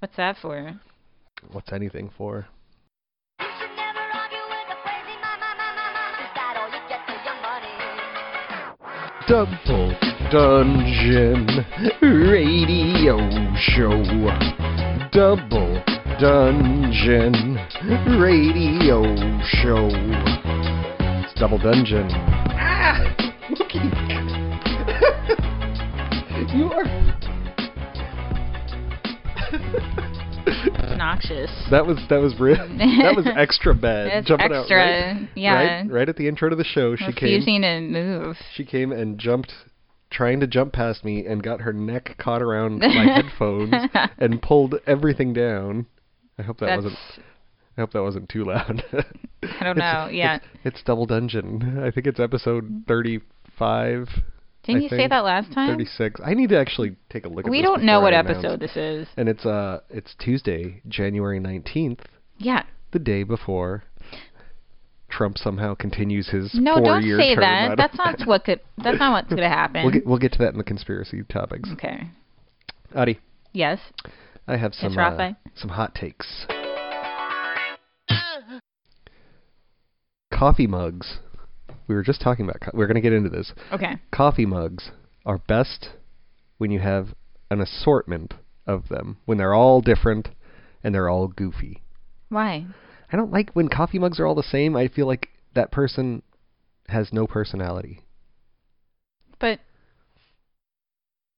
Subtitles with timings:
[0.00, 0.80] What's that for?
[1.52, 2.46] What's anything for?
[9.28, 9.94] Double
[10.32, 11.46] Dungeon
[12.00, 13.18] Radio
[13.58, 14.02] Show.
[15.12, 15.82] Double
[16.18, 17.58] Dungeon
[18.18, 19.02] Radio
[19.44, 19.88] Show.
[21.22, 22.39] It's Double Dungeon.
[31.10, 31.50] Noxious.
[31.70, 32.56] That was that was real.
[33.00, 34.06] That was extra bad.
[34.08, 35.54] It's Jumping out extra, right, yeah.
[35.54, 36.94] right, right at the intro to the show.
[36.96, 37.40] She came.
[37.40, 38.36] Refusing to move.
[38.54, 39.52] She came and jumped,
[40.10, 43.74] trying to jump past me, and got her neck caught around my headphones
[44.18, 45.86] and pulled everything down.
[46.38, 46.84] I hope that That's.
[46.84, 46.98] wasn't.
[47.76, 48.84] I hope that wasn't too loud.
[49.42, 50.08] I don't know.
[50.10, 50.36] Yeah.
[50.36, 51.82] It's, it's Double Dungeon.
[51.82, 54.08] I think it's episode thirty-five.
[54.74, 55.70] Didn't I you say that last time?
[55.70, 56.20] Thirty-six.
[56.24, 57.50] I need to actually take a look at this.
[57.50, 58.38] We don't know what I announce.
[58.38, 59.08] episode this is.
[59.16, 62.00] And it's uh, it's Tuesday, January nineteenth,
[62.38, 62.62] Yeah.
[62.92, 63.84] the day before
[65.08, 67.40] Trump somehow continues his No, don't four-year say term.
[67.42, 67.76] That.
[67.76, 68.60] That's not what could.
[68.78, 69.82] That's not what's gonna happen.
[69.84, 71.68] We'll get we'll get to that in the conspiracy topics.
[71.72, 72.08] okay.
[72.94, 73.18] Adi,
[73.52, 73.78] Yes.
[74.48, 76.46] I have some uh, some hot takes.
[80.32, 81.18] Coffee mugs.
[81.90, 82.60] We were just talking about.
[82.60, 83.52] Co- we're going to get into this.
[83.72, 83.96] Okay.
[84.12, 84.92] Coffee mugs
[85.26, 85.88] are best
[86.56, 87.08] when you have
[87.50, 89.16] an assortment of them.
[89.24, 90.28] When they're all different
[90.84, 91.82] and they're all goofy.
[92.28, 92.64] Why?
[93.12, 94.76] I don't like when coffee mugs are all the same.
[94.76, 96.22] I feel like that person
[96.86, 98.04] has no personality.
[99.40, 99.58] But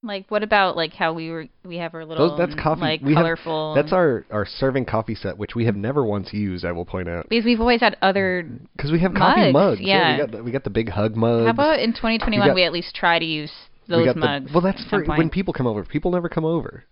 [0.05, 1.47] like, what about like how we were?
[1.65, 2.81] We have our little Those, that's um, coffee.
[2.81, 3.75] like we have- colorful.
[3.75, 6.65] that's our our serving coffee set, which we have never once used.
[6.65, 7.29] I will point out.
[7.29, 8.49] because we've always had other.
[8.77, 9.81] Because we have coffee Mugs, mugs.
[9.81, 10.13] yeah.
[10.13, 11.45] we got the, we got the big hug mugs.
[11.47, 13.53] How about in 2021 got- we at least try to use
[13.89, 14.47] we those got mugs?
[14.47, 15.85] The, well, that's for when people come over.
[15.85, 16.85] People never come over.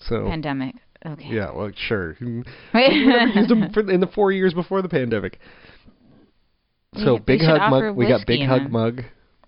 [0.00, 0.74] So pandemic.
[1.06, 1.28] Okay.
[1.28, 2.16] yeah, well, sure.
[2.20, 2.42] we
[2.74, 5.38] never used them for, in the four years before the pandemic.
[6.94, 7.94] So we big hug mug.
[7.96, 9.02] We got big hug mug.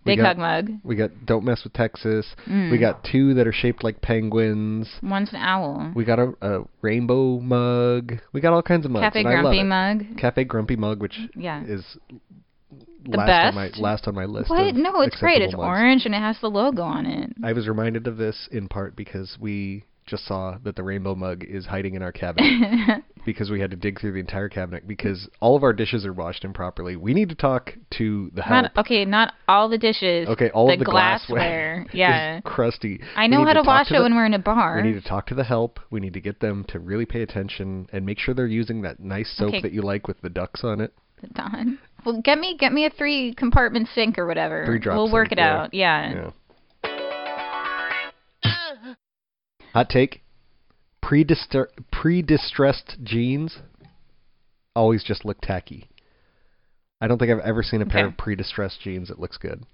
[0.05, 0.71] We Big got, hug mug.
[0.83, 2.27] We got don't mess with Texas.
[2.47, 2.71] Mm.
[2.71, 4.89] We got two that are shaped like penguins.
[5.03, 5.93] One's an owl.
[5.95, 8.15] We got a, a rainbow mug.
[8.33, 9.03] We got all kinds of mugs.
[9.05, 10.17] Cafe and I love Grumpy mug.
[10.19, 11.63] Cafe Grumpy mug, which Yeah.
[11.67, 11.85] is
[13.05, 13.47] The last best?
[13.49, 14.49] on my last on my list.
[14.49, 14.75] What?
[14.75, 15.43] No, it's great.
[15.43, 15.67] It's mugs.
[15.67, 17.33] orange and it has the logo on it.
[17.45, 21.45] I was reminded of this in part because we just saw that the rainbow mug
[21.45, 25.29] is hiding in our cabinet because we had to dig through the entire cabinet because
[25.41, 26.97] all of our dishes are washed improperly.
[26.97, 28.63] We need to talk to the help.
[28.65, 29.05] Not okay.
[29.05, 30.29] Not all the dishes.
[30.29, 31.87] okay, all the of the glassware.
[31.95, 32.39] Yeah.
[32.39, 33.01] is crusty.
[33.17, 34.77] I know how to, talk wash it the- when we're in a bar.
[34.83, 35.79] We need to talk to the help.
[35.91, 39.01] We need to get them to really pay attention and make sure they're using that
[39.01, 39.63] nice soap Okay.
[39.63, 40.93] that you like with the ducks on it.
[41.35, 41.79] Don.
[42.05, 44.65] Well, get me get me a three compartment sink or whatever.
[44.67, 45.57] Three drop We'll work sink, it yeah.
[45.63, 45.75] out.
[45.75, 46.13] Yeah.
[46.15, 46.31] Yeah.
[49.73, 50.23] Hot take:
[51.03, 53.59] Predistre- pre-distressed jeans
[54.75, 55.89] always just look tacky.
[57.01, 58.13] I don't think I've ever seen a pair Okay.
[58.13, 59.65] of pre-distressed jeans that looks good.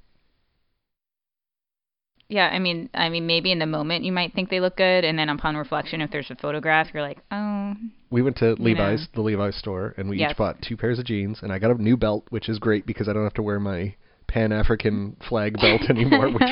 [2.28, 5.04] Yeah, I mean, I mean, maybe in the moment you might think they look good,
[5.04, 7.74] and then upon reflection, if there's a photograph, you're like, oh,
[8.10, 9.06] We went to Levi's, know.
[9.14, 10.32] the Levi's store, and we Yes.
[10.32, 12.84] each bought two pairs of jeans, and I got a new belt, which is great
[12.84, 13.94] because I don't have to wear my
[14.28, 16.42] Pan African flag belt anymore, which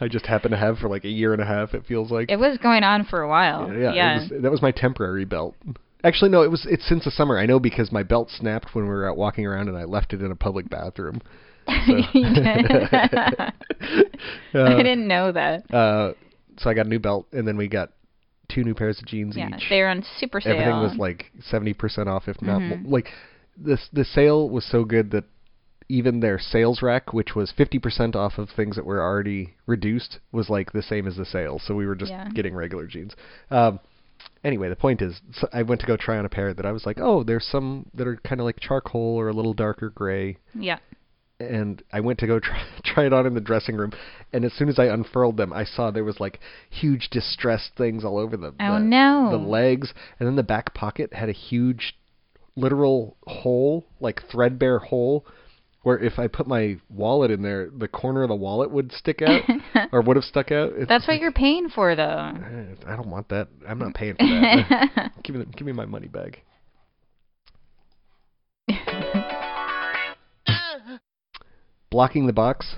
[0.00, 1.74] I just happen to have for like a year and a half.
[1.74, 2.30] It feels like.
[2.30, 3.72] it was going on for a while.
[3.72, 4.16] Yeah, Yeah.
[4.16, 5.56] It was, that was my temporary belt.
[6.04, 6.66] Actually, no, it was.
[6.68, 7.38] It's since the summer.
[7.38, 10.12] I know because my belt snapped when we were out walking around, and I left
[10.12, 11.20] it in a public bathroom.
[11.66, 11.94] So,
[14.54, 15.72] uh, I didn't know that.
[15.74, 16.12] uh,
[16.58, 17.90] so I got a new belt, and then we got
[18.48, 19.66] two new pairs of jeans Yeah, each.
[19.68, 20.52] they're on super sale.
[20.52, 22.86] Everything was like seventy percent off, if not Mhm.
[22.86, 23.08] like
[23.56, 23.88] this.
[23.92, 25.24] The sale was so good that
[25.88, 30.18] even their sales rack, which was fifty percent off of things that were already reduced,
[30.32, 31.58] was like the same as the sale.
[31.64, 32.28] So we were just Yeah.
[32.34, 33.14] getting regular jeans.
[33.50, 33.80] Um,
[34.42, 36.72] anyway, the point is, so I went to go try on a pair that I
[36.72, 39.90] was like, oh, there's some that are kind of like charcoal or a little darker
[39.90, 40.38] gray.
[40.54, 40.78] yeah.
[41.40, 43.92] And I went to go try, try it on in the dressing room,
[44.32, 46.38] and as soon as I unfurled them, I saw there was like
[46.70, 48.54] huge distressed things all over them.
[48.60, 49.28] Oh, the, no.
[49.32, 51.98] the legs, and then the back pocket had a huge,
[52.56, 55.26] literal hole, like threadbare hole,
[55.84, 59.20] where if I put my wallet in there, the corner of the wallet would stick
[59.22, 59.42] out,
[59.92, 60.72] or would have stuck out.
[60.74, 62.02] It's, That's what you're paying for, though.
[62.86, 63.48] I don't want that.
[63.68, 65.12] I'm not paying for that.
[65.22, 66.42] give me, give me my money back.
[71.90, 72.76] Blocking the box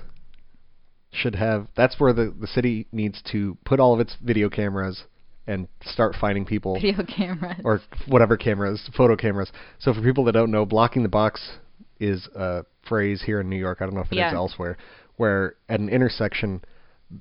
[1.11, 1.67] should have.
[1.75, 5.05] That's where the the city needs to put all of its video cameras
[5.47, 7.61] and start finding people Video cameras.
[7.63, 9.51] or whatever cameras, photo cameras.
[9.79, 11.57] So for people that don't know, blocking the box
[11.99, 13.81] is a phrase here in New York.
[13.81, 14.33] I don't know if it is Yeah.
[14.33, 14.77] elsewhere,
[15.17, 16.61] where at an intersection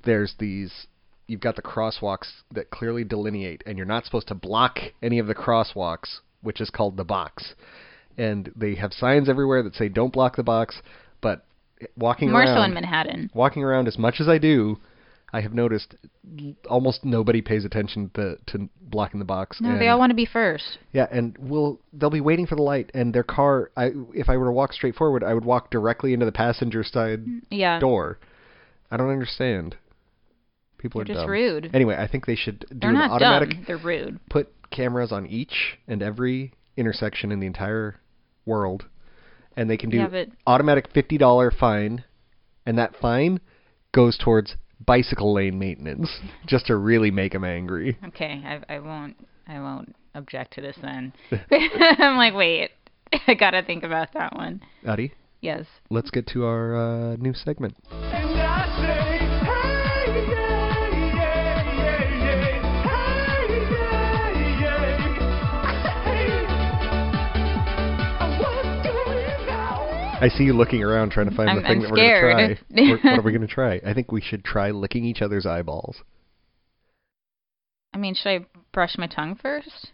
[0.05, 0.87] there's these
[1.28, 5.26] you've got the crosswalks that clearly delineate, and you're not supposed to block any of
[5.26, 7.55] the crosswalks, which is called the box.
[8.17, 10.81] And they have signs everywhere that say "Don't block the box,"
[11.20, 11.44] but
[11.96, 13.31] walking More around, so in Manhattan.
[13.34, 14.78] walking around as much as I do,
[15.32, 15.94] I have noticed
[16.70, 19.61] almost nobody pays attention to, to blocking the box.
[19.61, 20.78] No, and, they all want to be first.
[20.93, 23.70] Yeah, and will they'll be waiting for the light, and their car.
[23.76, 26.84] I if I were to walk straight forward, I would walk directly into the passenger
[26.84, 27.81] side mm, Yeah.
[27.81, 28.19] door.
[28.90, 29.76] I don't understand.
[30.78, 31.31] People They're are just dumb.
[31.31, 31.70] rude.
[31.75, 33.64] Anyway, I think they should do They're an not automatic dumb.
[33.67, 34.20] They're rude.
[34.31, 37.96] put cameras on each and every intersection in the entire
[38.44, 38.84] world,
[39.56, 42.05] and they can do Yeah, but- automatic fifty dollar fine,
[42.64, 43.40] and that fine
[43.93, 46.11] goes towards bicycle lane maintenance,
[46.46, 47.96] just to really make them angry.
[48.08, 49.17] Okay, I, I won't.
[49.49, 51.12] I won't object to this then.
[51.50, 52.70] I'm like, wait,
[53.28, 54.61] I gotta think about that one.
[54.87, 55.67] Adi, Yes.
[55.90, 56.75] let's get to our
[57.12, 57.76] uh, new segment.
[70.21, 72.57] I see you looking around trying to find I'm- the thing I'm that we're going
[72.57, 72.59] to scared.
[72.71, 72.91] try.
[72.91, 73.81] What- what are we going to try?
[73.87, 76.03] I think we should try licking each other's eyeballs.
[77.93, 79.93] I mean, should I brush my tongue first?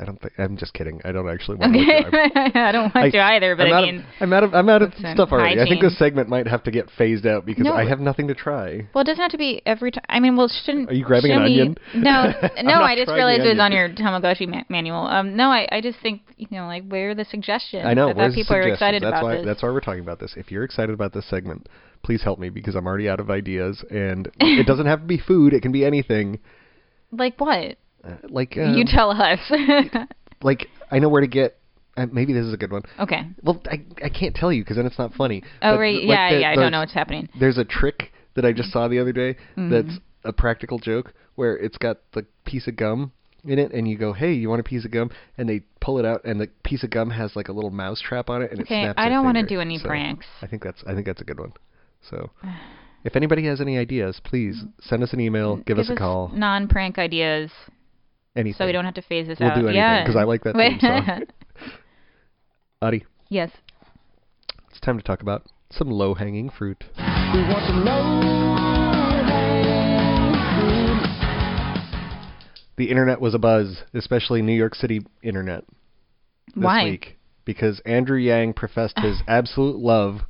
[0.00, 0.32] I don't think.
[0.38, 1.00] I'm just kidding.
[1.04, 2.00] I don't actually want to Okay.
[2.00, 2.56] your.
[2.66, 4.82] I don't want to either, but I'm I mean, of, I'm out of I'm out
[4.82, 5.60] of stuff already.
[5.60, 7.74] I think this segment might have to get phased out because No.
[7.74, 8.86] I have nothing to try.
[8.94, 10.04] well, it doesn't have to be every time.
[10.08, 10.88] I mean, well, shouldn't.
[10.90, 11.76] Are you grabbing an we- onion?
[11.94, 12.32] No,
[12.62, 12.80] no.
[12.80, 15.06] I just realized it was on your Tamagotchi ma- manual.
[15.06, 17.84] Um, no, I, I just think you know, like, where are the suggestions?
[17.84, 18.08] I know.
[18.10, 18.76] I where's the people are suggestions?
[18.78, 19.44] excited that's about why this.
[19.44, 20.32] that's why we're talking about this.
[20.36, 21.68] If you're excited about this segment,
[22.02, 25.18] please help me because I'm already out of ideas, and it doesn't have to be
[25.18, 25.52] food.
[25.52, 26.38] It can be anything.
[27.12, 27.76] Like what?
[28.04, 29.38] Uh, like um, you tell us.
[30.42, 31.56] like I know where to get.
[31.96, 32.82] Uh, maybe this is a good one.
[33.00, 33.22] okay.
[33.42, 35.42] Well, I I can't tell you because then it's not funny.
[35.60, 36.50] Oh But, right, like, yeah, the- yeah.
[36.52, 37.28] I the- don't know what's happening.
[37.38, 39.70] There's a trick that I just saw the other day Mm-hmm.
[39.70, 43.12] that's a practical joke where it's got the piece of gum
[43.44, 45.98] in it and you go, "Hey, you want a piece of gum?" and they pull
[45.98, 48.50] it out and the piece of gum has like a little mouse trap on it
[48.52, 50.26] and Okay, it snaps I don't wanna do any So, pranks.
[50.42, 51.52] I think that's I think that's a good one.
[52.08, 52.30] So,
[53.04, 56.98] if anybody has any ideas, please send us an email, give, us a call, Non-prank
[56.98, 57.50] ideas,
[58.36, 58.56] anything.
[58.58, 59.54] so we don't have to phase this We'll out.
[59.54, 60.06] do anything, yeah.
[60.06, 61.22] 'cause I like that theme song.
[62.82, 63.50] Adi, yes.
[64.70, 66.84] it's time to talk about some low-hanging fruit.
[66.96, 68.40] We want to know.
[72.76, 75.64] The internet was abuzz, especially New York City internet.
[76.54, 76.84] this Why?
[76.84, 80.20] week because Andrew Yang professed his absolute love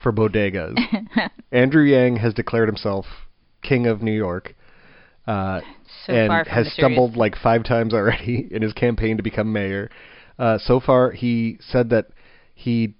[0.00, 0.76] for bodegas.
[1.52, 3.04] Andrew Yang has declared himself
[3.62, 4.54] king of New York.
[5.26, 5.60] Uh,
[6.06, 9.88] So and has stumbled like five times already in his campaign to become mayor.
[10.38, 12.06] Uh, so far, he said that
[12.54, 12.94] he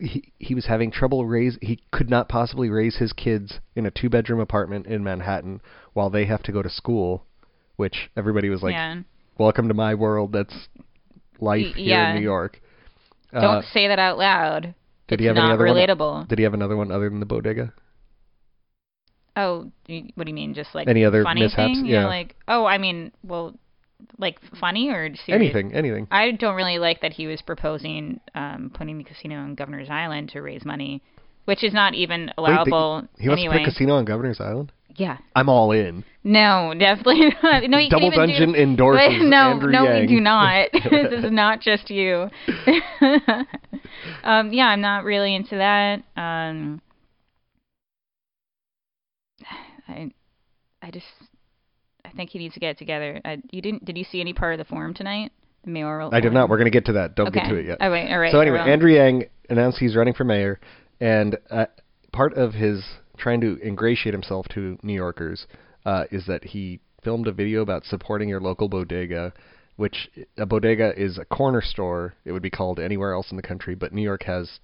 [0.00, 3.90] he he was having trouble raise he could not possibly raise his kids in a
[3.90, 5.60] two bedroom apartment in Manhattan
[5.92, 7.24] while they have to go to school,
[7.76, 9.02] which everybody was like, yeah.
[9.38, 10.68] "Welcome to my world." That's
[11.40, 12.10] life Y- here yeah.
[12.10, 12.60] in New York.
[13.32, 14.74] Uh, Don't say that out loud.
[15.06, 16.12] did it's he have not any other relatable.
[16.14, 16.26] one?
[16.26, 17.72] Did he have another one other than the bodega?
[19.40, 19.70] Oh,
[20.14, 20.54] what do you mean?
[20.54, 21.56] Just like Any other funny mishaps?
[21.56, 21.86] thing?
[21.86, 22.02] Yeah.
[22.02, 23.54] know, like oh, I mean, well,
[24.18, 25.28] like funny or serious?
[25.54, 26.06] Anything, anything.
[26.10, 30.30] I don't really like that he was proposing um, putting the casino on Governor's Island
[30.30, 31.02] to raise money,
[31.44, 33.54] which is not even Wait, the- allowable he wants anyway.
[33.58, 34.72] to put a casino on Governor's Island.
[34.96, 35.18] yeah.
[35.36, 36.04] I'm all in.
[36.24, 37.62] No, definitely not.
[37.70, 40.00] No, you Double can't even Dungeon do, endorses no, Andrew no, Yang.
[40.02, 40.68] we do not.
[40.90, 42.28] this is not just you.
[44.22, 46.02] um, yeah, I'm not really into that.
[46.16, 46.80] Um,
[49.88, 50.10] I,
[50.82, 51.06] I just,
[52.04, 53.20] I think he needs to get it together.
[53.24, 53.84] I, you didn't?
[53.84, 55.32] Did you see any part of the forum tonight?
[55.64, 56.14] The mayoral.
[56.14, 56.48] I did not.
[56.48, 57.14] We're going to get to that.
[57.14, 57.40] Don't okay.
[57.40, 57.78] get to it yet.
[57.80, 58.32] Oh wait, all right.
[58.32, 60.58] so anyway, Andrew Yang announced he's running for mayor,
[61.00, 61.66] and uh,
[62.12, 62.82] part of his
[63.18, 65.46] trying to ingratiate himself to New Yorkers
[65.84, 69.32] uh, is that he filmed a video about supporting your local bodega,
[69.76, 72.14] which a bodega is a corner store.
[72.24, 74.60] It would be called anywhere else in the country, but New York has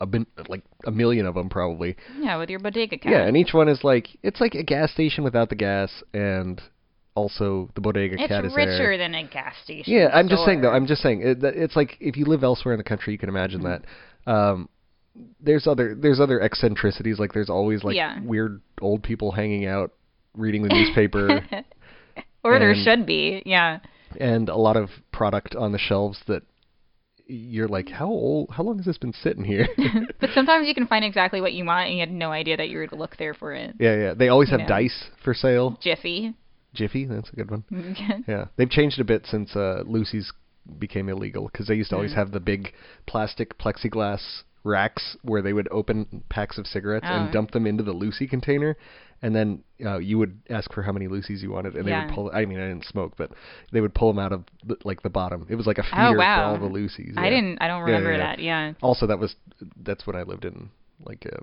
[0.00, 1.96] a bin, like a million of them probably.
[2.18, 3.12] Yeah, with your bodega card.
[3.12, 6.60] Yeah, and each one is like it's like a gas station without the gas, and
[7.14, 8.98] also the bodega it's cat is richer there.
[8.98, 9.92] than a gas station.
[9.92, 10.70] Yeah, I'm just saying though.
[10.70, 13.28] I'm just saying it, it's like if you live elsewhere in the country, you can
[13.28, 13.82] imagine Mm-hmm.
[14.24, 14.32] that.
[14.32, 14.68] Um,
[15.40, 17.18] there's other there's other eccentricities.
[17.18, 18.20] Like there's always like Yeah.
[18.22, 19.92] weird old people hanging out,
[20.34, 21.40] reading the newspaper,
[22.44, 23.42] or there should be.
[23.44, 23.80] Yeah.
[24.20, 26.42] and a lot of product on the shelves that
[27.28, 28.48] you're like, how old?
[28.50, 29.68] How long has this been sitting here?
[30.20, 32.68] But sometimes you can find exactly what you want, and you had no idea that
[32.70, 33.74] you would look there for it.
[33.78, 34.14] yeah, yeah.
[34.14, 34.66] They always have Yeah.
[34.66, 35.78] dice for sale.
[35.80, 36.34] Jiffy.
[36.74, 37.64] Jiffy, that's a good one.
[37.70, 38.18] yeah.
[38.28, 40.26] Yeah, they've changed a bit since uh, loosies
[40.78, 42.16] became illegal because they used to always Mm.
[42.16, 42.72] have the big
[43.06, 47.14] plastic plexiglass racks where they would open packs of cigarettes Oh.
[47.14, 48.76] and dump them into the loosie container,
[49.22, 52.14] and then uh, you would ask for how many loosies you wanted, and they would
[52.14, 52.30] pull.
[52.32, 53.30] I mean, I didn't smoke, but
[53.72, 55.46] they would pull them out of the, like the bottom.
[55.48, 56.54] It was like a feeder Oh wow.
[56.56, 57.16] for all the loosies.
[57.16, 57.58] I didn't.
[57.60, 58.26] I don't remember yeah, yeah.
[58.36, 58.38] that.
[58.40, 58.72] Yeah.
[58.82, 59.34] Also, that was
[59.82, 60.70] that's when I lived in
[61.04, 61.38] like a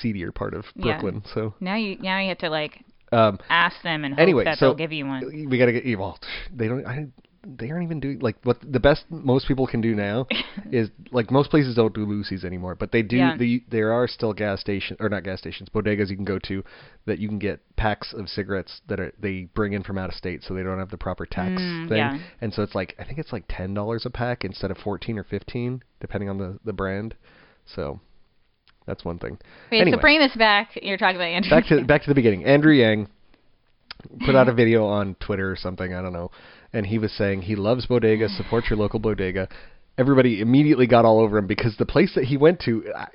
[0.00, 1.00] seedier part of Yeah.
[1.00, 1.22] Brooklyn.
[1.34, 4.58] So Now you now you have to like um, ask them and hope Anyway, that
[4.58, 5.46] so they'll give you one.
[5.48, 6.18] we gotta get well.
[6.54, 6.86] They don't.
[6.86, 7.06] I,
[7.46, 10.26] they aren't even doing like what the best most people can do now
[10.72, 13.16] is like most places don't do loosies anymore, but they do.
[13.16, 13.36] Yeah.
[13.36, 16.64] The, there are still gas stations or not gas stations, bodegas you can go to
[17.06, 20.14] that you can get packs of cigarettes that are they bring in from out of
[20.14, 21.98] state, so they don't have the proper tax Mm, thing.
[21.98, 22.18] yeah.
[22.40, 25.18] And so it's like I think it's like ten dollars a pack instead of fourteen
[25.18, 27.14] or fifteen, depending on the the brand.
[27.66, 28.00] So
[28.86, 29.38] that's one thing.
[29.70, 29.96] Wait, anyway.
[29.96, 30.70] so bring this back.
[30.82, 31.50] You're talking about Andrew.
[31.50, 32.44] back to back to the beginning.
[32.44, 33.08] Andrew Yang
[34.24, 36.30] put out a video on Twitter or something, I don't know,
[36.72, 39.48] and he was saying he loves bodega, support your local bodega.
[39.96, 43.06] Everybody immediately got all over him because the place that he went to, I,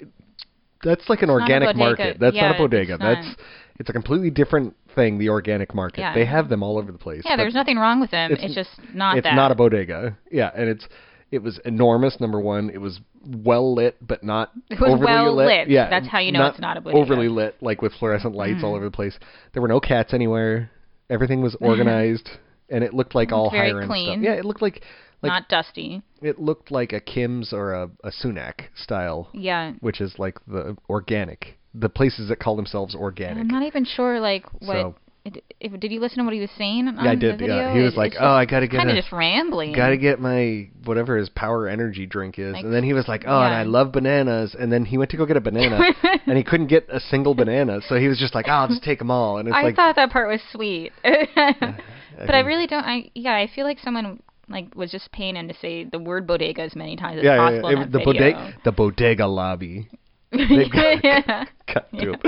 [0.83, 2.17] that's like an organic market.
[2.19, 2.93] That's Yeah, not a bodega.
[2.93, 3.15] it's not.
[3.15, 3.35] That's
[3.79, 5.17] it's a completely different thing.
[5.19, 5.99] The organic market.
[6.01, 6.13] Yeah.
[6.13, 7.21] They have them all over the place.
[7.25, 8.31] yeah, there's nothing wrong with them.
[8.31, 9.35] it's- It's, just not it's that.
[9.35, 10.17] not a bodega.
[10.31, 10.85] Yeah, and it's
[11.31, 12.19] it was enormous.
[12.19, 15.47] Number one, it was well lit, but not It was overly well lit.
[15.47, 15.69] lit.
[15.69, 16.99] Yeah, That's how you know it's not a bodega.
[17.01, 18.77] overly lit, like with fluorescent lights all Mm.
[18.77, 19.17] over the place.
[19.53, 20.71] There were no cats anywhere.
[21.09, 22.29] Everything was organized,
[22.69, 23.95] and it looked like all very higher end stuff.
[23.95, 24.23] clean.
[24.23, 24.81] Yeah, it looked like
[25.21, 26.01] like not dusty.
[26.21, 29.73] it looked like a Kim's or a, a Sunac style, Yeah.
[29.81, 31.57] which is like the organic.
[31.73, 33.39] The places that call themselves organic.
[33.41, 34.73] I'm not even sure like what.
[34.73, 34.95] So-
[35.25, 37.73] it, did you listen to what he was saying Yeah, I did, yeah.
[37.73, 39.73] He was It- like, "Oh, I gotta get kind of just rambling.
[39.73, 43.07] Got to get my whatever his power energy drink is, Like, and then he was
[43.07, 43.53] like, "Oh, and.
[43.53, 45.79] I love bananas." And then he went to go get a banana,
[46.25, 48.83] and he couldn't get a single banana, so he was just like, "Oh, I'll just
[48.83, 52.67] take them all." And it's I like, thought that part was sweet, but I really
[52.67, 52.83] don't.
[52.85, 56.25] I yeah, I feel like someone like was just paying him to say the word
[56.25, 57.77] bodega as many times as yeah, yeah, possible yeah.
[57.77, 59.87] in It- the bodega, the bodega lobby.
[60.31, 61.45] They've got- yeah.
[61.67, 62.21] Cut to him.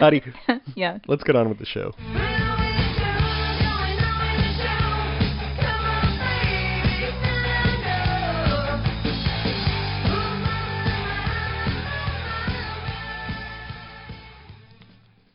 [0.00, 0.22] Adi,
[0.74, 0.98] yeah.
[1.06, 1.92] let's get on with the show.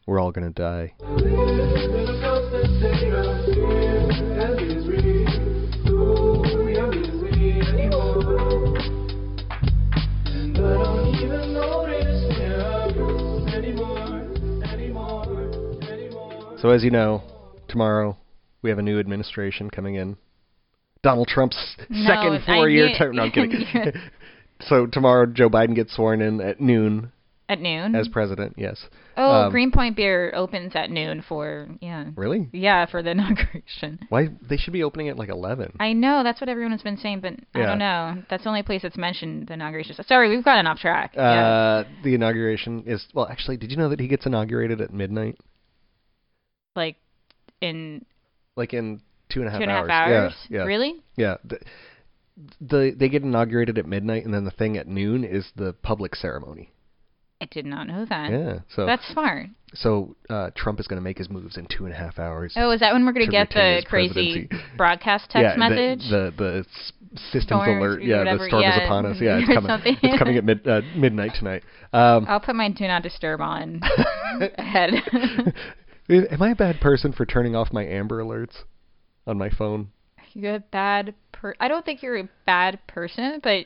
[0.06, 0.94] We're all gonna die.
[16.62, 17.24] So as you know,
[17.68, 18.18] tomorrow
[18.62, 20.18] we have a new administration coming in.
[21.02, 23.16] Donald Trump's No, second four-year term.
[23.16, 23.66] No, I'm kidding.
[24.62, 27.14] so tomorrow Joe Biden gets sworn in at noon
[27.48, 27.96] At noon.
[27.96, 28.56] as president.
[28.58, 28.84] Yes.
[29.16, 32.08] oh, um, Greenpoint Beer opens at noon for yeah.
[32.18, 32.50] Really?
[32.52, 34.00] Yeah, for the inauguration.
[34.10, 35.78] Why they should be opening at like 11.
[35.80, 38.22] I know that's what everyone has been saying, but I don't know.
[38.30, 39.96] That's the only place that's mentioned the inauguration.
[40.06, 41.14] Sorry, we've gotten off track.
[41.16, 41.22] yeah.
[41.22, 43.30] Uh, the inauguration is well.
[43.32, 45.38] Actually, did you know that he gets inaugurated at midnight?
[46.76, 46.98] Like
[47.62, 48.06] in
[48.56, 50.12] Like in two and a half two and a half hours.
[50.12, 50.36] hours.
[50.50, 50.96] Yeah, yeah, Really?
[51.16, 51.36] yeah.
[51.44, 51.60] The,
[52.62, 56.16] the they get inaugurated at midnight, and then the thing at noon is the public
[56.16, 56.72] ceremony.
[57.42, 58.32] I did not know that.
[58.32, 58.60] Yeah.
[58.76, 59.48] So That's smart.
[59.74, 62.54] so uh, Trump is going to make his moves in two and a half hours.
[62.58, 64.14] Oh, is that when we're going to get the crazy
[64.50, 64.50] presidency.
[64.76, 66.10] broadcast text yeah, the- message?
[66.10, 66.92] The, the s-
[67.32, 68.04] systems Storm alert.
[68.04, 69.18] Yeah, whatever, the storm is upon us.
[69.22, 69.68] Yeah, it's coming.
[69.70, 69.98] something.
[70.04, 71.64] It's coming at mid uh, midnight tonight.
[71.94, 73.82] Um, I'll put my do not disturb on
[74.58, 74.92] ahead.
[76.10, 78.64] Am I a bad person for turning off my Amber alerts
[79.28, 79.90] on my phone?
[80.34, 81.56] you're a bad per.
[81.60, 83.66] I don't think you're a bad person, but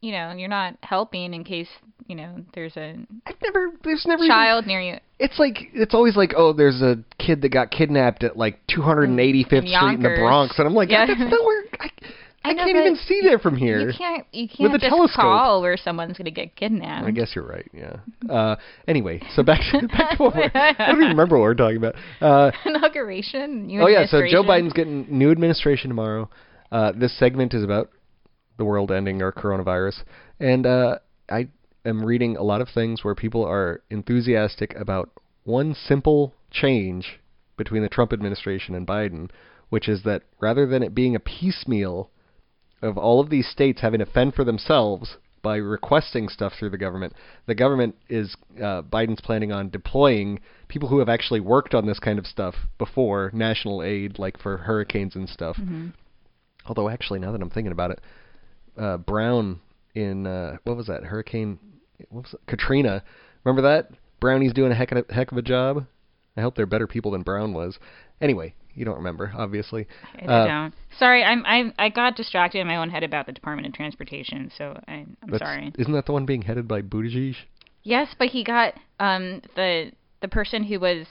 [0.00, 1.68] you know you're not helping in case
[2.06, 2.94] you know there's a
[3.26, 3.68] I've never.
[3.84, 4.24] There's never.
[4.24, 4.96] even- child near you.
[5.18, 9.46] it's like it's always like, oh, there's a kid that got kidnapped at like 285th
[9.48, 11.06] Street in the Bronx, and I'm like, Yeah.
[11.06, 11.62] that's nowhere.
[11.78, 11.90] I,
[12.42, 13.80] I, I know, can't even see there from here.
[13.80, 14.26] You can't.
[14.32, 15.20] You can't with a just telescope.
[15.20, 17.06] call where someone's going to get kidnapped.
[17.06, 17.70] I guess you're right.
[17.74, 17.96] Yeah.
[18.32, 18.56] Uh,
[18.88, 21.76] anyway, so back to back to what we're, I don't even remember what we're talking
[21.76, 21.96] about.
[22.20, 23.66] Uh, Inauguration.
[23.66, 24.42] New oh yeah, so Joe.
[24.42, 26.30] Biden's getting new administration tomorrow.
[26.72, 27.90] Uh, this segment is about
[28.56, 30.02] the world ending or coronavirus,
[30.38, 31.48] and uh, I
[31.84, 35.10] am reading a lot of things where people are enthusiastic about
[35.44, 37.20] one simple change
[37.58, 39.28] between the Trump administration and Biden,
[39.68, 42.10] which is that rather than it being a piecemeal
[42.82, 46.78] of all of these states having to fend for themselves by requesting stuff through the
[46.78, 47.14] government,
[47.46, 51.98] the government is uh, Biden's planning on deploying people who have actually worked on this
[51.98, 55.56] kind of stuff before, national aid, like for hurricanes and stuff.
[56.66, 58.00] Although actually, now that I'm thinking about it,
[58.76, 59.60] uh, Brown
[59.94, 61.58] in uh, what was that hurricane?
[62.10, 62.40] What was it?
[62.46, 63.02] Katrina?
[63.44, 63.90] Remember that?
[64.20, 65.86] Brownie's doing a heck of a, heck of a job.
[66.36, 67.78] I hope they're better people than Brown was.
[68.20, 69.86] Anyway, you don't remember, obviously.
[70.20, 70.74] I Uh, don't.
[70.98, 74.50] Sorry, I'm I I got distracted in my own head about the Department of Transportation,
[74.56, 75.72] so I, I'm sorry.
[75.78, 77.36] Isn't that the one being headed by Buttigieg?
[77.82, 81.06] Yes, but he got um the the person who was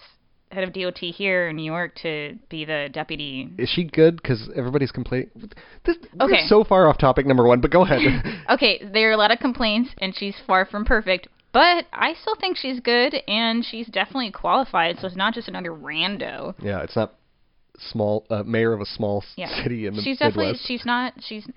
[0.52, 3.50] head of DOT here in New York to be the deputy.
[3.60, 4.16] Is she good?
[4.20, 5.30] Because everybody's complaining.
[5.86, 6.46] This, Okay.
[6.48, 8.00] So far off topic number one, but go ahead.
[8.50, 11.28] Okay, there are a lot of complaints, and she's far from perfect.
[11.52, 14.98] But I still think she's good, and she's definitely qualified.
[15.00, 16.56] So it's not just another rando.
[16.60, 17.14] yeah, it's not
[17.80, 19.64] small uh, mayor of a small Yeah.
[19.64, 20.68] city in the she's definitely Midwest.
[20.68, 21.48] she's not she's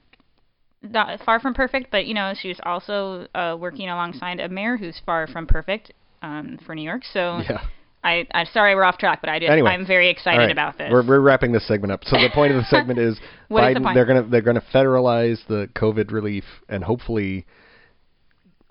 [0.82, 5.00] not far from perfect, but you know she's also uh, working alongside a mayor who's
[5.06, 7.02] far from perfect um, for New York.
[7.12, 7.64] So yeah.
[8.04, 10.50] I I'm sorry we're off track, but I did, Anyway, I'm very excited right.
[10.50, 10.90] about this.
[10.90, 12.02] We're we're wrapping this segment up.
[12.04, 13.94] So the point of the segment is What is the Biden.
[13.94, 17.46] They're gonna they're gonna federalize the COVID relief, and hopefully,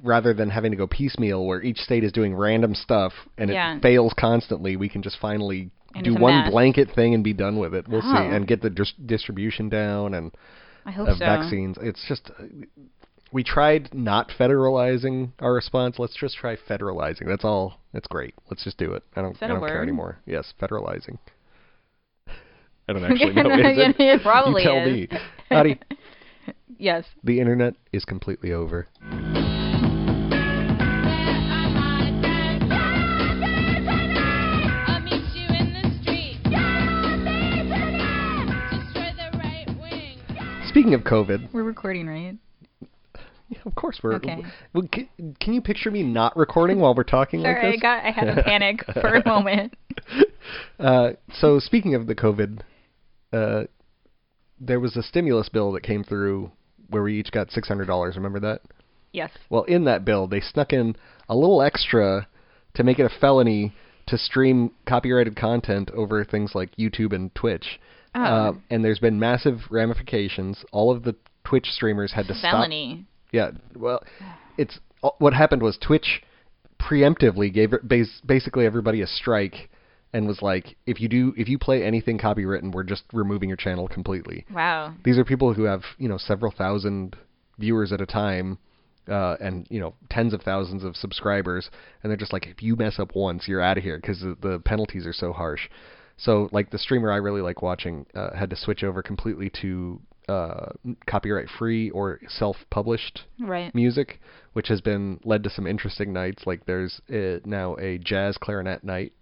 [0.04, 3.78] rather than having to go piecemeal, where each state is doing random stuff and Yeah.
[3.78, 6.52] it fails constantly, we can just finally And do one mess.
[6.52, 7.88] blanket thing and be done with it.
[7.88, 8.16] We'll see, Oh.
[8.32, 10.32] and get the dis- distribution down and
[10.86, 11.26] I hope of so.
[11.26, 11.78] vaccines.
[11.82, 12.44] It's just uh,
[13.34, 16.00] we tried not federalizing our response.
[16.00, 17.28] Let's just try federalizing.
[17.28, 17.80] That's all.
[17.94, 18.34] That's great.
[18.50, 19.04] Let's just do it.
[19.16, 19.38] I don't.
[19.42, 20.18] I don't care anymore.
[20.26, 21.18] Yes, federalizing.
[22.90, 23.42] I don't actually know.
[23.52, 23.96] Is it?
[24.00, 25.10] it probably you tell is.
[25.12, 25.20] me.
[25.52, 25.80] Adi.
[26.80, 27.06] Yes.
[27.24, 28.88] The internet is completely over.
[40.82, 42.36] Speaking of COVID, We're recording, right?
[43.50, 44.16] yeah, of course we're.
[44.16, 44.44] Okay.
[44.74, 45.08] Well, can,
[45.40, 48.36] can you picture me not recording while we're talking like Sorry, I got I had
[48.36, 49.76] a panic for a moment.
[50.80, 52.62] Uh, so speaking of the COVID,
[53.32, 53.64] uh,
[54.60, 56.52] there was a stimulus bill that came through
[56.90, 58.16] where we each got six hundred dollars.
[58.16, 58.62] Remember that?
[59.14, 59.30] Yes.
[59.52, 60.96] Well, in that bill, they snuck in
[61.30, 62.28] a little extra
[62.74, 63.74] to make it a felony
[64.08, 67.80] to stream copyrighted content over things like YouTube and Twitch.
[68.14, 68.22] Oh.
[68.22, 70.64] Uh, and there's been massive ramifications.
[70.72, 72.54] All of the Twitch streamers had to stop.
[72.54, 73.06] Felony.
[73.32, 73.52] Yeah.
[73.76, 74.04] Well,
[74.58, 76.22] it's uh, what happened was Twitch
[76.80, 79.70] preemptively gave bas- basically everybody a strike
[80.14, 83.56] and was like, if you do, if you play anything copywritten, we're just removing your
[83.58, 84.46] channel completely.
[84.54, 84.94] Wow.
[85.06, 87.16] These are people who have you know several thousand
[87.58, 88.58] viewers at a time.
[89.08, 91.72] Uh, and you know tens of thousands of subscribers,
[92.02, 94.38] and they're just like, if you mess up once, you're out of here because the,
[94.42, 95.68] the penalties are so harsh.
[96.22, 100.00] So like the streamer I really like watching uh, had to switch over completely to
[100.30, 100.72] uh,
[101.08, 103.74] copyright free or self published Right.
[103.74, 104.20] music,
[104.54, 106.44] which has been led to some interesting nights.
[106.46, 109.14] Like there's uh, now a jazz clarinet night,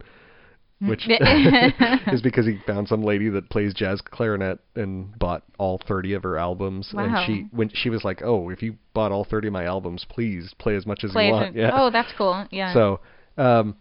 [0.82, 6.14] which is because he found some lady that plays jazz clarinet and bought all 30
[6.14, 6.92] of her albums.
[6.94, 7.06] Wow.
[7.06, 10.06] And she when she was like, "Oh, if you bought all 30 of my albums,
[10.10, 11.72] please play as much as Play you want." Yeah.
[11.74, 12.46] Oh, that's cool.
[12.52, 12.74] Yeah.
[12.74, 13.00] So,
[13.38, 13.78] um,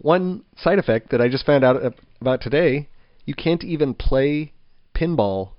[0.00, 1.76] one side effect that I just found out
[2.20, 2.88] about today,
[3.26, 4.52] you can't even play
[4.94, 5.50] pinball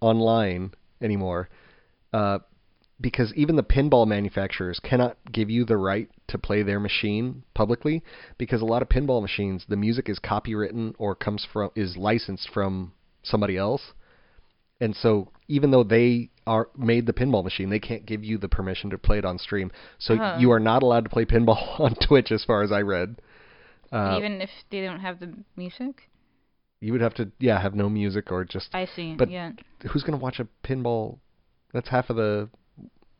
[0.00, 0.72] online
[1.02, 1.48] anymore,
[2.12, 2.38] uh,
[3.00, 8.02] because even the pinball manufacturers cannot give you the right to play their machine publicly,
[8.38, 12.48] because a lot of pinball machines, the music is copywritten or comes from is licensed
[12.52, 13.92] from somebody else.
[14.80, 18.48] And so even though they are made the pinball machine, they can't give you the
[18.48, 19.70] permission to play it on stream.
[19.98, 20.38] So Oh.
[20.38, 23.20] you are not allowed to play pinball on Twitch, as far as I read.
[23.92, 26.08] Uh, Even if they don't have the music.
[26.80, 28.74] you would have to, yeah, have no music or just.
[28.74, 29.14] I see.
[29.14, 29.52] But yeah.
[29.90, 31.18] who's gonna watch a pinball?
[31.72, 32.48] That's half of the,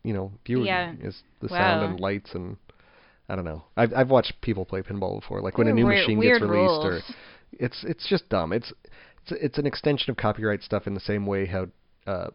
[0.04, 0.94] you know, viewing Yeah.
[1.00, 1.58] is the Wow.
[1.58, 2.56] sound and lights and.
[3.28, 3.64] I don't know.
[3.76, 6.50] I've I've watched people play pinball before, like when a new Weird- machine weird gets
[6.50, 7.00] released, or
[7.52, 8.52] it's it's just dumb.
[8.52, 8.72] It's
[9.22, 11.68] it's it's an extension of copyright stuff in the same way how
[12.08, 12.30] uh,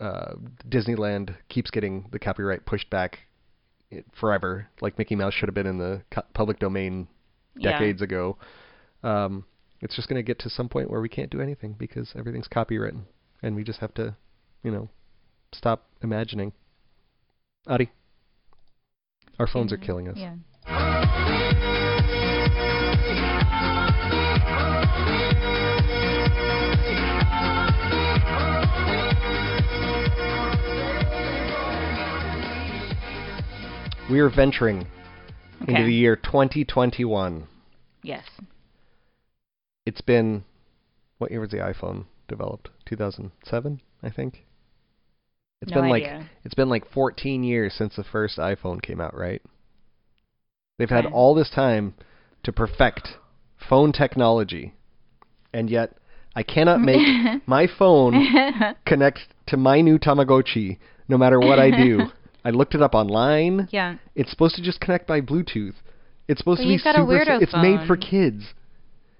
[0.00, 0.34] uh,
[0.68, 3.20] Disneyland keeps getting the copyright pushed back
[4.12, 4.68] forever.
[4.80, 7.06] Like Mickey Mouse should have been in the co- public domain
[7.58, 7.72] Yeah.
[7.72, 8.36] decades ago.
[9.02, 9.44] Um,
[9.80, 12.48] it's just going to get to some point where we can't do anything because everything's
[12.48, 13.02] copywritten,
[13.42, 14.16] and we just have to,
[14.62, 14.88] you know,
[15.52, 16.52] stop imagining.
[17.66, 17.90] Adi,
[19.38, 20.16] our phones are killing us.
[20.18, 20.34] Yeah.
[34.08, 34.86] We are venturing
[35.68, 37.46] into the year 2021.
[38.02, 38.24] Yes.
[39.84, 40.44] It's been
[41.18, 42.70] what year was the iPhone developed?
[42.86, 44.44] 2007, I think.
[45.62, 46.04] It's No been like
[46.44, 49.42] it's been like 14 years since the first iPhone came out, right?
[50.78, 51.94] They've had all this time
[52.42, 53.16] to perfect
[53.68, 54.74] phone technology,
[55.54, 55.96] and yet
[56.34, 58.26] I cannot make my phone
[58.86, 62.00] connect to my new Tamagotchi no matter what I do.
[62.46, 63.68] I looked it up online.
[63.72, 63.96] yeah.
[64.14, 65.74] It's supposed to just connect by Bluetooth.
[66.28, 67.12] It's supposed But to be you've got a super.
[67.12, 68.54] weirdo it's made for kids.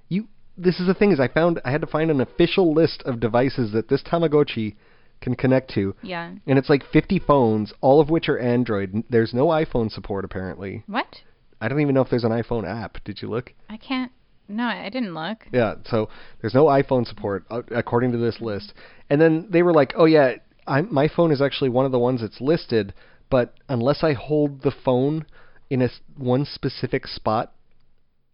[0.08, 0.26] You.
[0.56, 3.20] This is the thing is I found I had to find an official list of
[3.20, 4.76] devices that this Tamagotchi
[5.20, 6.30] can connect to, Yeah.
[6.46, 9.02] and it's like 50 phones, all of which are Android.
[9.10, 10.82] There's no iPhone support apparently.
[10.86, 11.22] What?
[11.60, 13.02] I don't even know if there's an iPhone app.
[13.04, 13.52] Did you look?
[13.70, 14.12] I can't.
[14.48, 15.38] No, I didn't look.
[15.52, 16.08] Yeah, so
[16.40, 18.74] there's no iPhone support uh, according to this list.
[19.10, 20.34] And then they were like, "Oh yeah,
[20.66, 22.92] I, my phone is actually one of the ones that's listed,
[23.30, 25.26] but unless I hold the phone
[25.70, 27.52] in a one specific spot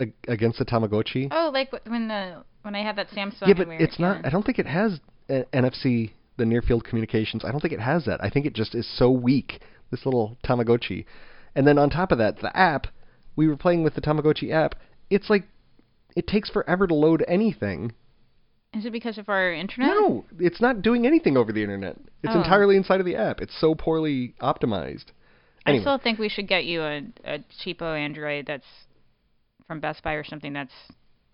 [0.00, 3.48] ag- against the Tamagotchi, Oh, like when the when I had that Samsung.
[3.48, 4.24] yeah, but it's not.
[4.24, 7.44] I don't think it has uh, NFC, the near field communications.
[7.44, 8.22] I don't think it has that.
[8.22, 9.61] I think it just is so weak.
[9.90, 11.05] This little Tamagotchi,
[11.55, 12.87] and then on top of that, the app.
[13.35, 14.74] We were playing with the Tamagotchi app.
[15.11, 15.44] It's like
[16.14, 17.92] it takes forever to load anything.
[18.74, 19.90] Is it because of our internet?
[19.90, 21.96] No, it's not doing anything over the internet.
[22.22, 22.38] It's Oh.
[22.38, 23.40] entirely inside of the app.
[23.40, 25.06] It's so poorly optimized.
[25.66, 28.66] Anyway, I still think we should get you a a cheapo Android that's
[29.66, 30.72] from Best Buy or something that's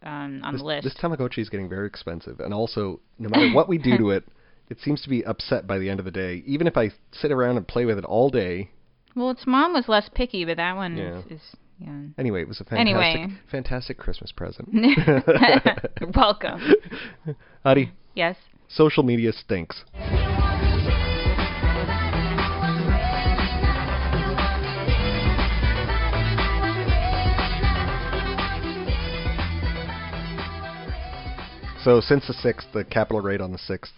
[0.03, 0.85] um, on this, the list.
[0.85, 4.25] this Tamagotchi is getting very expensive, and also, no matter what we do to it,
[4.69, 6.43] it seems to be upset by the end of the day.
[6.47, 8.71] Even if I sit around and play with it all day.
[9.17, 11.19] well, its mom was less picky, but that one Yeah.
[11.21, 12.01] is, is yeah.
[12.19, 13.29] Anyway, it was a fantastic, Anyway.
[13.51, 14.69] fantastic Christmas present.
[16.17, 16.61] Welcome.
[17.65, 18.37] Adi, Yes.
[18.69, 19.85] social media stinks.
[31.85, 33.93] So since the sixth, the capital raid on the sixth,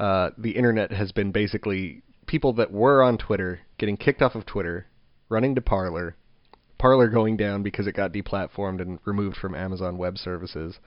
[0.00, 4.44] uh, the internet has been basically people that were on Twitter getting kicked off of
[4.46, 4.86] Twitter,
[5.28, 6.16] running to Parler,
[6.82, 10.80] Parler going down because it got deplatformed and removed from Amazon Web Services,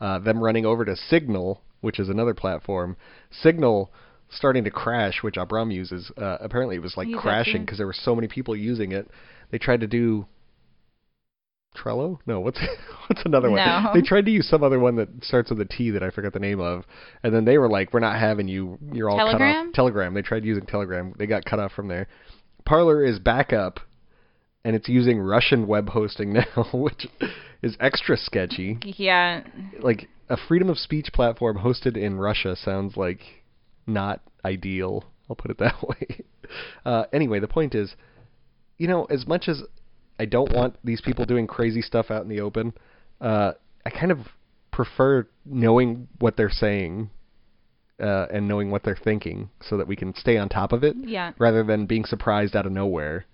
[0.00, 2.96] uh, them running over to Signal, which is another platform,
[3.30, 3.92] Signal
[4.28, 6.10] starting to crash, which Abram uses.
[6.16, 9.08] Uh, apparently, it was like crashing because there were so many people using it.
[9.52, 10.26] They tried to do
[11.76, 12.18] Trello?
[12.26, 12.58] No, what's
[13.06, 13.58] what's another one?
[13.64, 13.90] No.
[13.94, 16.32] They tried to use some other one that starts with a T that I forgot
[16.32, 16.82] the name of,
[17.22, 18.78] and then they were like, "We're not having you.
[18.92, 20.12] You're all cut off." Telegram.
[20.12, 21.14] They tried using Telegram.
[21.16, 22.08] They got cut off from there.
[22.64, 23.78] Parler is back up,
[24.66, 27.06] and it's using Russian web hosting now, which
[27.62, 28.78] is extra sketchy.
[28.82, 29.44] Yeah.
[29.78, 33.20] Like a freedom of speech platform hosted in Russia sounds like
[33.86, 35.04] not ideal.
[35.30, 36.24] I'll put it that way.
[36.84, 37.94] Uh, anyway, the point is,
[38.76, 39.62] you know, as much as
[40.18, 42.72] I don't want these people doing crazy stuff out in the open,
[43.20, 43.52] uh,
[43.84, 44.18] I kind of
[44.72, 47.10] prefer knowing what they're saying
[48.00, 50.96] uh, and knowing what they're thinking so that we can stay on top of it
[51.00, 51.34] Yeah.
[51.38, 53.26] rather than being surprised out of nowhere.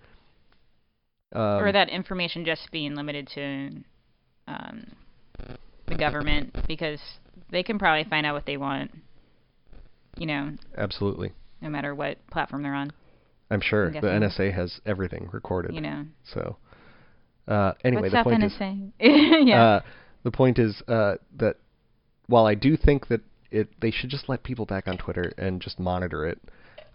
[1.34, 3.70] Um, or that information just being limited to
[4.46, 4.86] um,
[5.86, 7.00] the government because
[7.50, 8.90] they can probably find out what they want.
[10.18, 11.32] You know, Absolutely.
[11.62, 12.92] no matter what platform they're on.
[13.50, 14.00] I'm sure I'm the.
[14.00, 15.74] NSA has everything recorded.
[15.74, 16.04] You know.
[16.34, 16.56] So,
[17.48, 18.54] uh, anyway, What's the up, point is,
[19.00, 19.62] yeah.
[19.62, 19.80] uh,
[20.22, 21.56] the point is uh, that
[22.26, 25.60] while I do think that it, they should just let people back on Twitter and
[25.60, 26.40] just monitor it.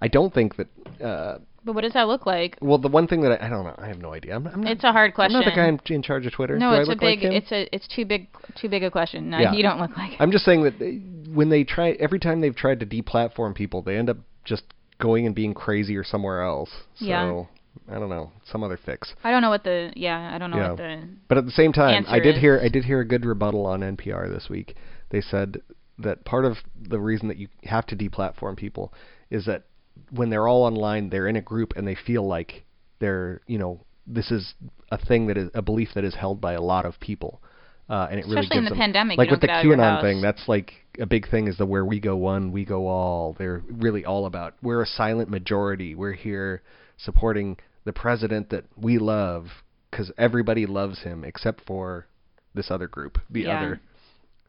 [0.02, 1.42] I don't think that.
[1.68, 2.58] But what does that look like?
[2.62, 4.36] well, the one thing that I, I don't know, I have no idea.
[4.36, 4.72] I'm, I'm not.
[4.72, 5.36] It's a hard question.
[5.36, 6.58] I'm not the guy in, in charge of Twitter.
[6.58, 7.20] no, Do it's a like big.
[7.20, 7.34] him?
[7.34, 7.68] it's a.
[7.76, 8.28] It's too big.
[8.60, 9.30] Too big a question.
[9.30, 9.52] No, Yeah.
[9.54, 10.14] you don't look like.
[10.20, 11.02] I'm just saying that they-
[11.34, 14.64] when they try, every time they've tried to deplatform people, they end up just
[14.98, 16.70] going and being crazy or somewhere else.
[16.96, 17.44] So Yeah.
[17.92, 19.14] I don't know, some other fix.
[19.26, 19.92] I don't know what the.
[19.96, 20.70] Yeah, I don't know Yeah.
[20.70, 21.04] what the.
[21.28, 23.66] But at the same time, I did is- hear I did hear a good rebuttal
[23.66, 24.76] on NPR this week.
[25.10, 25.62] They said
[26.00, 28.94] that part of the reason that you have to deplatform people
[29.30, 29.64] is that
[30.12, 32.64] when they're all online, they're in a group and they feel like
[33.00, 34.54] they're, you know, this is
[34.92, 37.42] a thing that is a belief that is held by a lot of people.
[37.90, 39.56] Uh, and it really Especially in gives the them, pandemic, like with the don't get
[39.56, 41.48] out of your QAnon thing, that's like a big thing.
[41.48, 43.34] Is the where we go one, we go all.
[43.38, 44.56] They're really all about.
[44.62, 45.96] We're a silent majority.
[45.96, 46.62] We're here
[46.98, 49.46] supporting the president that we love
[49.90, 52.08] because everybody loves him except for
[52.54, 53.58] this other group, the Yeah.
[53.58, 53.80] other.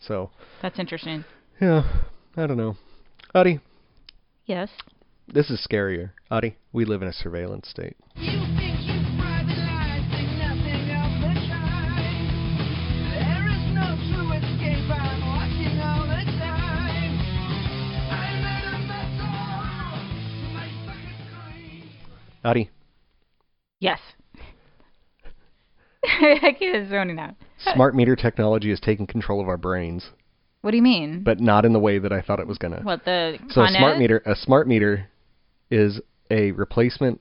[0.00, 0.30] So
[0.60, 1.24] That's interesting.
[1.60, 1.84] yeah,
[2.36, 2.76] I don't know.
[3.34, 3.60] Adi,
[4.46, 4.70] Yes.
[5.32, 6.10] This is scarier.
[6.30, 7.96] Adi, we live in a surveillance state.
[8.16, 12.28] You think you private life, think nothing of the kind.
[13.14, 17.14] There is no true escape, I'm watching all the time.
[18.10, 18.12] I
[18.44, 21.90] made a mess of my fucking screen.
[22.44, 22.70] Adi,
[23.80, 24.00] Yes.
[26.04, 27.34] I get zoning out.
[27.74, 30.10] smart meter technology is taking control of our brains,
[30.62, 31.22] What do you mean?
[31.22, 32.80] but not in the way that I thought it was gonna.
[32.82, 35.08] what the So a smart meter, a smart meter,
[35.70, 36.00] is
[36.30, 37.20] a replacement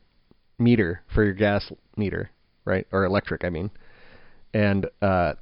[0.59, 2.31] meter for your gas meter,
[2.65, 3.71] right, or electric, I mean.
[4.53, 5.33] And uh,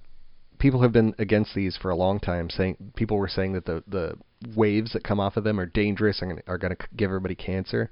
[0.60, 2.50] people have been against these for a long time.
[2.50, 4.16] Saying people were saying that the the
[4.56, 7.90] waves that come off of them are dangerous and are going to give everybody cancer.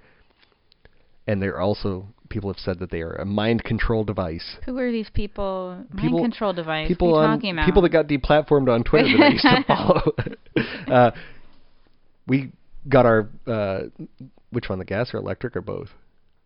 [1.26, 4.58] And they're also people have said that they are a mind control device.
[4.66, 5.86] Who are these people?
[5.96, 6.88] People- Mind control device.
[6.88, 7.66] People what are you on talking about?
[7.66, 10.02] people that got deplatformed on Twitter that I used to follow.
[10.88, 11.12] uh,
[12.28, 12.52] we
[12.90, 13.82] got our uh,
[14.54, 15.90] which one, the gas or electric or both?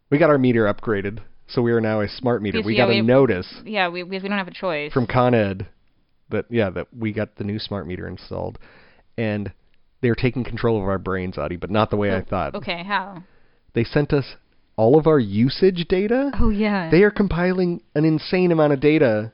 [0.09, 2.57] We got our meter upgraded So we are now a smart meter.
[2.59, 4.91] Because, We yeah, got a we- notice Yeah, we we we don't have a choice.
[4.93, 5.67] from Con Ed
[6.29, 8.59] that yeah that we got the new smart meter installed,
[9.17, 9.51] and
[10.01, 12.55] they're taking control of our brains, Audie, but not the way I oh, thought.
[12.55, 13.23] Okay, how?
[13.73, 14.35] They sent us
[14.75, 16.31] all of our usage data.
[16.39, 16.89] Oh yeah.
[16.91, 19.31] They are compiling an insane amount of data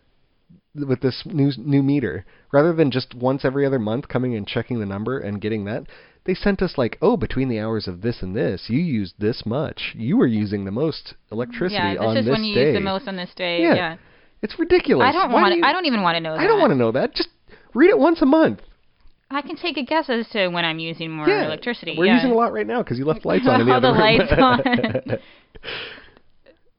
[0.76, 2.26] with this new new meter.
[2.52, 5.84] Rather than just once every other month coming and checking the number and getting that,
[6.26, 9.46] they sent us like, oh, between the hours of this and this, you used this
[9.46, 9.94] much.
[9.96, 12.66] You were using the most electricity yeah, on this is this is when you day.
[12.68, 13.62] use the most on this day.
[13.62, 13.76] Yeah.
[13.76, 13.98] Yeah.
[14.42, 15.06] It's ridiculous.
[15.08, 15.64] I don't want.
[15.64, 16.42] I don't even want to know that.
[16.42, 17.16] I don't want to know that.
[17.16, 17.30] Just
[17.74, 18.60] read it once a month.
[19.32, 21.96] I can take a guess as to when I'm using more yeah, electricity.
[21.98, 22.16] We're yeah.
[22.16, 23.94] using a lot right now because you left lights on in the All other the
[23.94, 24.60] room.
[24.60, 25.20] lights on.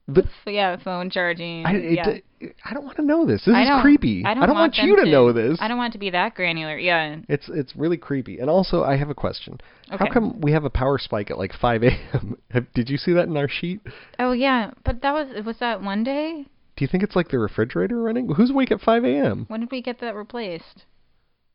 [0.06, 1.64] but yeah, phone charging.
[1.64, 2.48] I, it, yeah.
[2.64, 3.44] I don't want to know this.
[3.46, 4.22] This I is don't, creepy.
[4.24, 5.58] I don't, want, them you to, know this.
[5.60, 6.76] I don't want it to be that granular.
[6.76, 7.16] Yeah.
[7.28, 8.38] It's it's really creepy.
[8.38, 9.60] And also, I have a question.
[9.90, 10.04] Okay.
[10.04, 12.36] How come we have a power spike at like 5 a.m.?
[12.74, 13.80] Did you see that in our sheet?
[14.18, 16.46] Oh yeah, but that was was that one day?
[16.76, 18.28] Do you think it's like the refrigerator running?
[18.28, 19.44] Who's awake at 5 a.m.?
[19.48, 20.84] When did we get that replaced?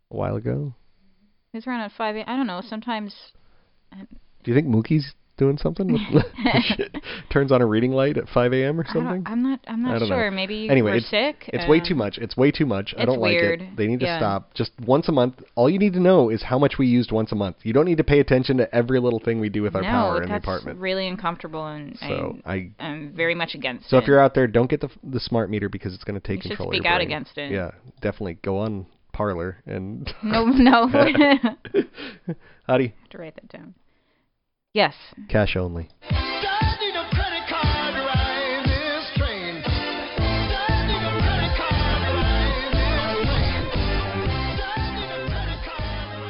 [0.09, 0.73] A while ago.
[1.53, 2.15] It's around at five.
[2.15, 2.25] a.m.?
[2.27, 2.61] I don't know.
[2.65, 3.15] Sometimes.
[3.91, 5.91] Do you think Mookie's doing something?
[6.13, 6.25] With
[7.31, 8.79] turns on a reading light at 5 a.m.
[8.79, 9.23] or something?
[9.25, 9.59] I'm not.
[9.67, 10.15] I'm I not don't know.
[10.15, 10.29] sure.
[10.31, 11.49] Maybe Anyway, were it's- sick.
[11.51, 12.17] It's way too much.
[12.19, 12.93] It's way too much.
[12.97, 13.61] I don't like weird.
[13.63, 13.75] it.
[13.75, 14.19] They need to Yeah.
[14.19, 14.53] stop.
[14.53, 15.41] Just once a month.
[15.55, 17.55] All you need to know is how much we used once a month.
[17.63, 19.87] You don't need to pay attention to every little thing we do with our no,
[19.87, 20.79] power in the that's apartment.
[20.79, 23.89] really uncomfortable, and So I, I I'm very much against it.
[23.89, 24.01] So it.
[24.01, 26.41] if you're out there, don't get the the smart meter because it's going to take
[26.41, 27.51] control of You should speak out against it.
[27.51, 27.71] Yeah,
[28.01, 30.87] definitely go on Parler and no, no.
[32.67, 33.73] have to write that down.
[34.73, 34.93] Yes.
[35.29, 35.89] cash only.
[36.09, 39.63] Don't need a credit card to ride this train.
[39.63, 43.61] Don't need a credit card to ride this train.
[44.61, 46.21] Don't need a credit card to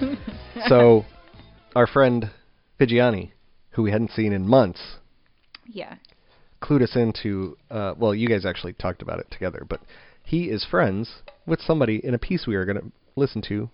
[0.00, 0.22] ride
[0.54, 1.04] this So,
[1.74, 2.30] our friend
[2.80, 3.32] Vigiani,
[3.70, 4.96] who we hadn't seen in months,
[5.66, 5.96] Yeah.
[6.62, 7.56] clued us into.
[7.70, 9.80] Uh, well, you guys actually talked about it together, but
[10.24, 13.70] he is friends with somebody in a piece we are going to listen to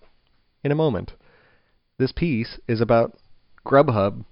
[0.63, 1.11] in a moment.
[1.99, 3.15] This piece is about
[3.65, 4.23] Grubhub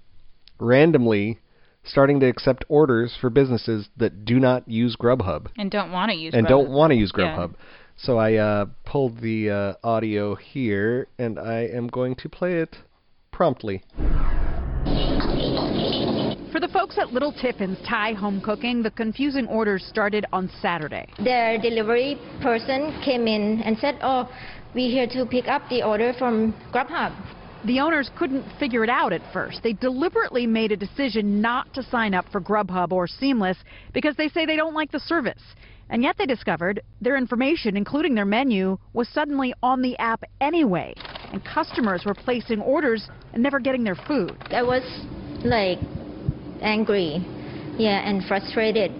[0.58, 1.38] randomly
[1.82, 6.16] starting to accept orders for businesses that do not use Grubhub And don't want to
[6.16, 6.32] use.
[6.32, 6.48] and Grubhub.
[6.48, 7.24] don't want to use Yeah.
[7.36, 7.54] Grubhub.
[7.96, 12.76] So I uh, pulled the uh, audio here, and I am going to play it
[13.30, 13.82] promptly.
[16.52, 21.06] For the folks at Little Tiffin's Thai Home Cooking, the confusing orders started on Saturday.
[21.22, 24.28] Their delivery person came in and said, "Oh,
[24.74, 27.12] we're here to pick up the order from Grubhub."
[27.66, 29.62] The owners couldn't figure it out at first.
[29.62, 33.56] They deliberately made a decision not to sign up for Grubhub or Seamless
[33.94, 35.42] because they say they don't like the service.
[35.88, 40.94] And yet they discovered their information, including their menu, was suddenly on the app anyway.
[41.32, 44.36] And customers were placing orders and never getting their food.
[44.50, 44.82] I was
[45.42, 45.78] like
[46.60, 47.24] angry,
[47.78, 48.92] yeah, and frustrated.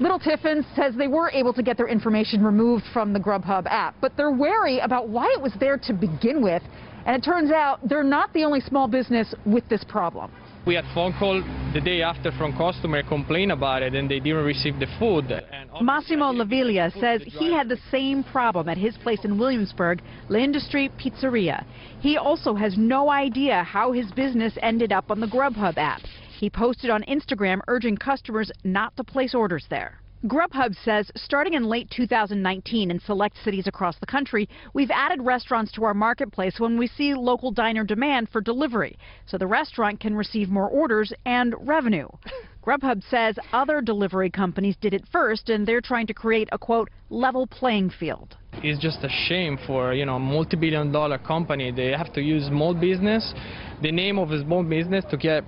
[0.00, 3.94] Little Tiffin says they were able to get their information removed from the Grubhub app,
[4.00, 6.62] but they're wary about why it was there to begin with.
[7.06, 10.30] And it turns out they're not the only small business with this problem.
[10.64, 11.42] We had phone call
[11.74, 15.32] the day after from customer complain about it and they didn't receive the food.
[15.32, 20.38] And Massimo Laveglia says he had the same problem at his place in Williamsburg, La
[20.38, 21.64] Industrie Pizzeria.
[22.00, 26.02] He also has no idea how his business ended up on the Grubhub app.
[26.38, 30.01] He posted on Instagram urging customers not to place orders there.
[30.24, 35.72] Grubhub says starting in late 2019 in select cities across the country, we've added restaurants
[35.72, 40.14] to our marketplace when we see local diner demand for delivery, so the restaurant can
[40.14, 42.06] receive more orders and revenue.
[42.64, 46.88] Grubhub says other delivery companies did it first, and they're trying to create a quote
[47.10, 48.36] level playing field.
[48.62, 51.72] it's just a shame for you know a multi-billion dollar company.
[51.72, 53.34] They have to use small business,
[53.82, 55.42] the name of a small business to get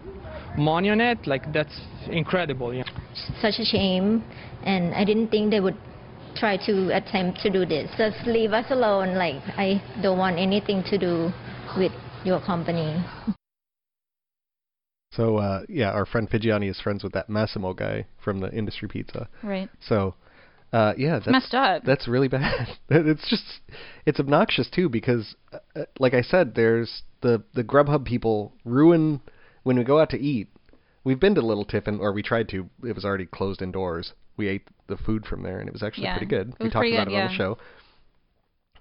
[0.56, 1.26] money on it.
[1.26, 2.72] Like that's incredible.
[2.74, 2.84] Yeah.
[3.40, 4.24] Such a shame,
[4.64, 5.76] and I didn't think they would
[6.36, 7.90] try to attempt to do this.
[7.96, 9.14] Just leave us alone.
[9.14, 11.30] Like I don't want anything to do
[11.76, 11.92] with
[12.24, 13.04] your company.
[15.12, 18.88] So uh, yeah, our friend Figiani is friends with that Massimo guy from the Industrie
[18.88, 19.28] Pizza.
[19.42, 19.68] Right.
[19.86, 20.14] So
[20.72, 21.84] uh, yeah, that's messed up.
[21.84, 22.66] That's really bad.
[22.88, 23.44] it's just
[24.06, 29.20] it's obnoxious too because, uh, uh, like I said, there's the the Grubhub people ruin
[29.64, 30.48] when we go out to eat.
[31.03, 32.70] We've been to Little Tiffin, or we tried to.
[32.83, 34.14] It was already closed indoors.
[34.37, 36.48] We ate the food from there, and it was actually Yeah, pretty good.
[36.59, 37.59] it we talked about good, it on the show.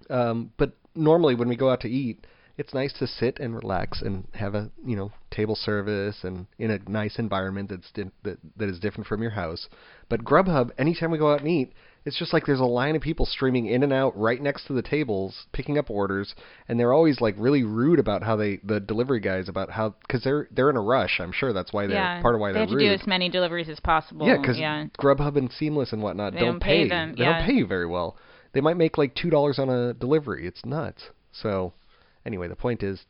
[0.08, 4.00] Um, but normally when we go out to eat, it's nice to sit and relax
[4.00, 8.38] and have a you know table service and in a nice environment that's di- that
[8.56, 9.68] that is different from your house.
[10.08, 11.72] But Grubhub, anytime we go out and eat,
[12.04, 14.74] It's just like there's a line of people streaming in and out right next to
[14.74, 16.34] the tables, picking up orders,
[16.68, 20.22] and they're always like really rude about how they the delivery guys about how because
[20.22, 21.18] they're they're in a rush.
[21.18, 22.20] I'm sure that's why they're yeah.
[22.20, 24.26] part of why they they're have to do as many deliveries as possible.
[24.26, 24.84] Yeah, because yeah.
[24.98, 27.38] Grubhub and Seamless and whatnot They don't, don't pay them, They yeah.
[27.38, 28.18] don't pay you very well.
[28.52, 30.46] They might make like two dollars on a delivery.
[30.46, 31.04] It's nuts.
[31.32, 31.72] So,
[32.26, 33.00] anyway, the point is,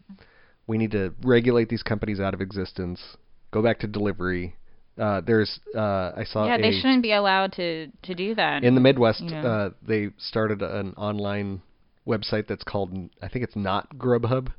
[0.67, 3.17] we need to regulate these companies out of existence.
[3.51, 4.57] Go back to delivery.
[4.99, 8.63] Uh, there's uh, I saw yeah, a, they shouldn't be allowed to to do that.
[8.63, 9.21] in the Midwest.
[9.23, 9.41] you know.
[9.43, 11.63] Uh, they started an online
[12.07, 14.53] website that's called I think it's not Grubhub,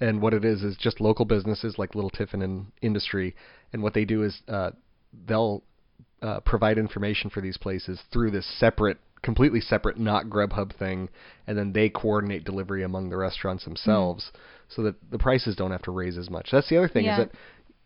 [0.00, 3.34] and what it is is just local businesses like Little Tiffin and Industrie,
[3.72, 4.70] and what they do is uh,
[5.28, 5.62] they'll
[6.22, 11.08] uh, provide information for these places through this separate, completely separate, not Grubhub thing,
[11.46, 14.32] and then they coordinate delivery among the restaurants themselves,
[14.68, 16.48] so that the prices don't have to raise as much.
[16.50, 17.20] That's the other thing Yeah.
[17.20, 17.36] is that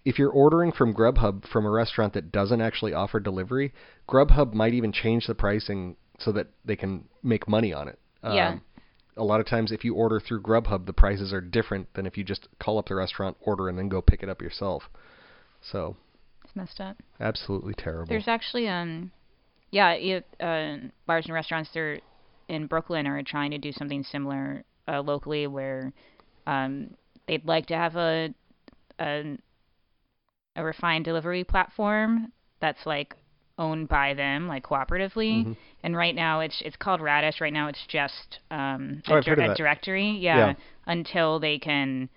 [0.05, 3.73] if you're ordering from Grubhub from a restaurant that doesn't actually offer delivery,
[4.09, 7.99] Grubhub might even change the pricing so that they can make money on it.
[8.23, 8.59] Yeah.
[9.17, 12.17] A lot of times, if you order through Grubhub, the prices are different than if
[12.17, 14.85] you just call up the restaurant, order, and then go pick it up yourself.
[15.61, 15.97] So,
[16.45, 16.97] it's messed up.
[17.19, 18.09] absolutely terrible.
[18.09, 19.11] There's actually um,
[19.71, 22.01] yeah, it, uh, bars and restaurants there
[22.49, 25.93] in Brooklyn are trying to do something similar uh, locally, where
[26.47, 26.91] um,
[27.29, 28.35] they'd like to have a,
[28.99, 29.39] a
[30.57, 33.15] a refined delivery platform that's like
[33.59, 35.45] owned by them, like cooperatively.
[35.47, 35.57] Mhm.
[35.83, 37.41] And right now it's it's called Radish.
[37.41, 40.11] Right now it's just um, Oh, a, a directory.
[40.19, 40.53] Yeah, Yeah.
[40.87, 42.09] Until they can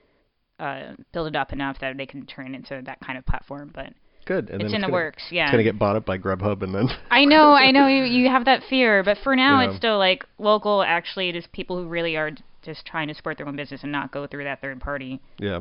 [0.59, 3.71] uh, build it up enough that they can turn it into that kind of platform.
[3.73, 3.93] But
[4.25, 4.49] Good.
[4.49, 5.23] And it's then in the gonna, works.
[5.31, 5.43] Yeah.
[5.45, 8.29] It's gonna get bought up by Grubhub, and then I know, I know you, you
[8.29, 9.67] have that fear, but for now Yeah.
[9.69, 10.81] it's still like local.
[10.81, 14.11] Actually, just people who really are just trying to support their own business and not
[14.13, 15.19] go through that third party.
[15.39, 15.59] yeah.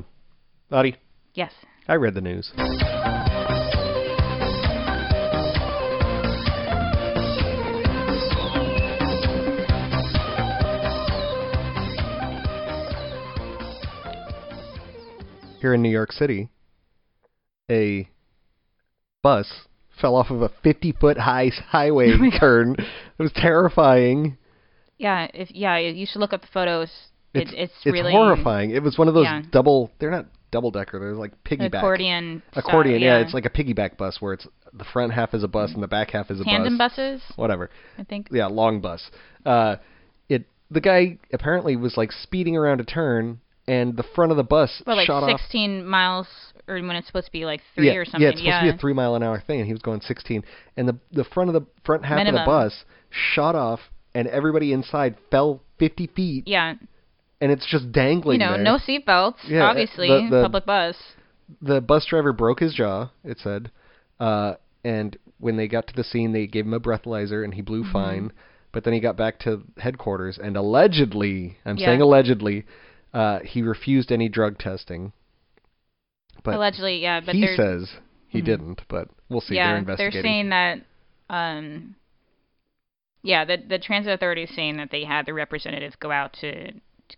[0.71, 0.97] Adi,
[1.35, 1.53] Yes.
[1.89, 2.53] I read the news.
[15.61, 16.49] Here in New York City,
[17.71, 18.09] a
[19.23, 19.49] bus
[20.01, 22.09] fell off of a 50 foot high highway
[22.41, 22.75] turn.
[22.79, 24.37] It was terrifying.
[24.99, 25.29] Yeah.
[25.33, 26.91] If yeah, you should look up the photos.
[27.33, 28.71] It, It's, it's, it's really horrifying.
[28.73, 29.43] It was one of those Yeah.
[29.53, 29.91] double.
[30.01, 31.01] They're not double decker.
[31.01, 31.79] They're like piggyback.
[31.79, 32.43] accordion.
[32.53, 33.19] style, Accordion, yeah.
[33.19, 33.25] yeah.
[33.25, 35.89] It's like a piggyback bus where it's the front half is a bus and the
[35.89, 36.93] back half is a tandem bus.
[36.93, 37.23] buses.
[37.35, 37.71] Whatever.
[37.99, 38.29] I think.
[38.31, 39.11] Yeah, long bus.
[39.45, 39.77] Uh,
[40.29, 44.45] it the guy apparently was like speeding around a turn and the front of the
[44.45, 45.41] bus Well, like shot off.
[45.41, 46.27] 16 miles,
[46.69, 48.23] or when it's supposed to be like three yeah, or something.
[48.23, 50.01] yeah, it's supposed to be a three mile an hour thing, and he was going
[50.01, 50.45] 16.
[50.77, 53.81] And the the front of the front half of the bus shot off,
[54.15, 56.75] and everybody inside fell 50 feet, yeah.
[57.43, 58.63] And it's just dangling You know, there.
[58.63, 59.37] no seatbelts.
[59.49, 60.97] Yeah, uh, obviously, the- the- public bus.
[61.61, 63.09] the bus driver broke his jaw.
[63.25, 63.71] It said,
[64.21, 67.61] uh, and when they got to the scene, they gave him a breathalyzer, and he
[67.61, 67.93] blew Mm-hmm.
[67.93, 68.33] fine.
[68.73, 71.87] But then he got back to headquarters, and allegedly, I'm Yeah.
[71.89, 72.65] saying allegedly,
[73.13, 75.13] uh, he refused any drug testing.
[76.45, 77.21] But Allegedly, yeah.
[77.21, 78.45] But he says he Mhm.
[78.45, 78.83] didn't.
[78.89, 79.57] But we'll see.
[79.57, 80.23] yeah, they're investigating.
[80.23, 80.81] saying that.
[81.29, 81.95] Um,
[83.23, 86.73] yeah, the the transit authority is saying that they had the representative go out to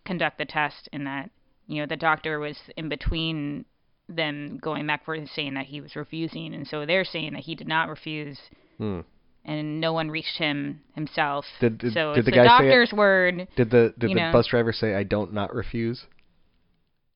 [0.05, 1.31] conduct the test, and that
[1.67, 3.65] you know the doctor was in between
[4.09, 7.55] them going back for saying that he was refusing, and so they're saying that he
[7.55, 8.39] did not refuse,
[8.79, 9.01] Hmm.
[9.45, 11.47] and no one reached him himself.
[11.61, 13.49] Did- did- so did it's the the, say it- doctor's word.
[13.57, 14.33] Did the did the know.
[14.33, 16.07] bus driver say I don't not refuse?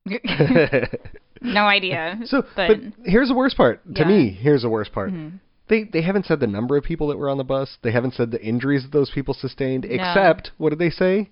[1.41, 2.19] no idea.
[2.25, 3.83] so, but, but here's the worst part.
[3.95, 4.07] To Yeah.
[4.07, 5.11] me, here's the worst part.
[5.11, 5.39] Mhm.
[5.67, 7.77] They they haven't said the number of people that were on the bus.
[7.83, 9.85] They haven't said the injuries that those people sustained.
[9.87, 9.93] No.
[9.93, 11.29] Except what did they say?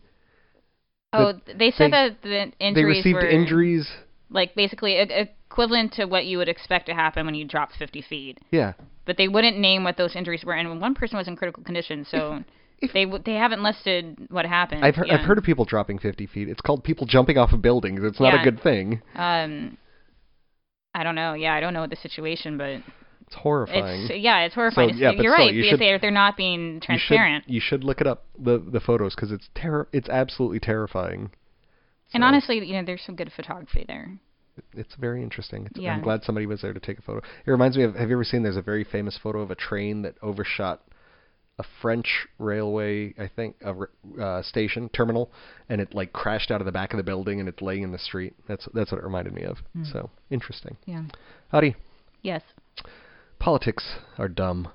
[1.13, 3.89] Oh, they said they- that the injuries they received were injuries.
[4.30, 8.02] like basically e- equivalent to what you would expect to happen when you drop 50
[8.02, 8.39] feet.
[8.52, 8.74] Yeah.
[9.06, 12.06] But they wouldn't name what those injuries were, and one person was in critical condition,
[12.06, 12.43] so
[12.80, 14.84] if- they w- they haven't listed what happened.
[14.84, 15.15] I've heard, yeah.
[15.15, 16.50] I've heard of people dropping 50 feet.
[16.50, 18.02] It's called people jumping off of buildings.
[18.04, 19.02] It's not a good thing.
[19.15, 19.78] Um,
[20.93, 21.34] I don't know.
[21.34, 22.82] Yeah, I don't know the situation, but
[23.27, 24.03] It's horrifying.
[24.09, 24.97] it's yeah, it's horrifying.
[24.97, 27.43] yeah, but You're still, right you should- they're they're not being you should transparent.
[27.49, 29.87] you should look it up the the photos because it's terror.
[29.91, 31.31] It's absolutely terrifying.
[32.13, 34.17] and honestly, you know, there's some good photography there.
[34.73, 35.65] it's very interesting.
[35.65, 35.93] It's, Yeah.
[35.93, 37.19] I'm glad somebody was there to take a photo.
[37.45, 37.95] It reminds me of.
[37.95, 38.43] Have you ever seen?
[38.43, 40.81] There's a very famous photo of a train that overshot
[41.59, 45.32] a French railway, I think, a uh, station terminal,
[45.69, 47.91] and it like crashed out of the back of the building, and it's laying in
[47.91, 48.36] the street.
[48.47, 49.57] That's that's what it reminded me of.
[49.73, 49.84] Hmm.
[49.84, 50.78] So interesting.
[50.86, 51.03] Yeah.
[51.51, 51.75] Adi.
[52.21, 52.41] Yes.
[53.48, 54.68] Politics are dumb.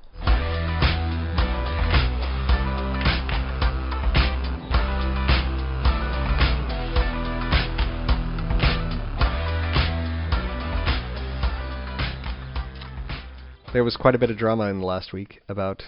[13.75, 15.83] There was quite a bit of drama in the last week about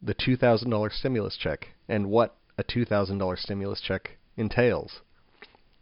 [0.00, 5.00] the $2,000 stimulus check and what a $2,000 stimulus check entails.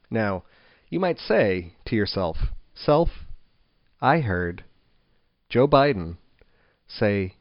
[0.08, 0.44] Now,
[0.88, 2.38] you might say to yourself,
[2.74, 3.10] Self,
[4.00, 4.64] I heard
[5.54, 6.16] Joe Biden
[6.88, 7.36] say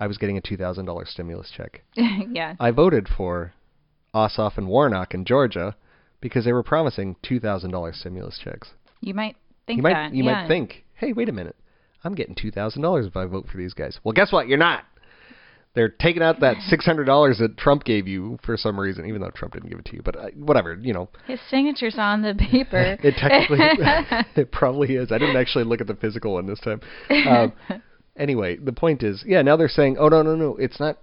[0.00, 1.82] I was getting a $2,000 stimulus check.
[1.94, 2.54] yeah.
[2.58, 3.52] I voted for
[4.14, 5.76] Ossoff and Warnock in Georgia
[6.22, 8.70] because they were promising $2,000 stimulus checks.
[9.02, 9.36] You might
[9.66, 10.14] think you might that.
[10.14, 10.32] you yeah.
[10.32, 11.56] might think, "Hey, wait a minute.
[12.02, 14.48] I'm getting $2,000 if I vote for these guys." Well, guess what?
[14.48, 14.84] You're not.
[15.74, 19.54] They're taking out that $600 that Trump gave you for some reason, even though Trump
[19.54, 20.02] didn't give it to you.
[20.02, 21.08] But uh, whatever, you know.
[21.26, 22.98] His signature's on the paper.
[23.02, 23.58] It technically
[24.42, 25.10] it probably is.
[25.10, 26.80] I didn't actually look at the physical one this time.
[27.10, 27.52] Um,
[28.16, 30.98] anyway, the point is, yeah, now they're saying, "Oh no, no, no, it's not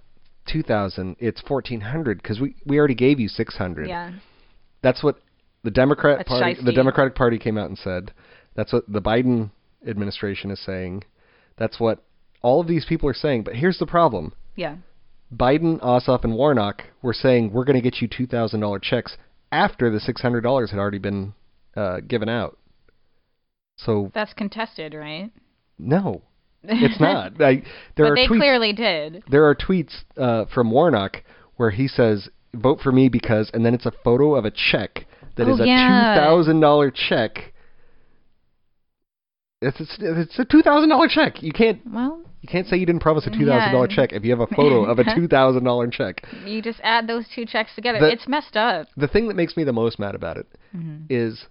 [0.47, 4.11] 2000, it's 1400 because we we already gave you 600." yeah.
[4.81, 5.19] That's what
[5.63, 6.71] the Democrat That's party the.
[6.71, 8.13] Democratic Party came out and said.
[8.55, 9.51] That's what the Biden
[9.87, 11.03] administration is saying.
[11.57, 12.03] That's what
[12.41, 14.33] all of these people are saying, but here's the problem.
[14.59, 14.75] Yeah.
[15.33, 19.15] Biden, Ossoff, and Warnock were saying we're going to get you two thousand dollar checks
[19.51, 21.33] after the six hundred dollars had already been
[21.77, 22.57] uh, given out.
[23.77, 25.31] So That's contested, right?
[25.77, 26.23] no,
[26.63, 27.41] it's not.
[27.41, 27.63] I,
[27.95, 28.37] there but are they tweets.
[28.39, 29.23] clearly did.
[29.31, 31.23] There are tweets uh, from Warnock
[31.55, 35.05] where he says, "Vote for me because," and then it's a photo of a check
[35.37, 36.15] that is Oh, a yeah.
[36.15, 37.53] two thousand dollar check.
[39.61, 41.41] It's it's, it's a two thousand dollar check.
[41.43, 44.23] You can't Well, you can't say you didn't promise a two thousand dollar check if
[44.23, 46.23] you have a photo of a two thousand dollar check.
[46.45, 47.99] you just add those two checks together.
[47.99, 48.87] The- it's messed up.
[48.97, 51.05] The thing that makes me the most mad about it Mhm.
[51.09, 51.45] is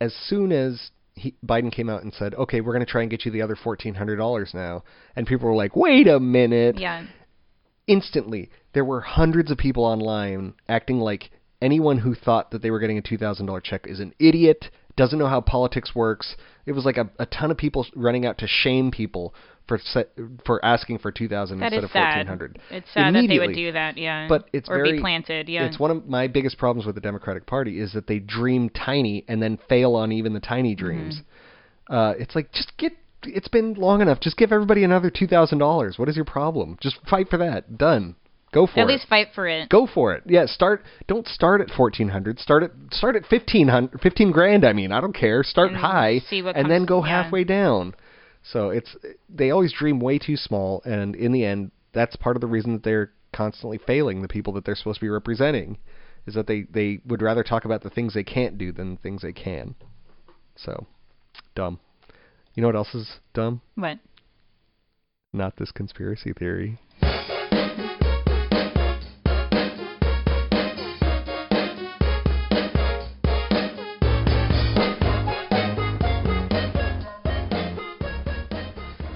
[0.00, 3.10] as soon as he, Biden came out and said, "Okay, we're going to try and
[3.10, 4.82] get you the other fourteen hundred dollars now,"
[5.14, 7.04] and people were like, "Wait a minute!" Yeah.
[7.86, 11.30] Instantly, there were hundreds of people online acting like
[11.60, 14.70] anyone who thought that they were getting a two thousand dollar check is an idiot,
[14.96, 16.36] doesn't know how politics works.
[16.64, 19.34] It was like a, a ton of people running out to shame people
[19.68, 20.06] for se-
[20.44, 22.58] for asking for two thousand That instead of fourteen sad.
[22.70, 24.26] It's sad that they would do that, yeah.
[24.28, 25.64] But it's or very be planted, yeah.
[25.66, 29.24] It's one of my biggest problems with the Democratic Party is that they dream tiny
[29.28, 30.84] and then fail on even the tiny Mm-hmm.
[30.84, 31.20] dreams.
[31.88, 32.92] Uh, it's like just get.
[33.24, 34.18] It's been long enough.
[34.20, 35.98] Just give everybody another two thousand dollars.
[35.98, 36.76] What is your problem?
[36.80, 37.78] Just fight for that.
[37.78, 38.16] Done.
[38.52, 38.80] Go for At it.
[38.82, 39.68] At least fight for it.
[39.68, 40.24] Go for it.
[40.26, 40.46] Yeah.
[40.46, 40.82] Start.
[41.06, 42.38] Don't start at fourteen hundred.
[42.38, 44.00] Start at start at fifteen hundred.
[44.00, 44.64] Fifteen grand.
[44.64, 45.42] I mean, I don't care.
[45.42, 47.22] Start And high see what and then go yeah.
[47.22, 47.94] halfway down.
[48.42, 48.96] So it's
[49.28, 52.72] they always dream way too small, and in the end, that's part of the reason
[52.72, 55.78] that they're constantly failing the people that they're supposed to be representing,
[56.26, 59.00] is that they they would rather talk about the things they can't do than the
[59.00, 59.74] things they can.
[60.56, 60.86] So,
[61.54, 61.78] dumb.
[62.54, 63.62] You know what else is dumb?
[63.76, 63.98] What?
[65.32, 66.78] Not this conspiracy theory.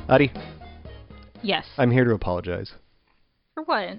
[0.08, 0.32] Adi,
[1.42, 1.66] Yes.
[1.78, 2.72] I'm here to apologize.
[3.54, 3.98] for what?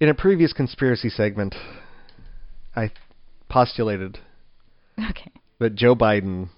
[0.00, 1.54] In a previous conspiracy segment,
[2.76, 2.90] I
[3.48, 4.18] postulated
[4.98, 5.30] Okay.
[5.58, 6.48] that Joe Biden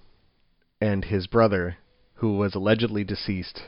[0.81, 1.77] and his brother,
[2.14, 3.62] who was allegedly deceased,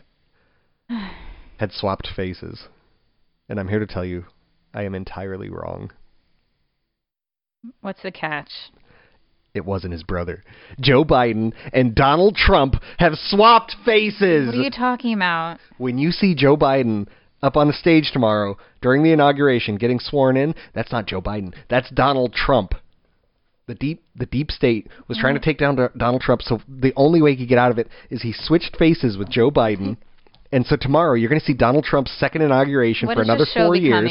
[1.59, 2.69] had swapped faces.
[3.49, 4.27] And I'm here to tell you,
[4.75, 5.91] I am entirely wrong.
[7.81, 8.51] What's the catch?
[9.59, 10.43] It wasn't his brother.
[10.81, 14.47] Joe Biden and Donald Trump have swapped faces.
[14.47, 15.59] What are you talking about?
[15.77, 17.07] when you see Joe Biden
[17.43, 21.55] up on the stage tomorrow during the inauguration getting sworn in, that's not Joe Biden.
[21.69, 22.73] That's Donald Trump.
[23.67, 27.21] The deep the deep state was trying to take down Donald Trump, so the only
[27.21, 29.97] way he could get out of it is he switched faces with Joe Biden.
[30.51, 33.53] And so tomorrow you're going to see Donald Trump's second inauguration What for another this
[33.53, 34.11] show four years.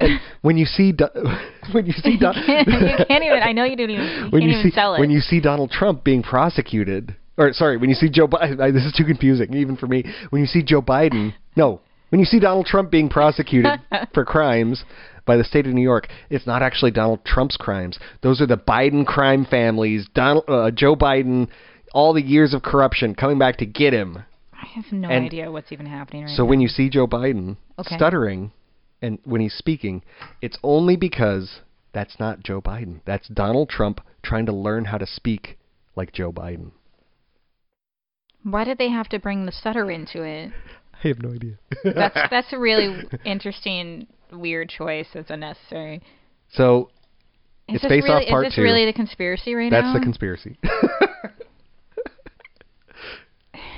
[0.00, 1.08] And when you see Do-
[1.72, 3.42] when you see can't, you can't even.
[3.42, 4.04] I know you don't even.
[4.06, 5.00] You when can't you even see sell it.
[5.00, 8.84] when you see Donald Trump being prosecuted, or sorry, when you see Joe Biden, this
[8.84, 10.04] is too confusing even for me.
[10.30, 13.80] When you see Joe Biden, no, when you see Donald Trump being prosecuted
[14.14, 14.84] for crimes
[15.26, 17.98] by the state of New York, it's not actually Donald Trump's crimes.
[18.22, 20.08] Those are the Biden crime families.
[20.14, 21.48] Donald, uh, Joe Biden,
[21.92, 24.24] all the years of corruption coming back to get him.
[24.52, 26.48] I have no and idea what's even happening right So now.
[26.50, 27.96] when you see Joe Biden Okay.
[27.96, 28.52] stuttering
[29.02, 30.02] and when he's speaking,
[30.42, 31.60] it's only because
[31.92, 33.00] that's not Joe Biden.
[33.06, 35.58] That's Donald Trump trying to learn how to speak
[35.96, 36.72] like Joe Biden.
[38.42, 40.50] Why did they have to bring the stutter into it?
[41.02, 41.58] I have no idea.
[41.84, 45.08] That's that's a really interesting, weird choice.
[45.14, 46.02] It's unnecessary.
[46.52, 46.90] so
[47.68, 48.62] Is It's this Face really, Off Part Is this Two.
[48.62, 49.94] really the conspiracy right that's now?
[49.94, 50.58] the conspiracy.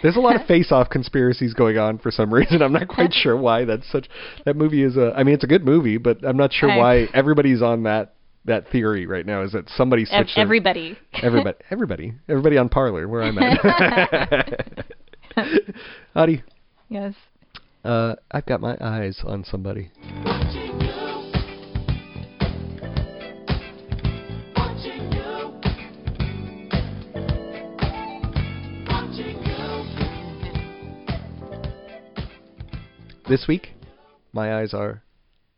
[0.03, 2.61] There's a lot of face-off conspiracies going on for some reason.
[2.63, 3.65] I'm not quite sure why.
[3.65, 4.09] That's such.
[4.45, 5.13] That movie is a.
[5.17, 8.15] I mean, it's a good movie, but I'm not sure I- why everybody's on that
[8.45, 9.43] that theory right now.
[9.43, 10.99] Is that somebody Ev- switched their- everybody.
[11.23, 14.87] Everybody, everybody, everybody on Parler, where I'm at.
[16.15, 16.43] Adi,
[16.89, 17.15] yes.
[17.85, 19.91] Uh, I've got my eyes on somebody.
[33.29, 33.75] This week,
[34.33, 35.03] my eyes are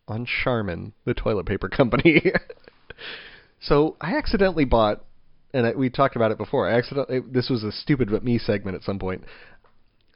[0.07, 2.23] on Charmin, the toilet paper company.
[3.61, 5.05] so I accidentally bought,
[5.53, 6.69] and I, we talked about it before.
[6.69, 9.25] I accidentally this was a stupid but me segment at some point.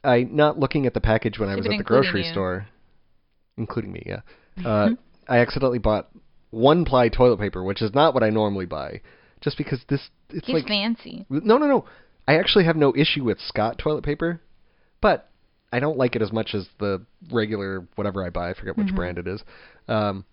[0.03, 2.31] I not looking at the package when I was at the grocery you.
[2.31, 2.67] store,
[3.57, 4.03] including me.
[4.05, 4.21] Yeah,
[4.65, 4.89] uh,
[5.27, 6.09] I accidentally bought
[6.51, 9.01] one ply toilet paper, which is not what I normally buy,
[9.41, 11.25] just because this it's He's like fancy.
[11.29, 11.85] no, no, no.
[12.27, 14.39] I actually have no issue with Scott toilet paper,
[15.01, 15.29] but
[15.71, 18.49] I don't like it as much as the regular whatever I buy.
[18.49, 19.43] I forget which brand it is.
[19.87, 20.25] Um,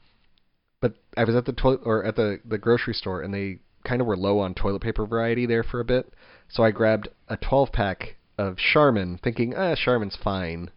[0.80, 4.00] but I was at the toilet or at the the grocery store, and they kind
[4.00, 6.12] of were low on toilet paper variety there for a bit.
[6.48, 10.70] So I grabbed a 12 pack of Charmin, thinking, ah, Charmin's fine.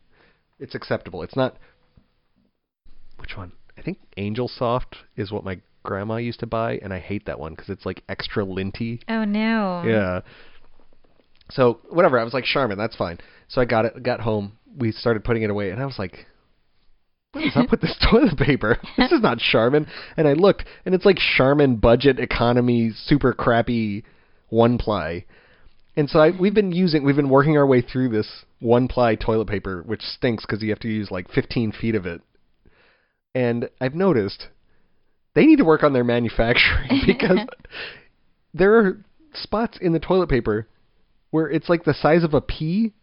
[0.60, 1.24] It's acceptable.
[1.24, 1.58] It's not.
[3.18, 3.54] Which one?
[3.78, 7.40] I think Angel Soft is what my grandma used to buy, and I hate that
[7.40, 9.02] one because it's like extra linty.
[9.08, 9.84] Oh no.
[9.86, 10.22] Yeah.
[11.52, 13.20] So whatever, I was like Charmin, that's fine.
[13.50, 16.28] So I got it, got home, we started putting it away, and I was like,
[17.32, 18.78] what is up with this toilet paper?
[18.98, 19.88] This is not Charmin.
[20.18, 24.04] And I looked, and it's like Charmin budget economy, super crappy
[24.50, 25.26] one ply.
[25.96, 29.16] And so I, we've been using, we've been working our way through this one ply
[29.16, 32.22] toilet paper, which stinks because you have to use like 15 feet of it.
[33.36, 34.48] And I've noticed
[35.36, 37.40] they need to work on their manufacturing because
[38.54, 40.68] there are spots in the toilet paper
[41.32, 42.94] where it's like the size of a pea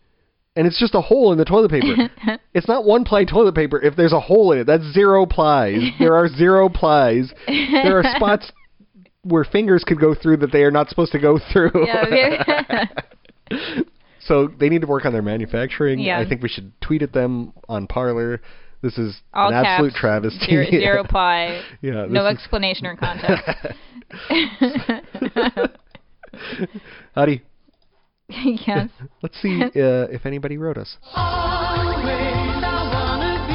[0.57, 2.11] and it's just a hole in the toilet paper.
[2.55, 4.65] it's not one ply toilet paper if there's a hole in it.
[4.65, 5.81] That's zero plies.
[5.99, 7.33] There are zero plies.
[7.47, 8.51] There are spots
[9.23, 11.87] where fingers could go through that they are not supposed to go through.
[11.87, 12.87] Yeah,
[14.21, 15.99] so they need to work on their manufacturing.
[15.99, 16.19] Yeah.
[16.19, 18.41] I think we should tweet at them on Parler.
[18.83, 20.47] This is All an absolute caps, travesty.
[20.47, 21.63] Zero, zero ply.
[21.83, 23.49] Yeah, no explanation or context.
[27.17, 27.43] Adi.
[28.67, 28.91] yes.
[29.23, 30.97] Let's see uh, if anybody wrote us.
[31.15, 33.55] Always I wanna be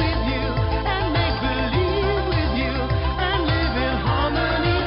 [0.00, 0.44] with you
[0.88, 2.72] and make believe with you
[3.20, 4.78] and live in harmony,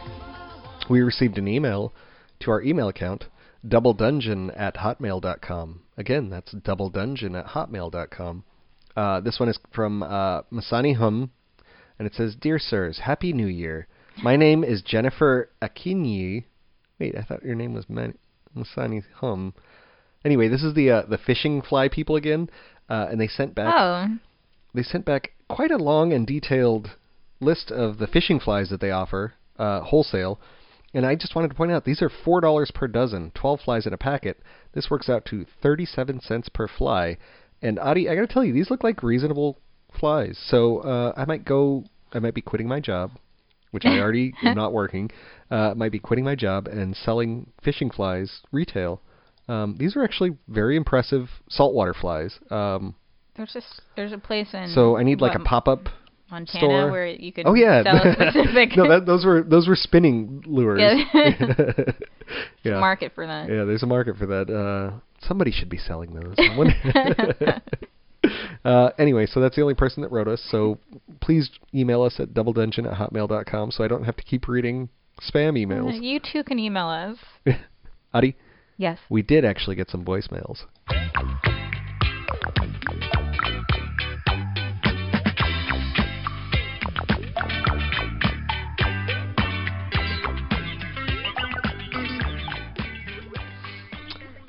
[0.00, 0.88] harmony.
[0.88, 1.92] we received an email
[2.40, 3.26] to our email account,
[3.66, 5.82] doubledungeon at hotmail.com.
[5.98, 8.44] Again, that's doubledungeon at hotmail.com.
[8.96, 11.32] Uh, this one is from uh, Masani Hum,
[11.98, 13.88] and it says, Dear Sirs, Happy New Year.
[14.22, 16.44] My name is Jennifer Akinyi.
[16.98, 18.18] Wait, I thought your name was Man-
[18.56, 19.54] Masani Hum.
[20.24, 22.50] Anyway, this is the uh, the fishing fly people again,
[22.88, 24.18] uh, and they sent back Oh.
[24.74, 26.96] they sent back quite a long and detailed
[27.40, 30.40] list of the fishing flies that they offer uh, wholesale.
[30.92, 33.86] And I just wanted to point out these are four dollars per dozen, twelve flies
[33.86, 34.40] in a packet.
[34.72, 37.18] This works out to thirty-seven cents per fly.
[37.62, 39.58] And Adi, I gotta tell you, these look like reasonable
[39.98, 40.36] flies.
[40.38, 41.84] So uh, I might go.
[42.12, 43.12] I might be quitting my job,
[43.70, 45.10] which I already am not working.
[45.50, 49.00] Uh, might be quitting my job and selling fishing flies retail.
[49.48, 52.38] Um, these are actually very impressive saltwater flies.
[52.50, 52.94] Um,
[53.36, 55.88] There's just there's a place in so I need like a pop-up
[56.30, 56.90] Montana store.
[56.90, 57.82] where you could Oh yeah,
[58.76, 60.80] no, that, those were those were spinning lures.
[60.82, 61.14] Yeah.
[62.62, 63.48] yeah, market for that.
[63.48, 63.64] yeah.
[63.64, 64.50] There's a market for that.
[64.50, 66.36] Uh, somebody should be selling those.
[68.24, 70.42] Someone- uh, anyway, so that's the only person that wrote us.
[70.50, 70.78] So
[71.20, 74.88] please email us at doubledungeon at hotmail.com so I don't have to keep reading
[75.20, 76.02] spam Uh, emails.
[76.02, 77.56] You too can email us.
[78.14, 78.36] Adi,
[78.76, 78.98] Yes.
[79.10, 80.64] we did actually get some voicemails.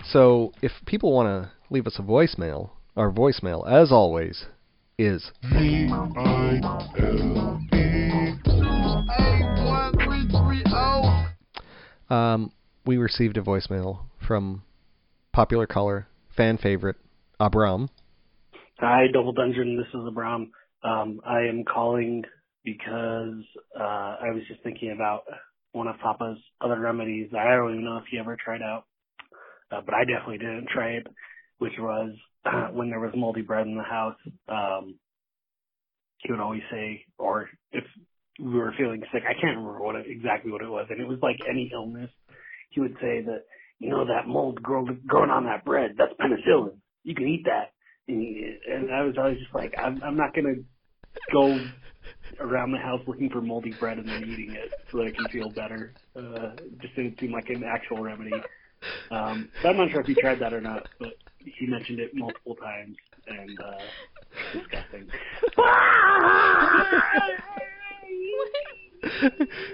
[0.06, 4.46] So, if people want to leave us a voicemail, our voicemail, as always,
[4.98, 5.32] is
[12.10, 12.52] um,
[12.86, 14.64] we received a voicemail from
[15.32, 16.98] popular caller, fan favorite,
[17.40, 17.90] Abram.
[18.80, 19.78] Hi, Double Dungeon.
[19.78, 20.52] This is Abram.
[20.84, 22.24] Um, I am calling
[22.66, 23.46] because
[23.80, 25.24] uh, I was just thinking about
[25.72, 27.30] one of Papa's other remedies.
[27.34, 28.84] I don't even know if he ever tried out,
[29.72, 31.08] uh, but I definitely didn't try it,
[31.60, 32.12] which was
[32.74, 34.18] when there was moldy bread in the house.
[34.48, 34.96] Um,
[36.20, 37.84] he would always say, or if
[38.40, 41.08] we were feeling sick, I can't remember what it, exactly what it was, and it
[41.08, 42.10] was like any illness.
[42.72, 43.44] He would say that
[43.80, 46.78] you know that mold grow, growing on that bread, that's penicillin.
[47.04, 47.72] You can eat that.
[48.08, 48.26] And,
[48.68, 50.56] and I was always just like, I'm, I'm not gonna
[51.32, 51.70] go
[52.40, 55.30] around the house looking for moldy bread and then eating it so that I can
[55.30, 55.96] feel better.
[56.16, 58.50] Uh, just didn't seem like an actual remedy.
[59.12, 61.14] Um, so I'm not sure if he tried that or not, but
[61.58, 62.96] he mentioned it multiple times
[63.28, 63.78] and uh,
[64.54, 65.08] disgusting.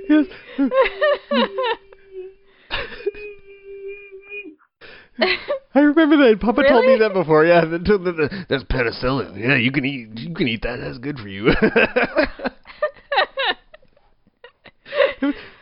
[0.09, 0.25] yes.
[5.73, 6.39] I remember that.
[6.41, 7.45] Papa told me that before.
[7.45, 9.37] Yeah, that- that- that- that's penicillin.
[9.39, 10.09] Yeah, you can eat.
[10.17, 10.77] You can eat that.
[10.77, 11.45] That's good for you.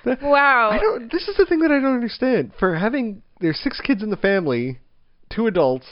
[0.22, 0.70] wow.
[0.72, 1.12] I don't.
[1.12, 2.52] This is the thing that I don't understand.
[2.60, 4.80] For having there's six kids in the family,
[5.30, 5.86] two adults.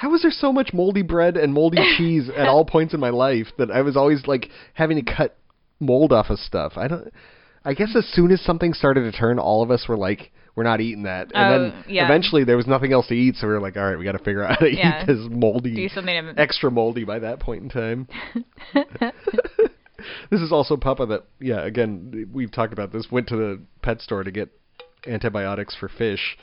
[0.00, 3.10] How is there so much moldy bread and moldy cheese at all points in my
[3.10, 5.36] life that I was always like having to cut
[5.78, 6.72] mold off of stuff?
[6.76, 7.12] I don't.
[7.66, 10.62] I guess as soon as something started to turn, all of us were like, "We're
[10.64, 12.06] not eating that." And Oh, then yeah.
[12.06, 14.12] eventually there was nothing else to eat, so we were like, "All right, we got
[14.12, 15.02] to figure out how to Yeah.
[15.02, 18.08] eat this moldy, Do something to extra moldy by that point in time."
[20.30, 24.00] this is also Papa that, yeah, again, we've talked about this, went to the pet
[24.00, 24.48] store to get
[25.06, 26.38] antibiotics for fish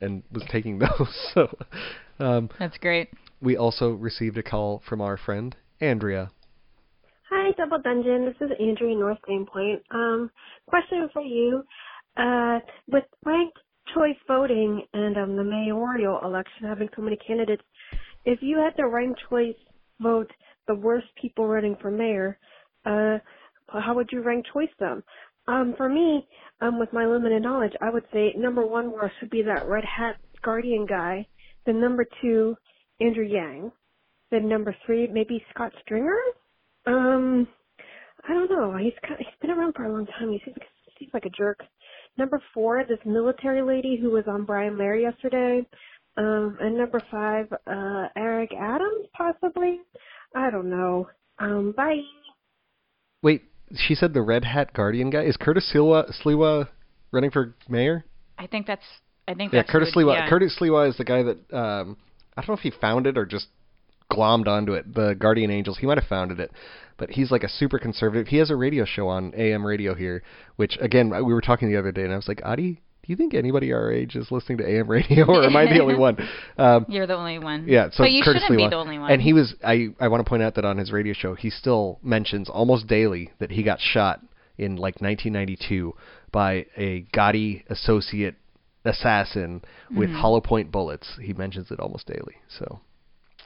[0.00, 1.30] and was taking those.
[1.34, 1.48] So
[2.18, 3.10] um, That's great.
[3.40, 6.30] we also received a call from our friend, Andrea.
[7.30, 8.24] Hi, Double Dungeon.
[8.24, 9.82] This is Andrea North Greenpoint.
[9.90, 10.30] Um,
[10.66, 11.62] question for you.
[12.16, 13.58] Uh, with ranked
[13.94, 17.62] choice voting and um, the mayoral election having so many candidates,
[18.24, 19.54] if you had to rank choice
[20.00, 20.30] vote
[20.66, 22.38] the worst people running for mayor,
[22.84, 23.18] uh,
[23.68, 25.02] how would you rank choice them?
[25.48, 26.26] Um, for me,
[26.60, 29.84] um, with my limited knowledge, I would say number one worst would be that red
[29.84, 31.26] hat guardian guy.
[31.66, 32.56] Then number two,
[33.00, 33.72] Andrew Yang.
[34.30, 36.18] the number three, maybe Scott Stringer.
[36.86, 37.46] Um,
[38.28, 38.76] I don't know.
[38.76, 40.30] He's kind he's been around for a long time.
[40.30, 41.60] He seems like, seems like a jerk.
[42.16, 45.66] Number four, this military lady who was on Brian Lehrer yesterday.
[46.16, 49.80] Um, and number five, uh, Eric Adams, possibly.
[50.34, 51.08] I don't know.
[51.38, 52.00] Um, bye.
[53.22, 53.42] Wait,
[53.74, 56.68] she said the red hat guardian guy is Curtis Sliwa, Sliwa
[57.12, 58.04] running for mayor?
[58.38, 58.84] I think that's.
[59.28, 60.14] I think Yeah, that's Curtis Sliwa.
[60.14, 60.28] yeah.
[60.28, 61.96] Curtis is the guy that um,
[62.36, 63.48] I don't know if he founded or just
[64.10, 64.94] glommed onto it.
[64.94, 65.78] The Guardian Angels.
[65.78, 66.52] He might have founded it,
[66.96, 68.28] but he's like a super conservative.
[68.28, 70.22] He has a radio show on AM radio here,
[70.56, 73.16] which again we were talking the other day, and I was like, Adi, do you
[73.16, 76.16] think anybody our age is listening to AM radio, or am I the only one?
[76.56, 77.64] Um, You're the only one.
[77.66, 79.10] yeah, so but you Curtis shouldn't be the only one.
[79.10, 81.50] And he was I I want to point out that on his radio show he
[81.50, 84.20] still mentions almost daily that he got shot
[84.58, 85.94] in like 1992
[86.32, 88.36] by a Gotti associate
[88.88, 89.62] assassin
[89.94, 90.14] with Mhm.
[90.20, 91.16] hollow point bullets.
[91.20, 92.36] He mentions it almost daily.
[92.48, 92.80] So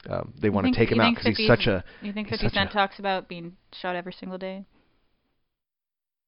[0.09, 2.70] um, they want to take him out because he's such a You think 50 Cent
[2.70, 4.64] a- talks about being shot every single day?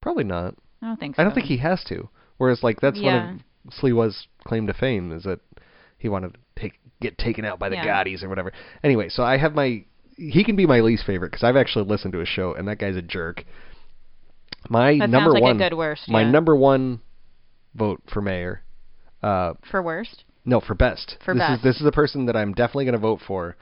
[0.00, 0.54] probably not.
[0.82, 2.08] I don't think I don't think he has to.
[2.38, 3.26] Whereas like that's Yeah.
[3.26, 5.40] one of Sliwa's claim to fame is that
[5.98, 7.86] he wanted to take get taken out by the Yeah.
[7.86, 8.52] Gottis or whatever.
[8.82, 9.84] Anyway, so I have my
[10.16, 12.78] he can be my least favorite because I've actually listened to his show and that
[12.78, 13.44] guy's a jerk.
[14.68, 16.30] My That number like a one, worst, my yeah.
[16.30, 17.00] number one
[17.74, 18.62] vote for mayor.
[19.22, 20.24] Uh, For worst?
[20.44, 21.16] no, for best.
[21.24, 21.58] For this best.
[21.58, 23.56] is this is the person that I'm definitely going to vote for.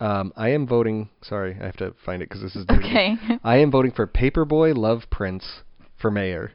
[0.00, 1.08] Um, I am voting.
[1.22, 2.76] Sorry, I have to find it because this is me.
[2.76, 3.14] Okay.
[3.42, 5.44] I am voting for Paperboy Love Prince
[6.00, 6.52] for mayor.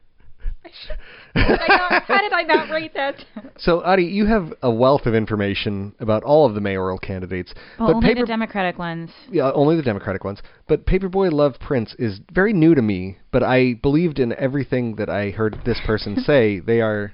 [1.35, 3.15] How did I not- how did I not rate that?
[3.57, 7.53] So, Adi, you have a wealth of information about all of the mayoral candidates.
[7.79, 9.09] Well, but only paper, the Democratic ones.
[9.29, 10.41] yeah, only the Democratic ones.
[10.67, 15.09] But Paperboy Love Prince is very new to me, but I believed in everything that
[15.09, 16.59] I heard this person say.
[16.59, 17.11] They are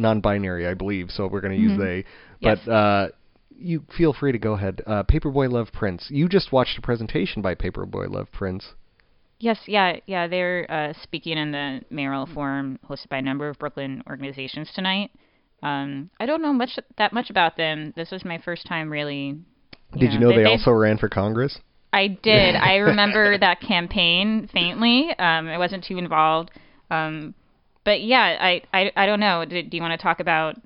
[0.00, 1.78] non-binary, I believe, so we're going to use Mhm.
[1.78, 2.04] they.
[2.40, 2.58] Yes.
[2.64, 3.08] But uh,
[3.58, 4.82] you feel free to go ahead.
[4.86, 6.08] Uh, Paperboy Love Prince.
[6.10, 8.72] You just watched a presentation by Paperboy Love Prince.
[9.38, 10.26] Yes, yeah, yeah.
[10.26, 15.10] They're uh, speaking in the mayoral forum hosted by a number of Brooklyn organizations tonight.
[15.62, 17.92] Um, I don't know much that much about them.
[17.96, 19.38] This was my first time really.
[19.96, 21.58] Did you know they, also ran for Congress?
[21.92, 22.54] I did.
[22.54, 25.10] I remember that campaign faintly.
[25.18, 26.50] Um, I wasn't too involved.
[26.90, 27.34] Um,
[27.84, 29.44] but yeah, I, I, I don't know.
[29.44, 30.56] Do, do you want to talk about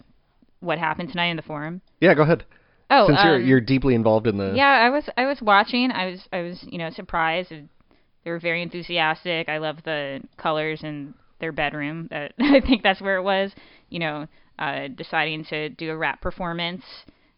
[0.61, 1.81] what happened tonight in the forum?
[2.01, 2.45] Yeah, go ahead.
[2.91, 5.91] Oh, since you're um, you're deeply involved in the Yeah, I was I was watching.
[5.91, 7.51] I was I was you know surprised.
[7.51, 9.49] They were very enthusiastic.
[9.49, 12.09] I love the colors in their bedroom.
[12.11, 13.53] That I think that's where it was.
[13.89, 14.27] You know,
[14.59, 16.85] uh, deciding to do a rap performance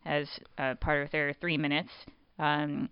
[0.04, 1.90] as uh, part of their three minutes.
[2.38, 2.88] Um,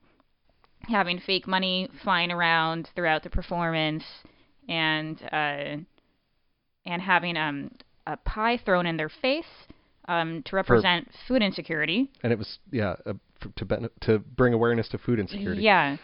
[0.82, 4.04] having fake money flying around throughout the performance,
[4.68, 5.76] and uh,
[6.86, 7.70] and having um
[8.06, 9.44] a pie thrown in their face
[10.08, 12.10] um to represent food insecurity.
[12.22, 13.14] and it was yeah uh,
[13.56, 15.62] to ben- to bring awareness to food insecurity.
[15.62, 15.96] Yeah.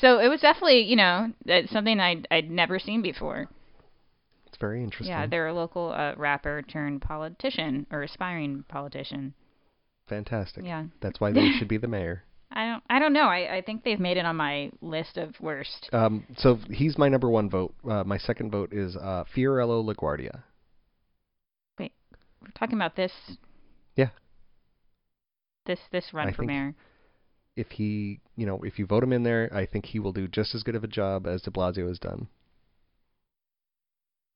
[0.00, 1.32] So it was definitely, you know,
[1.66, 3.48] something I'd, I'd never seen before.
[4.46, 5.08] It's very interesting.
[5.14, 9.34] Yeah, they're a local uh, rapper turned politician or aspiring politician.
[10.08, 10.64] Fantastic.
[10.64, 10.86] Yeah.
[11.00, 12.24] That's why they should be the mayor.
[12.56, 13.26] I don't, I don't know.
[13.26, 15.88] I, I think they've made it on my list of worst.
[15.92, 17.74] Um, so he's my number one vote.
[17.88, 20.42] Uh, my second vote is uh, Fiorello LaGuardia.
[21.78, 21.92] Wait,
[22.40, 23.10] we're talking about this
[23.96, 24.10] Yeah.
[25.66, 26.74] This this run I for mayor.
[27.56, 30.28] If he, you know, if you vote him in there, I think he will do
[30.28, 32.28] just as good of a job as De Blasio has done.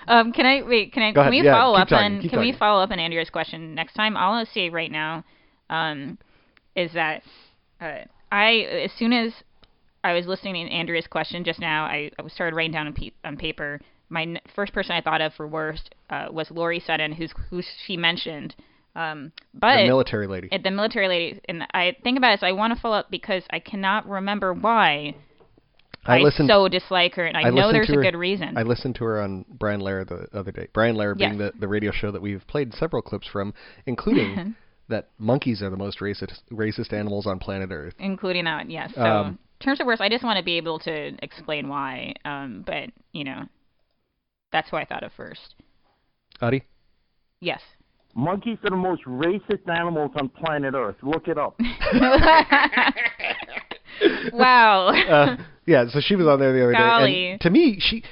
[0.08, 0.94] Um, can I wait?
[0.94, 1.12] Can I?
[1.12, 1.32] Go can ahead.
[1.32, 2.30] we Yeah, follow up talking, on?
[2.30, 4.16] Can we follow up on Andrea's question next time?
[4.16, 5.24] I'll say right now,
[5.70, 6.18] um,
[6.76, 7.24] is that
[7.82, 8.00] uh,
[8.32, 8.52] I
[8.84, 9.34] as soon as
[10.04, 13.12] I was listening to Andrea's question just now, I, I started writing down on, pe-
[13.24, 13.80] on paper.
[14.10, 17.62] My n- first person I thought of for worst uh, was Loree Sutton, who's who
[17.86, 18.56] she mentioned.
[18.96, 20.48] Um, but the military lady.
[20.52, 23.12] at the military lady, and I think about it, so I want to follow up
[23.12, 25.16] because I cannot remember why
[26.06, 26.50] I listened.
[26.50, 28.58] so dislike her, and I, know there's a her- good reason.
[28.58, 30.68] I listened to her on Brian Lehrer the other day.
[30.72, 31.38] Brian being Yes.
[31.38, 33.54] the, the radio show that we've played several clips from,
[33.86, 34.56] including
[34.88, 37.94] that monkeys are the most racist racist animals on planet Earth.
[38.00, 38.92] including that, yes.
[38.96, 42.14] So, Um, in terms of worst, I just want to be able to explain why.
[42.24, 43.46] Um, but you know,
[44.52, 45.56] that's who I thought of first.
[46.42, 46.64] Adi?
[47.40, 47.62] Yes.
[48.14, 50.96] Monkeys are the most racist animals on planet Earth.
[51.02, 51.60] Look it up.
[54.34, 54.88] wow.
[54.88, 57.32] uh, yeah, so she was on there the other day.
[57.32, 58.04] And to me, she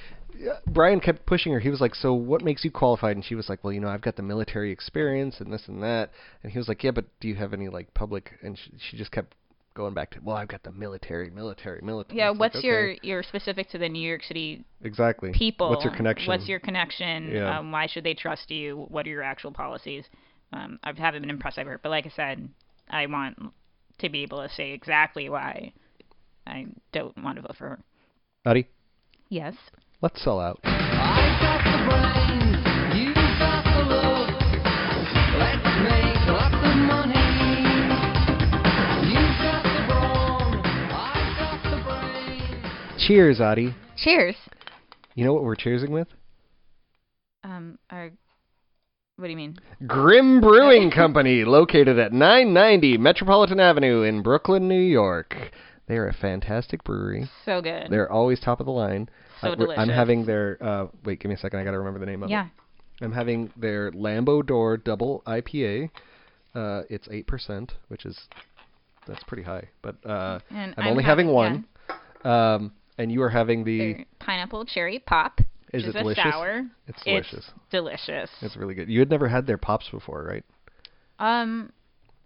[0.68, 1.60] Brian kept pushing her.
[1.60, 3.90] He was like, "So what makes you qualified?" And she was like, "Well, you know,
[3.90, 7.06] I've got the military experience and this and that." And he was like, "Yeah, but
[7.20, 9.36] do you have any like public?" And she, she just kept
[9.74, 12.30] going back to, "Well, I've got the military, military, military." yeah.
[12.30, 12.68] It's like, What's okay.
[12.68, 15.70] your your specific to the New York City exactly people?
[15.70, 16.28] What's your connection?
[16.28, 17.32] What's your connection?
[17.32, 17.60] Yeah.
[17.60, 18.86] Um, why should they trust you?
[18.90, 20.06] What are your actual policies?
[20.52, 22.48] Um, I haven't been impressed by her, but like I said,
[22.90, 23.38] I want
[24.00, 25.74] to be able to say exactly why
[26.46, 27.80] I don't want to vote for her.
[28.46, 28.68] Adi?
[29.30, 29.56] Yes.
[30.04, 30.60] Let's sell out.
[30.66, 32.60] I got the brains,
[32.94, 34.28] you got the love.
[35.40, 37.24] Let's make lots of money.
[39.08, 40.60] You got the brawn,
[40.92, 41.08] I
[41.40, 43.08] got the brains.
[43.08, 43.74] Cheers, Adi.
[43.96, 44.36] Cheers.
[45.16, 46.10] You know what we're cheersing with?
[47.46, 48.12] Um, our,
[49.16, 49.58] what do you mean?
[49.88, 55.34] Grimm Brewing Company, located at 990 Metropolitan Avenue in Brooklyn, New York.
[55.88, 57.30] They are a fantastic brewery.
[57.46, 57.88] So good.
[57.90, 59.08] They're always top of the line.
[59.44, 60.58] So we're- I'm having their.
[60.62, 61.60] Uh, wait, give me a second.
[61.60, 62.46] I gotta remember the name of Yeah.
[62.46, 62.52] it.
[63.04, 65.90] I'm having their Lambo Door Double IPA.
[66.56, 68.18] Uh, it's eight percent, which is
[69.08, 69.68] that's pretty high.
[69.82, 71.66] But uh, I'm, I'm only having, having- one.
[72.24, 73.78] Um, and you are having the.
[73.94, 75.40] Their pineapple cherry pop.
[75.74, 76.24] Is which it is delicious?
[76.24, 76.62] sour.
[76.88, 77.52] It's delicious.
[77.72, 78.30] delicious.
[78.42, 78.90] It's really good.
[78.90, 80.44] You had never had their pops before, right?
[81.18, 81.72] Um,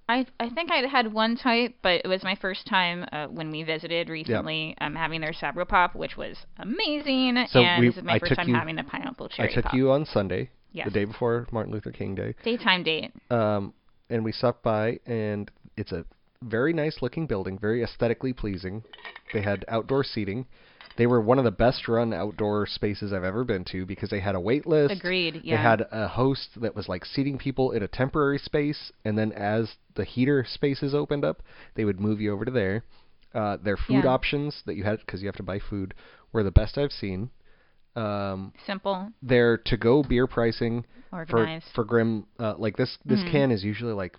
[0.10, 3.52] I I think I had one type, but it was my first time uh, when
[3.52, 4.76] we visited recently.
[4.80, 8.20] Um, having their Sabro pop, which was amazing, So and we- this is my I
[8.20, 9.74] first time you- having the pineapple cherry I took pop.
[9.74, 10.86] you on Sunday, Yes.
[10.86, 12.36] the day before Martin Luther King Day.
[12.44, 13.12] Daytime date.
[13.32, 13.74] um,
[14.10, 16.06] and we stopped by, and it's a
[16.42, 18.84] very nice looking building, very aesthetically pleasing.
[19.34, 20.46] They had outdoor seating.
[20.98, 24.20] They were one of the best run outdoor spaces I've ever been to because they
[24.20, 24.94] had a wait list.
[25.00, 25.42] Agreed.
[25.44, 25.56] Yeah.
[25.58, 29.32] They had a host that was like seating people in a temporary space, and then
[29.32, 31.42] as the heater spaces opened up,
[31.76, 32.84] they would move you over to there.
[33.34, 34.10] Uh, their food Yeah.
[34.12, 35.94] options that you had because you have to buy food
[36.34, 37.30] were the best I've seen.
[37.96, 39.12] Um, Simple.
[39.22, 41.66] their to-go beer pricing for Organized.
[41.74, 43.32] for Grimm, uh, like this this Mhm.
[43.32, 44.18] can is usually like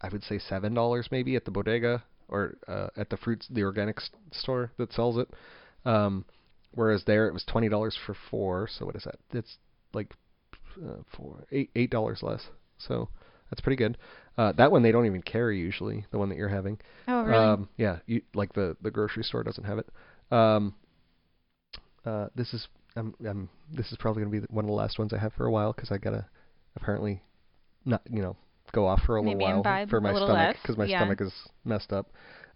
[0.00, 3.62] I would say seven dollars maybe at the bodega or uh, at the fruits the
[3.64, 4.00] organic
[4.32, 5.28] store that sells it.
[5.84, 6.24] Um,
[6.72, 8.68] whereas there it was twenty dollars for four.
[8.78, 9.16] So what is that?
[9.32, 9.58] It's
[9.92, 10.12] like
[10.82, 12.42] uh, four eight eight dollars less.
[12.78, 13.08] So
[13.50, 13.98] that's pretty good.
[14.36, 16.06] Uh, that one they don't even carry usually.
[16.10, 16.78] The one that you're having.
[17.08, 17.44] Oh, really?
[17.44, 19.88] Um, yeah, you, like the the grocery store doesn't have it.
[20.30, 20.74] Um,
[22.04, 25.12] uh, this is I'm, I'm this is probably gonna be one of the last ones
[25.12, 26.26] I have for a while because I gotta
[26.76, 27.22] apparently
[27.84, 28.36] not you know
[28.72, 31.00] go off for a Maybe little while for my stomach because my yeah.
[31.00, 31.32] stomach is
[31.64, 32.10] messed up.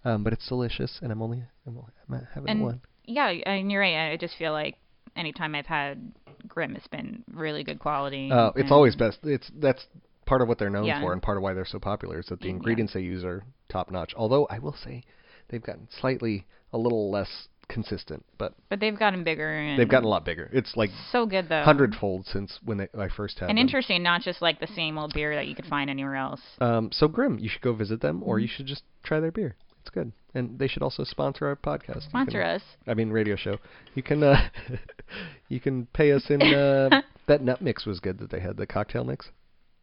[0.05, 2.81] Um, but it's delicious and I'm only I'm, only, I'm having and one.
[3.05, 4.13] Yeah, and you're right.
[4.13, 4.77] I just feel like
[5.17, 6.13] anytime I've had
[6.49, 8.31] Grimm, it's been really good quality.
[8.31, 9.19] Uh, it's always best.
[9.25, 9.87] It's that's
[10.27, 11.01] part of what they're known Yeah.
[11.01, 12.53] for and part of why they're so popular is that the Yeah.
[12.55, 14.15] ingredients they use are top notch.
[14.17, 15.03] Although I will say
[15.49, 19.49] they've gotten slightly a little less consistent, but But they've gotten bigger.
[19.51, 20.51] And they've gotten a lot bigger.
[20.53, 21.63] It's like so good though.
[21.65, 23.63] hundredfold since when they, I first had and them.
[23.67, 26.41] interesting, not just like the same old beer that you could find anywhere else.
[26.61, 28.43] Um, so Grimm, you should go visit them, or Mhm.
[28.43, 29.57] you should just try their beer.
[29.83, 32.05] It's good, and they should also sponsor our podcast.
[32.05, 32.63] Sponsor can- us.
[32.87, 33.59] I mean, radio show.
[33.97, 34.49] You can uh,
[35.49, 36.41] you can pay us in.
[36.41, 39.29] Uh, that nut mix was good that they had the cocktail mix,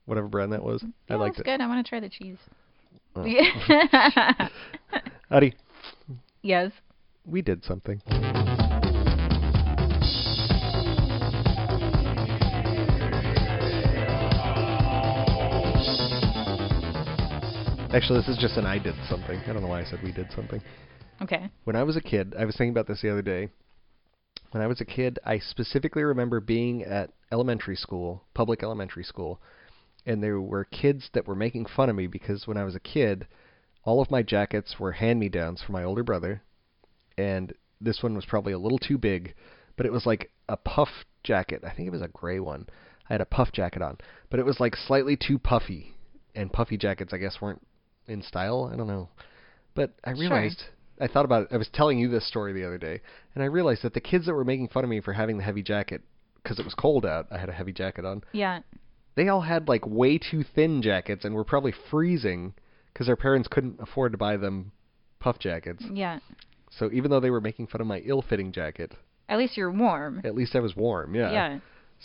[0.06, 0.84] whatever brand that was.
[1.10, 1.52] I Yeah, liked that's it.
[1.52, 1.62] good.
[1.62, 2.38] I want to try the cheese.
[3.16, 3.26] Oh.
[3.26, 4.48] Yeah.
[5.32, 5.54] Adi,
[6.42, 6.72] yes.
[7.26, 8.02] we did something.
[17.92, 19.40] Actually, this is just an I did something.
[19.40, 20.62] I don't know why I said we did something.
[21.24, 21.50] Okay.
[21.64, 23.50] When I was a kid, I was thinking about this the other day.
[24.52, 29.40] when I was a kid, I specifically remember being at elementary school, public elementary school,
[30.06, 32.80] and there were kids that were making fun of me because when I was a
[32.80, 33.28] kid,
[33.84, 36.42] all of my jackets were hand-me-downs from my older brother,
[37.18, 39.36] and this one was probably a little too big,
[39.78, 40.90] but it was like a puff
[41.24, 41.64] jacket.
[41.64, 42.68] I think it was a gray one.
[43.10, 43.98] I had a puff jacket on,
[44.30, 45.94] but it was like slightly too puffy,
[46.36, 47.62] and puffy jackets I guess weren't
[48.10, 48.70] in style.
[48.72, 49.10] I don't know,
[49.76, 50.22] but I Sure.
[50.22, 50.64] realized
[51.00, 51.48] I thought about it.
[51.54, 53.02] I was telling you this story the other day,
[53.36, 55.44] and I realized that the kids that were making fun of me for having the
[55.44, 56.02] heavy jacket
[56.44, 58.24] because it was cold out, I had a heavy jacket on.
[58.32, 58.62] Yeah.
[59.16, 62.54] They all had like way too thin jackets and were probably freezing
[62.94, 64.72] because their parents couldn't afford to buy them
[65.20, 65.84] puff jackets.
[65.92, 66.20] Yeah.
[66.72, 68.94] So even though they were making fun of my ill-fitting jacket,
[69.28, 70.22] At least you're warm.
[70.24, 71.16] at least I was warm.
[71.16, 71.32] Yeah.
[71.32, 71.60] Yeah.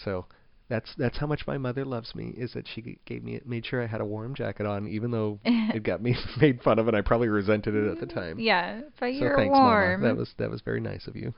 [0.05, 0.27] So
[0.69, 3.83] that's that's how much my mother loves me is that she gave me made sure
[3.83, 6.97] I had a warm jacket on even though it got me made fun of and
[6.97, 8.39] I probably resented it at the time.
[8.39, 10.01] Yeah, but So you're thanks, warm.
[10.01, 10.15] Mama.
[10.15, 11.35] That was that was very nice of you.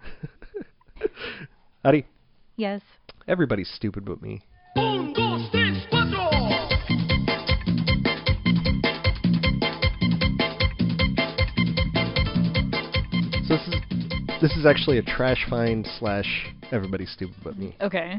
[1.84, 2.06] Adi,
[2.56, 2.80] Yes.
[3.28, 4.42] everybody's stupid but me.
[4.76, 5.82] Un, dos, tres.
[13.48, 13.74] So this is
[14.42, 16.26] this is actually a trash find slash
[16.72, 17.76] everybody's stupid but me.
[17.80, 18.18] Okay.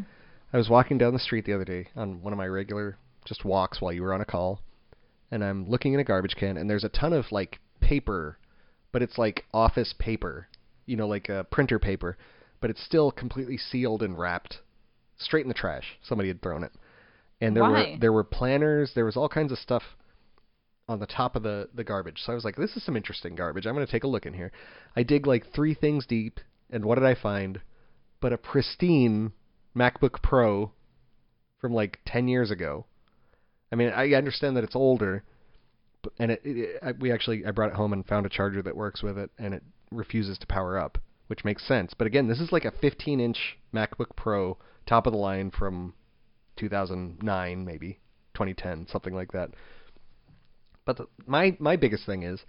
[0.54, 3.44] I was walking down the street the other day on one of my regular just
[3.44, 4.62] walks while you were on a call,
[5.30, 8.38] and I'm looking in a garbage can, and there's a ton of like paper,
[8.94, 10.48] but it's like office paper,
[10.86, 12.18] you know, like uh, printer paper,
[12.62, 14.60] but it's still completely sealed and wrapped,
[15.18, 15.98] straight in the trash.
[16.02, 16.72] Somebody had thrown it,
[17.42, 19.84] and there were there were planners, there was all kinds of stuff
[20.88, 22.22] on the top of the the garbage.
[22.26, 23.66] So I was like, this is some interesting garbage.
[23.66, 24.54] I'm going to take a look in here.
[24.96, 26.40] I dig like three things deep,
[26.70, 27.60] and what did I find?
[28.22, 29.34] But a pristine
[29.78, 30.72] MacBook Pro
[31.60, 32.86] from like 10 years ago.
[33.72, 35.24] I mean, I understand that it's older,
[36.02, 38.62] but, and it, it, I, we actually I brought it home and found a charger
[38.62, 40.98] that works with it, and it refuses to power up,
[41.28, 41.94] which makes sense.
[41.98, 45.94] But again, this is like a 15-inch MacBook Pro, top of the line from
[46.56, 48.00] 2009, maybe
[48.34, 49.52] 2010, something like that.
[50.86, 52.40] But the, my my biggest thing is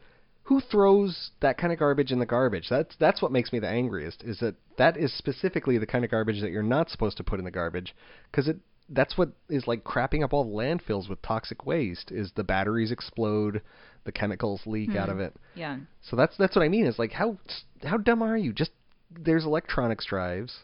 [0.48, 2.68] who throws that kind of garbage in the garbage?
[2.70, 4.22] That's that's what makes me the angriest.
[4.24, 7.38] Is that that is specifically the kind of garbage that you're not supposed to put
[7.38, 7.94] in the garbage,
[8.30, 8.56] because it
[8.88, 12.10] that's what is like crapping up all the landfills with toxic waste.
[12.10, 13.60] Is the batteries explode,
[14.04, 15.14] the chemicals leak out Hmm.
[15.16, 15.36] of it.
[15.54, 15.76] Yeah.
[16.00, 16.86] So that's that's what I mean.
[16.86, 17.36] Is like how
[17.84, 18.52] how dumb are you?
[18.54, 18.70] Just
[19.10, 20.60] there's electronics drives.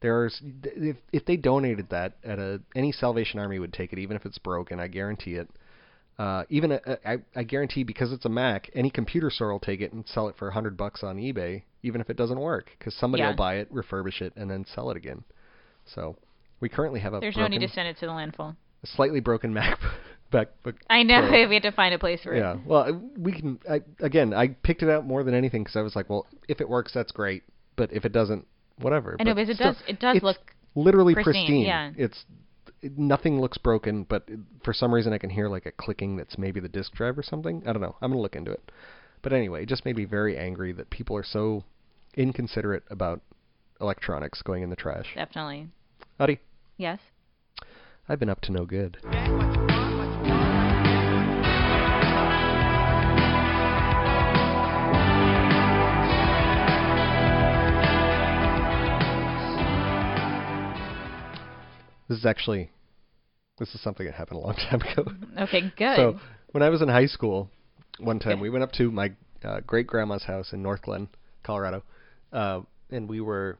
[0.00, 4.16] There's if if they donated that at a any Salvation Army would take it even
[4.16, 4.78] if it's broken.
[4.78, 5.48] I guarantee it.
[6.18, 9.58] Uh, even a, a, I, I guarantee because it's a Mac, any computer store will
[9.60, 12.38] take it and sell it for a hundred bucks on eBay, even if it doesn't
[12.38, 13.30] work, because somebody Yeah.
[13.30, 15.24] will buy it, refurbish it, and then sell it again.
[15.86, 16.16] So
[16.60, 18.54] we currently have a There's no need to send it to the landfill.
[18.82, 19.78] a slightly broken Mac
[20.32, 20.74] MacBook.
[20.90, 21.48] I know Pro.
[21.48, 22.38] we had to find a place for it.
[22.38, 22.56] Yeah.
[22.66, 23.58] Well, we can.
[23.68, 26.60] I, again, I picked it out more than anything because I was like, well, if
[26.60, 27.42] it works, that's great.
[27.76, 28.46] But if it doesn't,
[28.80, 29.16] whatever.
[29.18, 30.38] I know, But because it still, does it does it's look
[30.74, 31.90] literally pristine, yeah.
[31.96, 32.24] It's it,
[32.96, 34.28] nothing looks broken, but
[34.62, 37.22] for some reason I can hear like a clicking that's maybe the disk drive or
[37.22, 37.62] something.
[37.66, 37.96] I don't know.
[38.00, 38.70] I'm gonna look into it.
[39.22, 41.64] But anyway, it just made me very angry that people are so
[42.16, 43.20] inconsiderate about
[43.80, 45.06] electronics going in the trash.
[45.14, 45.68] definitely.
[46.20, 46.38] Adi,
[46.76, 46.98] Yes.
[48.08, 48.98] I've been up to no good.
[62.08, 62.70] This is actually
[63.58, 65.04] this is something that happened a long time ago.
[65.42, 65.96] Okay, good.
[65.96, 66.20] So
[66.52, 67.50] when I was in high school,
[67.98, 68.42] one time Okay.
[68.42, 69.12] we went up to my
[69.44, 71.08] uh, great grandma's house in Northglenn,
[71.42, 71.82] Colorado,
[72.32, 73.58] uh, and we were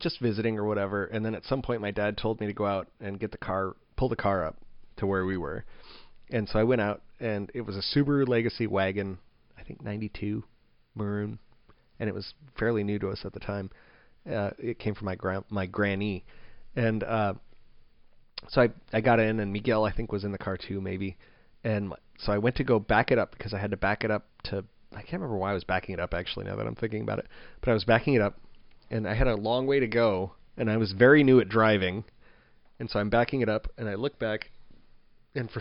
[0.00, 1.04] just visiting or whatever.
[1.06, 3.38] And then at some point, my dad told me to go out and get the
[3.38, 4.56] car, pull the car up
[4.98, 5.64] to where we were.
[6.30, 9.18] And so I went out, and it was a Subaru Legacy wagon,
[9.58, 10.42] I think '92,
[10.94, 11.38] maroon,
[12.00, 13.70] and it was fairly new to us at the time.
[14.30, 16.24] Uh, it came from my grand my granny,
[16.74, 17.34] and uh,
[18.48, 21.16] so I I got in, and Miguel I think was in the car too, maybe.
[21.64, 24.10] And so I went to go back it up because I had to back it
[24.10, 26.74] up to I can't remember why I was backing it up actually now that I'm
[26.76, 27.26] thinking about it,
[27.60, 28.38] but I was backing it up,
[28.90, 32.04] and I had a long way to go, and I was very new at driving,
[32.78, 34.50] and so I'm backing it up, and I look back,
[35.34, 35.60] and for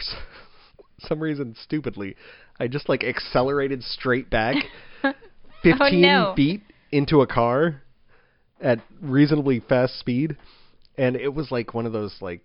[1.00, 2.16] some reason stupidly,
[2.60, 4.56] I just like accelerated straight back,
[5.64, 6.34] 15 Oh, no.
[6.36, 6.62] feet
[6.92, 7.82] into a car
[8.62, 10.38] at reasonably fast speed,
[10.98, 12.42] and it was like one of those like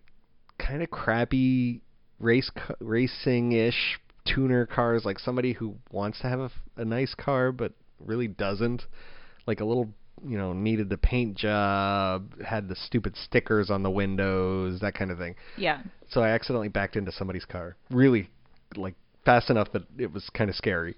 [0.67, 1.83] kind of crappy
[2.19, 2.51] race
[2.81, 8.29] racing ish tuner cars, like somebody who wants to have a nice car but really
[8.29, 8.83] doesn't,
[9.47, 9.89] like a little
[10.27, 15.11] you know needed the paint job, had the stupid stickers on the windows, that kind
[15.11, 15.35] of thing.
[15.57, 15.83] Yeah.
[16.11, 18.31] So I accidentally backed into somebody's car, really
[18.77, 18.95] like
[19.25, 20.97] fast enough that it was kind of scary.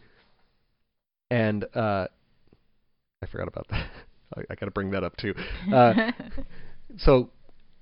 [1.30, 2.08] And uh
[3.22, 3.86] I forgot about that.
[4.36, 5.34] I, I got to bring that up too.
[5.72, 6.10] Uh,
[6.98, 7.30] so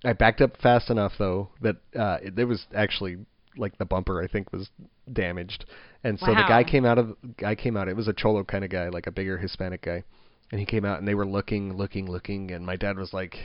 [0.04, 3.18] I backed up fast enough though that uh, it, it was actually
[3.56, 4.70] like the bumper I think was
[5.12, 5.66] damaged,
[6.04, 7.88] and so the guy came out of guy came out.
[7.88, 10.04] It was a cholo kind of guy, like a bigger Hispanic guy,
[10.50, 13.36] and he came out and they were looking, looking, looking, and my dad was like,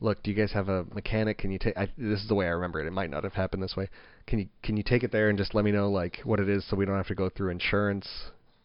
[0.00, 1.38] "Look, do you guys have a mechanic?
[1.38, 1.74] Can you take?
[1.96, 2.86] This is the way I remember it.
[2.86, 3.88] It might not have happened this way.
[4.26, 6.48] Can you can you take it there and just let me know like what it
[6.48, 8.08] is so we don't have to go through insurance?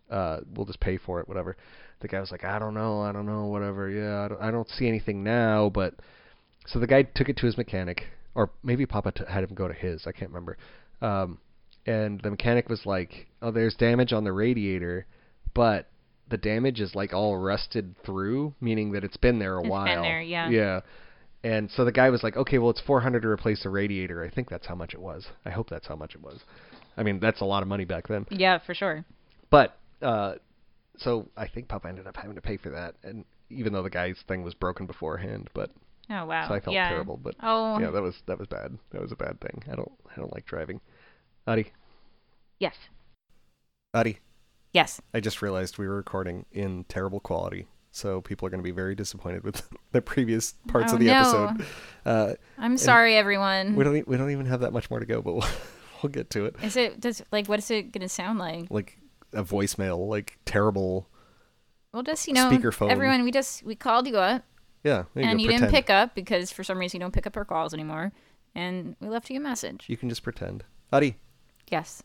[0.10, 1.58] Uh, we'll just pay for it, whatever."
[2.02, 3.90] The guy was like, "I don't know, I don't know, whatever.
[3.90, 5.96] Yeah, I don't, I don't see anything now, but."
[6.68, 8.04] So the guy took it to his mechanic,
[8.36, 10.06] or maybe Papa t- had him go to his.
[10.06, 10.58] I can't remember.
[11.02, 11.40] Um,
[11.86, 15.06] and the mechanic was like, "Oh, there's damage on the radiator,
[15.54, 15.90] but
[16.30, 19.72] the damage is like all rusted through, meaning that it's been there a It's been
[19.72, 20.50] while." there, yeah.
[20.50, 20.82] Yeah.
[21.44, 24.24] And so the guy was like, "Okay, well, it's 400 to replace the radiator.
[24.24, 25.28] I think that's how much it was.
[25.44, 26.42] I hope that's how much it was.
[26.96, 29.04] I mean, that's a lot of money back then." Yeah, for sure.
[29.50, 30.36] But uh,
[30.98, 33.90] so I think Papa ended up having to pay for that, and even though the
[33.90, 35.72] guy's thing was broken beforehand, but
[36.12, 36.48] Oh wow.
[36.48, 36.90] so I felt yeah.
[36.90, 37.18] terrible.
[37.18, 38.78] But oh yeah, that was that was bad.
[38.92, 39.64] That was a bad thing.
[39.72, 40.82] I don't I don't like driving.
[41.48, 41.72] Adi,
[42.60, 42.76] yes,
[43.94, 44.20] Adi,
[44.74, 45.02] yes.
[45.14, 48.72] I just realized we were recording in terrible quality, so people are going to be
[48.72, 51.14] very disappointed with the previous parts Oh, of the no.
[51.14, 51.66] episode.
[52.06, 53.76] Uh, I'm sorry, everyone.
[53.76, 55.48] we don't we don't even have that much more to go, but we'll,
[56.04, 56.56] we'll get to it.
[56.62, 58.68] Is it does like what is it gonna sound like?
[58.70, 58.98] Like
[59.34, 61.08] a voicemail, like terrible.
[61.94, 62.90] Well, just you know, Speakerphone.
[62.92, 64.44] everyone, we just we called you up
[64.84, 67.14] Yeah, there you and go, you didn't pick up because for some reason you don't
[67.14, 68.12] pick up our calls anymore,
[68.56, 69.86] and we left you a message.
[69.88, 70.64] You can just pretend.
[70.92, 71.18] Adi,
[71.70, 72.04] Yes.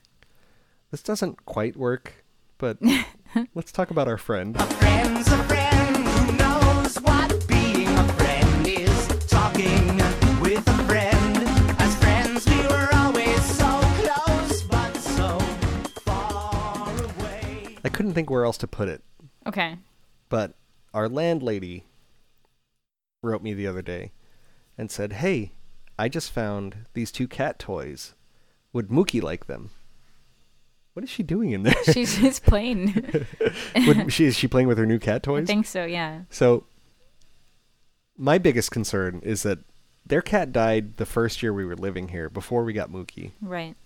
[0.91, 2.25] this doesn't quite work,
[2.59, 2.79] but
[3.55, 4.57] let's talk about our friend.
[4.75, 9.09] Friend's a friend who knows what being a friend is.
[9.27, 9.97] Talking
[10.41, 11.37] with a friend.
[11.81, 15.39] As friends, we were always so close, but so
[16.05, 17.77] far away.
[17.85, 19.03] I couldn't think where else to put it,
[19.47, 19.79] Okay.
[20.29, 20.55] but
[20.95, 21.85] our landlady
[23.27, 24.13] wrote me the other day
[24.79, 25.53] and said, "Hey,
[25.99, 28.15] I just found these two cat toys.
[28.73, 29.71] Would Mookie like them?"
[30.95, 31.75] What is she doing in there?
[31.93, 32.95] She's she's playing.
[33.87, 35.43] Would, she is she playing with her new cat toys?
[35.43, 35.85] I think so.
[35.85, 36.23] Yeah.
[36.31, 36.65] So,
[38.17, 39.59] my biggest concern is that
[40.07, 43.33] their cat died the first year we were living here before we got Mookie.
[43.43, 43.77] Right.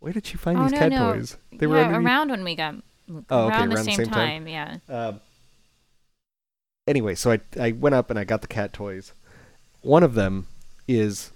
[0.00, 1.12] Where did she find oh these no cat no.
[1.14, 1.36] toys?
[1.50, 2.74] yeah, They were underneath- around when we got
[3.08, 4.44] Oh, okay, around the around the same, same time.
[4.44, 4.48] time.
[4.48, 4.76] Yeah.
[4.88, 5.20] Um,
[6.86, 9.12] anyway, so I I went up and I got the cat toys.
[9.82, 10.46] One of them
[10.88, 11.30] is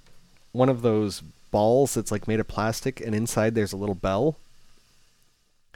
[0.52, 4.36] one of those balls that's like made of plastic, and inside there's a little bell.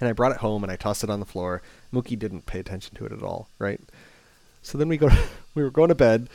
[0.01, 1.62] And I brought it home and I tossed it on the floor.
[1.93, 3.81] Mookie didn't pay attention to it at all, right?
[4.61, 5.09] So then we go,
[5.55, 6.29] we were going to bed,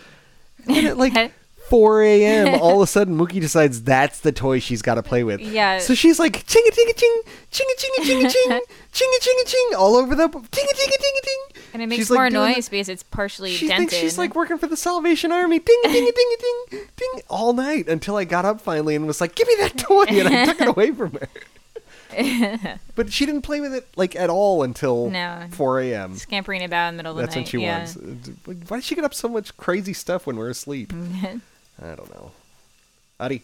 [0.68, 1.14] and at like
[1.70, 5.24] 4 a.m., all of a sudden Mookie decides that's the toy she's got to play
[5.24, 5.40] with.
[5.40, 5.80] Yeah.
[5.80, 8.50] So she's like chinga chinga ching, chinga chinga chinga ching,
[8.94, 11.62] chinga chinga ching, all over the chinga chinga chinga ting.
[11.74, 13.90] And it makes She's, like, more doing noise because it's partially She dented.
[13.90, 15.60] thinks she's like working for the Salvation Army.
[15.60, 16.36] Ding ding ding ding
[16.72, 19.78] ding ding all night until I got up finally and was like, "Give me that
[19.78, 21.28] toy," and I took it away from her.
[22.96, 25.46] But she didn't play with it like at all until No.
[25.52, 26.16] 4 a.m.
[26.16, 27.28] scampering about in the middle of the night.
[27.28, 27.78] That's when she yeah.
[27.78, 28.70] wants.
[28.70, 30.92] Why does she get up so much crazy stuff when we're asleep?
[31.82, 32.32] I don't know.
[33.20, 33.42] Adi,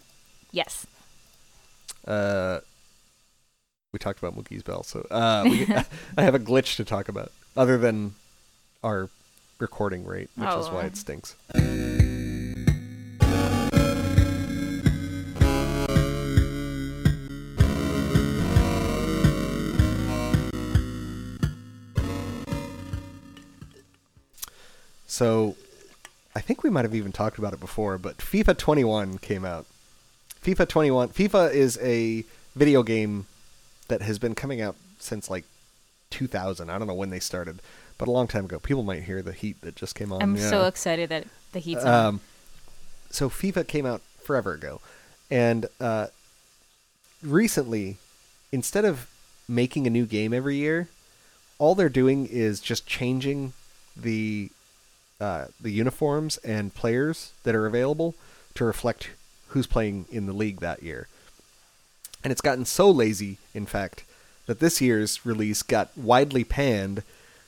[0.52, 0.86] yes.
[2.08, 2.60] uh,
[3.94, 5.66] we talked about Mookie's bell, so uh, we,
[6.18, 8.16] I have a glitch to talk about other than
[8.84, 9.10] our
[9.60, 10.88] recording rate, which is why Oh.
[10.88, 11.36] it stinks.
[25.08, 25.56] So,
[26.36, 29.66] I think we might have even talked about it before, but FIFA 21 came out.
[30.44, 31.10] FIFA 21.
[31.10, 32.26] FIFA is a
[32.56, 33.26] video game
[33.88, 35.46] that has been coming out since like
[36.12, 36.70] 2000.
[36.70, 37.62] I don't know when they started,
[37.98, 38.60] but a long time ago.
[38.60, 40.22] People might hear the heat that just came on.
[40.22, 40.50] I'm yeah.
[40.50, 42.06] so excited that the heat's on.
[42.06, 42.22] Um,
[43.10, 44.82] so FIFA came out forever ago,
[45.32, 46.08] and uh,
[47.24, 47.98] recently,
[48.52, 49.10] instead of
[49.48, 50.90] making a new game every year,
[51.60, 53.54] all they're doing is just changing
[53.96, 54.50] the
[55.20, 58.16] uh, the uniforms and players that are available
[58.56, 59.10] to reflect
[59.50, 61.08] who's playing in the league that year.
[62.24, 64.04] And it's gotten so lazy, in fact,
[64.48, 67.04] that this year's release got widely panned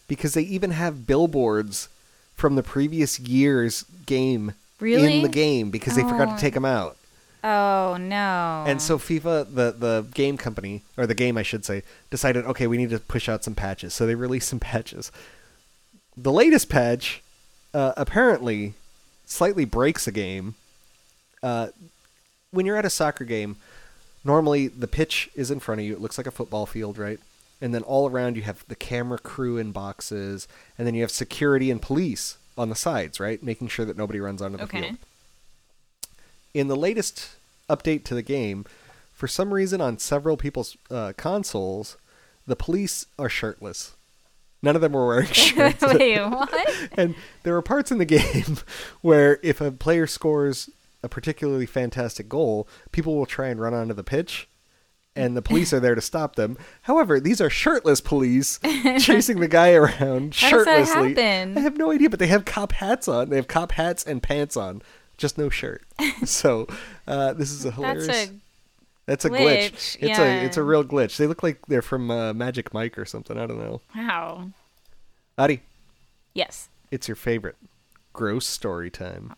[0.08, 1.90] because they even have billboards
[2.36, 5.18] from the previous year's game Really?
[5.18, 6.36] in the game because they forgot Oh.
[6.36, 6.96] to take them out.
[7.44, 8.64] oh no.
[8.68, 12.68] And so FIFA, the the game company or the game I should say, decided okay,
[12.68, 13.94] we need to push out some patches.
[13.94, 15.12] So they released some patches.
[16.16, 17.22] The latest patch
[17.74, 18.74] uh, apparently
[19.26, 20.56] slightly breaks a game.
[21.44, 21.68] Uh,
[22.52, 23.58] when you're at a soccer game,
[24.24, 25.94] normally the pitch is in front of you.
[25.94, 27.20] It looks like a football field, right?
[27.60, 30.48] and then all around you have the camera crew in boxes,
[30.78, 34.20] and then you have security and police on the sides, right, making sure that nobody
[34.20, 34.82] runs onto the Okay.
[34.82, 34.98] field.
[36.54, 37.30] In the latest
[37.68, 38.64] update to the game,
[39.12, 41.98] for some reason on several people's uh, consoles,
[42.46, 43.94] the police are shirtless.
[44.62, 45.82] None of them were wearing shirts.
[45.82, 46.90] Wait, what?
[46.94, 48.58] and there are parts in the game
[49.02, 50.70] where if a player scores
[51.04, 54.48] a particularly fantastic goal, people will try and run onto the pitch.
[55.16, 56.60] And the police are there to stop them.
[56.84, 58.60] However, these are shirtless police
[59.00, 61.24] chasing the guy around How does that shirtlessly.
[61.58, 63.30] I have no idea, but they have cop hats on.
[63.30, 64.84] They have cop hats and pants on,
[65.18, 65.82] just no shirt.
[66.24, 66.68] so
[67.08, 68.06] uh, this is a hilarious.
[68.06, 68.34] That's a
[69.08, 69.72] That's a glitch.
[69.72, 70.22] glitch, It's yeah.
[70.22, 71.16] a it's a real glitch.
[71.18, 73.38] They look like they're from uh, Magic Mike or something.
[73.38, 73.82] I don't know.
[73.96, 74.50] wow.
[75.38, 75.62] Adi,
[76.34, 76.70] Yes.
[76.92, 77.56] it's your favorite.
[78.14, 79.34] Gross story time.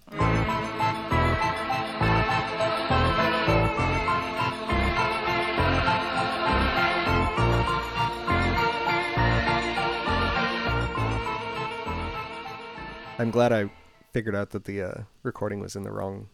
[13.18, 13.70] I'm glad I
[14.14, 14.94] figured out that the uh,
[15.24, 16.30] recording was in the wrong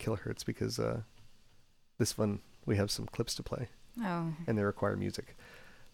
[0.00, 1.00] kilohertz because uh,
[1.98, 3.68] this one we have some clips to play
[4.02, 4.34] Oh.
[4.46, 5.36] and they require music.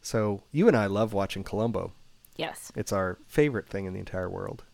[0.00, 1.92] So you and I love watching Columbo.
[2.36, 2.72] Yes.
[2.74, 4.64] It's our favorite thing in the entire world.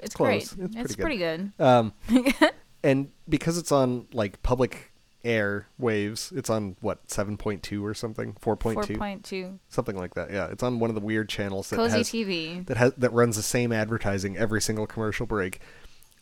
[0.00, 0.54] It's close.
[0.54, 0.64] great.
[0.66, 1.52] It's It's pretty pretty good.
[1.58, 1.64] good.
[1.64, 1.92] Um,
[2.82, 4.92] and because it's on like public
[5.24, 9.58] air waves, it's on what seven point two or something, four point two, 4.2.
[9.68, 10.30] something like that.
[10.30, 12.66] Yeah, it's on one of the weird channels that Cozi has TV.
[12.66, 15.60] that has that runs the same advertising every single commercial break.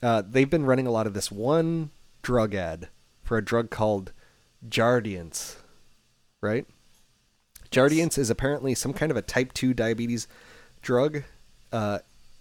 [0.03, 1.91] Uh, they've been running a lot of this one
[2.22, 2.89] drug ad
[3.22, 4.12] for a drug called
[4.68, 5.56] Jardiance,
[6.40, 6.66] right?
[7.70, 10.28] Jardiance is apparently some kind of a type 2 diabetes
[10.82, 11.22] drug.
[11.72, 12.00] Uh,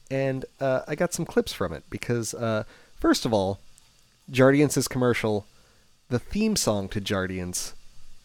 [0.09, 2.63] and uh, I got some clips from it because, uh,
[2.99, 3.59] first of all,
[4.29, 5.45] Jardiance's commercial,
[6.09, 7.73] the theme song to Jardiance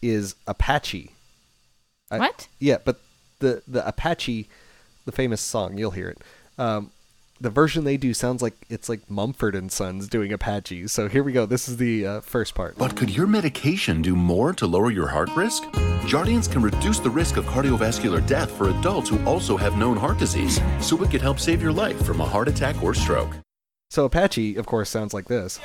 [0.01, 1.11] is Apache.
[2.11, 2.47] I- What?
[2.59, 2.99] Yeah, but
[3.39, 4.49] the, the Apache,
[5.05, 6.17] the famous song, you'll hear it.
[6.57, 6.91] Um,
[7.39, 10.87] the version they do sounds like it's like Mumford and Sons doing Apache.
[10.87, 11.45] So here we go.
[11.45, 12.77] This is the uh, first part.
[12.77, 15.63] But could your medication do more to lower your heart risk?
[16.03, 20.17] Jardiance can reduce the risk of cardiovascular death for adults who also have known heart
[20.17, 23.35] disease, so it could help save your life from a heart attack or stroke.
[23.89, 25.59] So Apache, of course, sounds like this.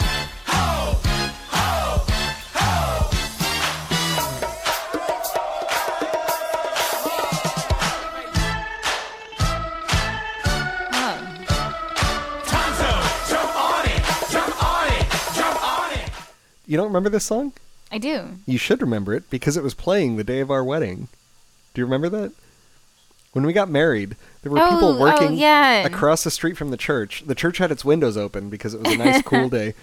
[16.72, 17.52] You don't remember this song?
[17.90, 18.28] I do.
[18.46, 21.08] You should remember it because it was playing the day of our wedding.
[21.74, 22.32] Do you remember that?
[23.34, 25.84] When we got married, there were Oh, people oh, working yeah.
[25.84, 27.24] across the street from the church.
[27.26, 29.74] The church had its windows open because it was a nice, cool day.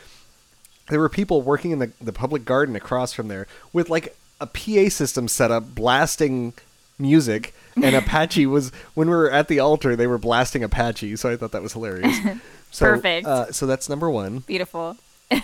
[0.90, 4.48] There were people working in the, the public garden across from there with like a
[4.48, 6.54] PA system set up blasting
[6.98, 7.54] music.
[7.76, 11.18] And Apache was, when we were at the altar, they were blasting Apache.
[11.18, 12.18] So I thought that was hilarious.
[12.72, 13.26] So, Perfect.
[13.26, 14.96] Uh, so that's number one Beautiful.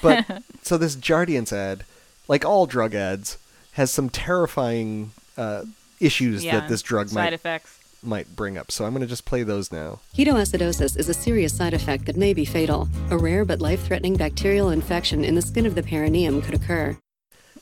[0.01, 1.83] But so this Jardiance ad,
[2.27, 3.38] like all drug ads,
[3.73, 5.63] has some terrifying uh,
[5.99, 6.59] issues yeah.
[6.59, 7.79] that this drug Side might effects.
[8.01, 8.71] might bring up.
[8.71, 9.99] So I'm going to just play those now.
[10.15, 12.88] Ketoacidosis is a serious side effect that may be fatal.
[13.09, 16.97] A rare but life threatening bacterial infection in the skin of the perineum could occur.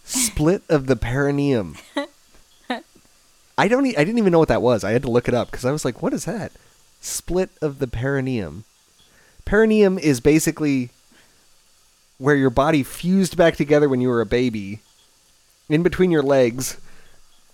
[0.04, 1.78] Split of the perineum.
[3.58, 3.86] I don't.
[3.86, 4.84] E- I didn't even know what that was.
[4.84, 6.52] I had to look it up because I was like, "What is that?"
[7.02, 8.64] Split of the perineum.
[9.46, 10.90] Perineum is basically
[12.24, 14.80] where your body fused back together when you were a baby,
[15.68, 16.80] in between your legs,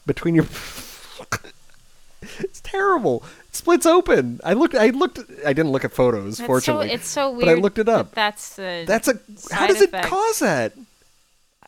[0.06, 0.46] between your.
[2.40, 3.24] it's terrible.
[3.48, 4.40] It splits open.
[4.44, 4.76] I looked.
[4.76, 5.20] I looked.
[5.44, 6.90] I didn't look at photos, fortunately.
[6.90, 7.46] So, it's so weird.
[7.46, 8.12] But I looked it up.
[8.12, 8.84] that That's the.
[8.86, 9.20] That's a.
[9.52, 10.74] How does it cause that?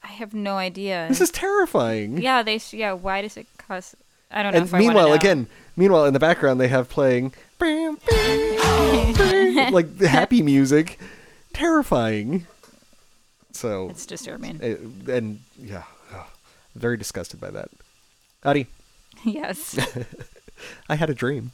[0.04, 1.08] I have no idea.
[1.10, 2.22] This is terrifying.
[2.22, 2.60] Yeah, they.
[2.70, 3.96] Yeah, why does it cause?
[4.30, 4.60] I don't know.
[4.60, 10.42] And meanwhile, again, meanwhile in the background they have playing bam, bam, bam, like happy
[10.44, 11.00] music,
[11.52, 12.46] terrifying.
[13.54, 14.60] So It's disturbing.
[14.62, 15.84] uh, and yeah,
[16.14, 16.26] ugh,
[16.76, 17.70] very disgusted by that.
[18.44, 18.68] Adi,
[19.24, 19.78] yes.
[20.90, 21.52] I had a dream.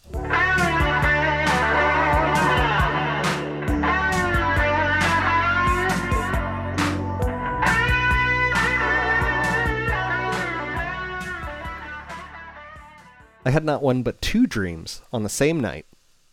[13.46, 15.86] I had not one but two dreams on the same night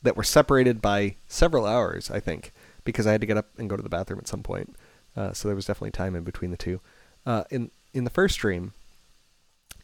[0.03, 2.53] that were separated by several hours, I think,
[2.85, 4.74] because I had to get up and go to the bathroom at some point.
[5.16, 6.81] Uh, so there was definitely time in between the two.
[7.24, 8.73] Uh, in in the first dream,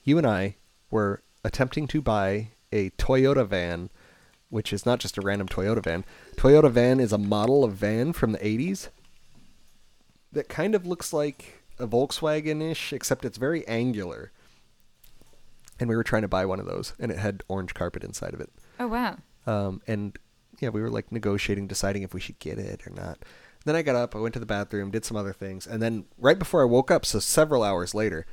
[0.04, 0.56] you and I
[0.90, 3.90] were attempting to buy a Toyota van,
[4.48, 6.04] which is not just a random Toyota van.
[6.36, 8.88] Toyota van is a model of van from the 80s
[10.32, 14.32] that kind of looks like a Volkswagen ish, except it's very angular.
[15.78, 18.34] and we were trying to buy one of those, and it had orange carpet inside
[18.34, 18.50] of it.
[18.78, 19.16] Oh wow.
[19.46, 20.18] Um, and
[20.60, 23.18] yeah, we were like negotiating, deciding if we should get it or not.
[23.64, 26.06] Then I got up, I went to the bathroom, did some other things, and then
[26.18, 28.26] right before I woke up, so several hours later,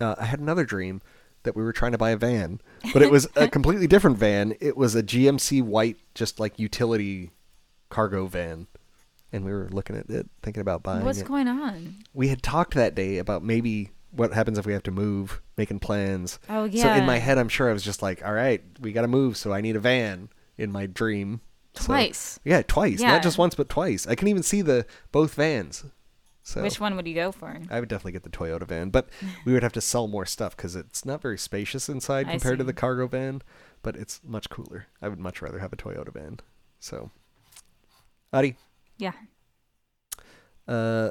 [0.00, 1.02] uh, I had another dream
[1.42, 2.60] that we were trying to buy a van,
[2.94, 4.54] but it was a completely different van.
[4.60, 7.30] It was a GMC white, just like utility
[7.90, 8.66] cargo van,
[9.32, 11.26] and we were looking at it, thinking about buying What's it.
[11.28, 11.96] going on?
[12.14, 15.80] we had talked that day about maybe what happens if we have to move, making
[15.80, 16.38] plans.
[16.48, 16.84] Oh, yeah.
[16.84, 19.08] So in my head, I'm sure I was just like, all right, we got to
[19.08, 21.40] move, so I need a van in my dream.
[21.76, 22.38] So- Twice.
[22.44, 23.00] yeah, twice.
[23.00, 23.08] Yeah.
[23.12, 24.06] Not just once, but twice.
[24.06, 25.84] I can even see the both vans.
[26.46, 27.58] So Which one would you go for?
[27.70, 29.08] I would definitely get the Toyota van, but
[29.46, 32.64] we would have to sell more stuff because it's not very spacious inside compared to
[32.64, 33.40] the cargo van,
[33.82, 34.86] but it's much cooler.
[35.00, 36.40] I would much rather have a Toyota van.
[36.80, 37.10] So,
[38.32, 38.56] Adi,
[38.98, 39.12] Yeah.
[40.68, 41.10] uh,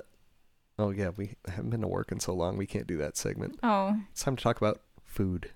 [0.78, 2.56] oh yeah, we haven't been to work in so long.
[2.56, 3.58] We can't do that segment.
[3.64, 3.98] Oh.
[4.12, 5.50] It's time to talk about food.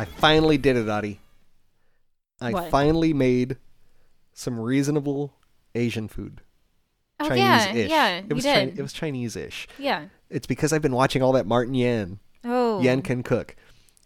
[0.00, 1.20] I finally did it, Adi.
[2.40, 2.70] I What?
[2.70, 3.58] finally made
[4.32, 5.34] some reasonable
[5.74, 6.40] Asian food.
[7.18, 7.90] Oh, yeah, Chinese-ish.
[7.90, 8.78] yeah, it you was Chi- did.
[8.78, 9.68] it was Chinese-ish.
[9.78, 10.06] Yeah.
[10.30, 12.18] It's because I've been watching all that Martin Yan.
[12.44, 12.80] Oh.
[12.80, 13.56] Yan can cook.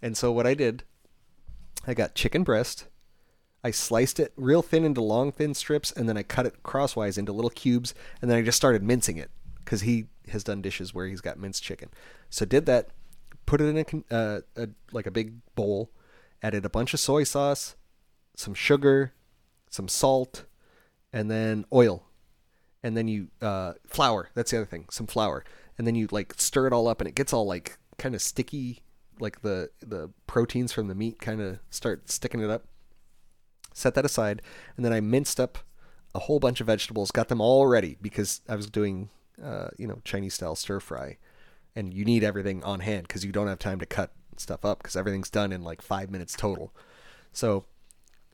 [0.02, 0.82] And so what I did,
[1.86, 2.86] I got chicken breast.
[3.62, 7.16] I sliced it real thin into long thin strips and then I cut it crosswise
[7.16, 9.30] into little cubes and then I just started mincing it
[9.64, 11.88] cuz he has done dishes where he's got minced chicken.
[12.30, 12.88] So did that,
[13.46, 15.90] put it in a, uh, a like a big bowl,
[16.42, 17.76] added a bunch of soy sauce,
[18.36, 19.12] some sugar,
[19.70, 20.44] some salt,
[21.12, 22.06] and then oil
[22.84, 24.28] and then you uh, flour.
[24.34, 25.42] That's the other thing, some flour,
[25.78, 28.20] and then you like stir it all up, and it gets all like kind of
[28.20, 28.82] sticky,
[29.18, 32.66] like the the proteins from the meat kind of start sticking it up.
[33.72, 34.42] Set that aside,
[34.76, 35.58] and then I minced up
[36.14, 39.08] a whole bunch of vegetables, got them all ready because I was doing
[39.42, 41.16] uh, you know Chinese style stir fry,
[41.76, 44.78] and you need everything on hand because you don't have time to cut stuff up
[44.78, 46.72] because everything's done in like five minutes total.
[47.32, 47.64] So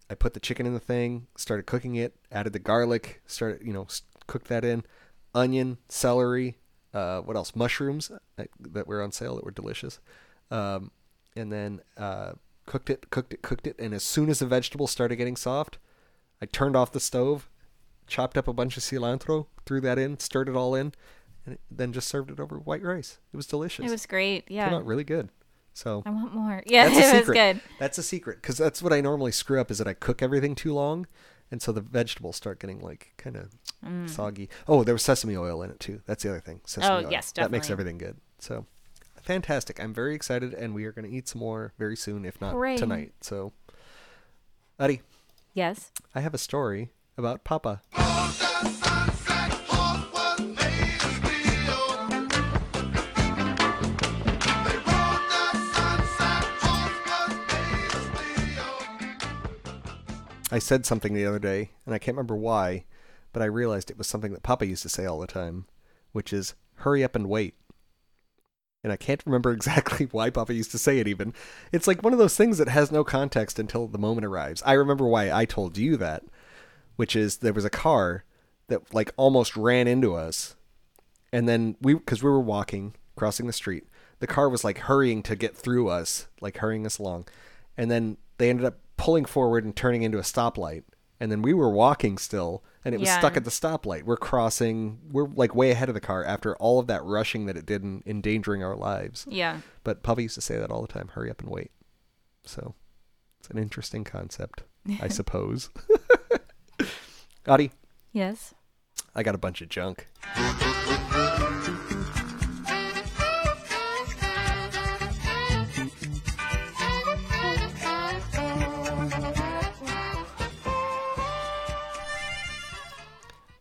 [0.09, 3.73] I put the chicken in the thing, started cooking it, added the garlic, started, you
[3.73, 3.87] know,
[4.27, 4.85] cooked that in,
[5.35, 6.59] onion, celery,
[6.93, 7.55] uh, what else?
[7.55, 10.01] Mushrooms uh, that were on sale that were delicious.
[10.51, 10.91] Um,
[11.37, 12.33] and then uh,
[12.67, 13.77] cooked it, cooked it, cooked it.
[13.79, 15.79] And as soon as the vegetables started getting soft,
[16.43, 17.49] I turned off the stove,
[18.07, 20.93] chopped up a bunch of cilantro, threw that in, stirred it all in,
[21.47, 23.19] and then just served it over white rice.
[23.33, 23.87] It was delicious.
[23.87, 24.51] It was great.
[24.51, 24.75] Yeah.
[24.75, 25.31] out really good.
[25.73, 26.63] So I want more.
[26.67, 27.35] Yeah, that's a it was secret.
[27.35, 27.61] good.
[27.79, 30.55] That's a secret because that's what I normally screw up is that I cook everything
[30.55, 31.07] too long,
[31.51, 33.51] and so the vegetables start getting like kind of
[33.85, 34.11] Mm.
[34.11, 34.51] soggy.
[34.69, 36.03] Oh, there was sesame oil in it too.
[36.05, 36.61] That's the other thing.
[36.67, 37.11] Sesame Oh, oil.
[37.11, 38.19] yes, That makes everything good.
[38.39, 38.67] So
[39.23, 39.81] fantastic.
[39.81, 42.53] I'm very excited, and we are going to eat some more very soon, if not
[42.53, 42.77] Hooray.
[42.77, 43.15] tonight.
[43.23, 43.55] So,
[44.79, 45.01] Adi,
[45.55, 45.93] Yes.
[46.15, 47.81] I have a story about Papa.
[60.51, 62.85] I said something the other day, and I can't remember why,
[63.33, 65.67] but I realized it was something that Papa used to say all the time,
[66.13, 67.55] which is "hurry up and wait."
[68.83, 71.07] And I can't remember exactly why Papa used to say it.
[71.07, 71.35] Even
[71.73, 74.63] it's like one of those things that has no context until the moment arrives.
[74.67, 76.25] I remember why I told you that,
[76.97, 78.25] which is there was a car
[78.69, 80.57] that like almost ran into us,
[81.33, 83.85] and then we because we were walking crossing the street,
[84.19, 87.29] the car was like hurrying to get through us, like hurrying us along,
[87.77, 90.83] and then they ended up pulling forward and turning into a stoplight.
[91.19, 93.19] And then we were walking still, and it was Yeah.
[93.19, 94.05] stuck at the stoplight.
[94.05, 94.99] We're crossing.
[95.11, 97.83] We're like way ahead of the car after all of that rushing that it did
[97.83, 99.27] in endangering our lives.
[99.29, 99.61] Yeah.
[99.85, 101.09] But Papa used to say that all the time.
[101.09, 101.71] Hurry up and wait.
[102.45, 102.75] So
[103.39, 104.63] it's an interesting concept,
[105.01, 105.69] I suppose.
[107.47, 107.71] Adi,
[108.13, 108.55] Yes.
[109.15, 110.07] I got a bunch of junk.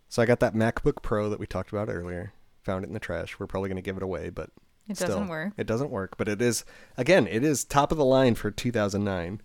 [0.10, 2.34] So I got that MacBook Pro that we talked about earlier.
[2.64, 3.40] Found it in the trash.
[3.40, 4.50] We're probably going to give it away, but
[4.88, 5.54] It still, doesn't work.
[5.56, 6.66] It doesn't work, but it is
[6.98, 9.42] again, it is top of the line for 2009.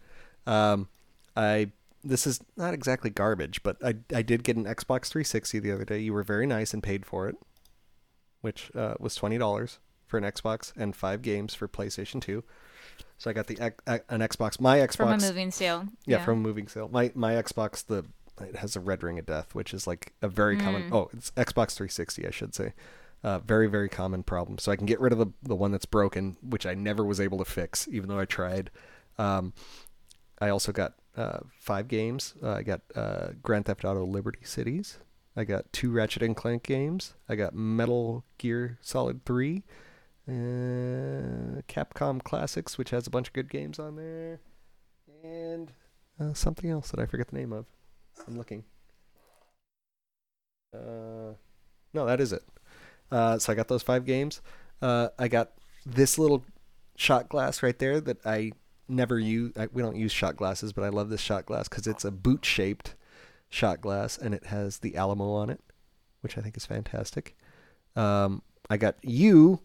[0.46, 0.88] Um,
[1.36, 1.70] I
[2.02, 5.84] this is not exactly garbage, but I I did get an Xbox 360 the other
[5.84, 5.98] day.
[6.00, 7.36] You were very nice and paid for it,
[8.40, 12.44] which uh, was twenty dollars for an Xbox and five games for PlayStation 2.
[13.16, 15.88] So I got the an Xbox, my Xbox From a moving sale.
[16.06, 16.24] Yeah, Yeah.
[16.24, 16.88] from a moving sale.
[16.92, 18.04] My my Xbox the
[18.40, 20.90] it has a red ring of death, which is like a very common.
[20.90, 20.94] Mm.
[20.94, 22.72] Oh, it's Xbox 360, I should say.
[23.22, 24.58] Uh, very very common problem.
[24.58, 27.20] So I can get rid of the the one that's broken, which I never was
[27.20, 28.70] able to fix, even though I tried.
[29.18, 29.54] Um,
[30.40, 32.34] I also got uh, five games.
[32.42, 34.98] Uh, I got uh, Grand Theft Auto Liberty Cities.
[35.36, 37.14] I got two Ratchet and Clank games.
[37.28, 39.64] I got Metal Gear Solid 3.
[40.26, 40.32] Uh,
[41.68, 44.40] Capcom Classics, which has a bunch of good games on there.
[45.22, 45.72] And
[46.20, 47.66] uh, something else that I forget the name of.
[48.26, 48.64] I'm looking.
[50.74, 51.34] Uh,
[51.92, 52.42] no, that is it.
[53.10, 54.40] Uh, so I got those five games.
[54.82, 55.52] Uh, I got
[55.86, 56.44] this little
[56.96, 58.52] shot glass right there that I
[58.88, 59.52] never use.
[59.56, 62.10] I, we don't use shot glasses, but I love this shot glass because it's a
[62.10, 62.94] boot shaped
[63.50, 65.60] shot glass and it has the Alamo on it,
[66.22, 67.36] which I think is fantastic.
[67.94, 69.60] Um, I got you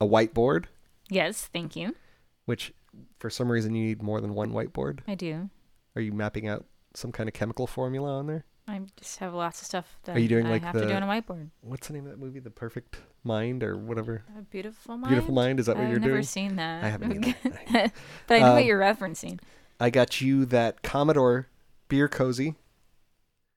[0.00, 0.66] a whiteboard,
[1.08, 1.96] Yes, thank you.
[2.44, 2.72] which
[3.18, 5.00] for some reason you need more than one whiteboard.
[5.08, 5.50] I do.
[5.96, 6.64] Are you mapping out
[6.94, 8.44] some kind of chemical formula on there?
[8.68, 10.86] I just have lots of stuff that Are you doing I like have the to
[10.88, 11.50] do on a whiteboard.
[11.60, 12.38] What's the name of that movie?
[12.38, 14.22] The Perfect Mind or whatever.
[14.38, 15.10] A beautiful mind.
[15.10, 15.58] Beautiful Mind.
[15.58, 16.10] Is that what I've you're doing?
[16.10, 16.84] I've never seen that.
[16.84, 17.34] I haven't either.
[18.28, 19.40] but I know what Um, you're referencing.
[19.80, 21.48] I got you that Commodore
[21.88, 22.54] beer cozy,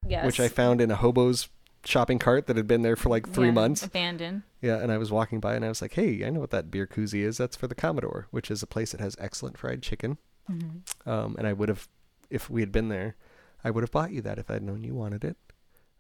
[0.07, 0.25] Yes.
[0.25, 1.47] which I found in a hobo's
[1.85, 3.83] shopping cart that had been there for like three Yeah, months.
[3.83, 4.43] Abandoned.
[4.61, 6.71] Yeah, and I was walking by and I was like, "Hey, I know what that
[6.71, 7.37] beer koozie is.
[7.37, 10.17] That's for the Commodore, which is a place that has excellent fried chicken."
[10.49, 11.09] Mm-hmm.
[11.09, 11.87] Um, and I would have,
[12.29, 13.15] if we had been there,
[13.63, 15.37] I would have bought you that if I'd known you wanted it.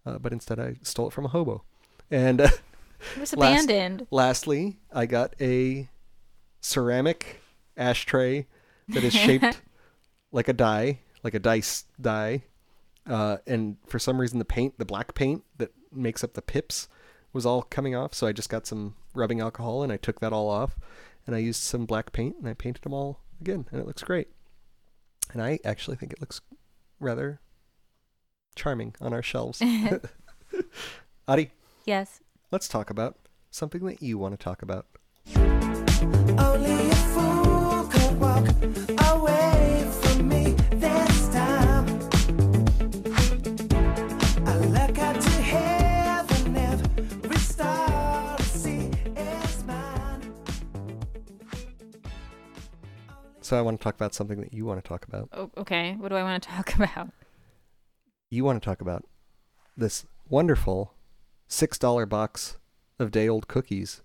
[0.05, 1.63] Uh, but instead, I stole it from a hobo.
[2.11, 2.49] And uh,
[3.15, 4.07] It was last- abandoned.
[4.11, 5.89] lastly, I got a
[6.61, 7.41] ceramic
[7.77, 8.47] ashtray
[8.89, 9.61] that is shaped
[10.31, 12.43] like a die, like a dice die.
[13.05, 16.87] Uh, and for some reason, the paint, the black paint that makes up the pips,
[17.33, 18.13] was all coming off.
[18.13, 20.77] So I just got some rubbing alcohol and I took that all off,
[21.25, 24.03] and I used some black paint and I painted them all again, and it looks
[24.03, 24.27] great.
[25.31, 26.41] And I actually think it looks
[26.99, 27.39] rather
[28.55, 29.61] charming on our shelves.
[31.27, 31.51] Adi,
[31.85, 32.21] Yes.
[32.51, 33.17] let's talk about
[33.51, 34.85] something that you want to talk about.
[35.35, 38.47] Only a fool could walk
[39.13, 41.87] away from me this time.
[44.45, 50.33] I look up to heaven, every star to see is mine.
[53.41, 55.29] So I want to talk about something that you want to talk about.
[55.33, 55.95] O- okay.
[55.97, 57.09] What do I want to talk about?
[58.33, 59.05] You want to talk about
[59.77, 60.95] this wonderful
[61.47, 62.57] six dollar box
[62.97, 64.01] of day old cookies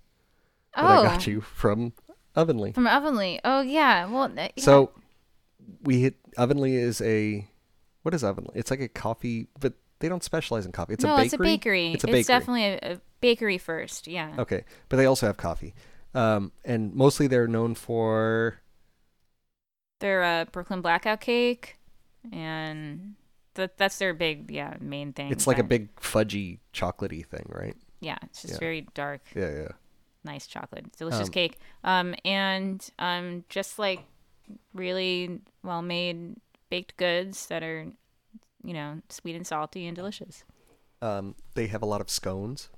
[0.77, 1.31] that I got Oh.
[1.31, 1.95] you from
[2.37, 2.73] Ovenly.
[2.73, 3.41] From Ovenly.
[3.43, 4.05] Oh yeah.
[4.05, 4.25] Well.
[4.25, 4.49] uh, yeah.
[4.59, 4.93] So
[5.83, 7.49] we hit Ovenly is a
[8.03, 8.53] what is Ovenly?
[8.55, 10.93] It's like a coffee, but they don't specialize in coffee.
[10.93, 11.25] It's no, a bakery.
[11.25, 11.93] it's a bakery.
[11.93, 12.23] It's a bakery.
[12.25, 14.07] definitely a, a bakery first.
[14.07, 14.35] Yeah.
[14.39, 15.75] Okay, but they also have coffee,
[16.15, 18.61] um, and mostly they're known for
[20.01, 21.79] Their uh, Brooklyn Blackout Cake,
[22.31, 23.15] and
[23.59, 25.31] that that's their big yeah main thing.
[25.31, 27.77] it's like a big fudgy chocolatey thing, right?
[28.01, 28.59] Yeah, it's just Yeah.
[28.61, 29.21] very dark.
[29.35, 29.69] Yeah, yeah.
[30.25, 31.59] Nice chocolate, delicious Um, cake.
[31.85, 34.01] Um, and um, just like
[34.73, 36.37] really well made
[36.71, 37.87] baked goods that are,
[38.65, 40.45] you know, sweet and salty and delicious.
[41.03, 42.69] Um, they have a lot of scones.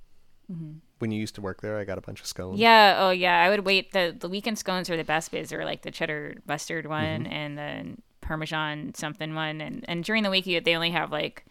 [0.52, 0.80] Mhm.
[0.98, 2.58] When you used to work there, I got a bunch of scones.
[2.58, 2.96] Yeah.
[2.98, 3.42] Oh, yeah.
[3.42, 3.92] I would wait.
[3.92, 5.48] the The weekend scones are the best biz.
[5.50, 7.32] They're like the cheddar mustard one Mhm.
[7.32, 9.60] and the parmesan something one.
[9.60, 11.44] And and during the week, you, they only have like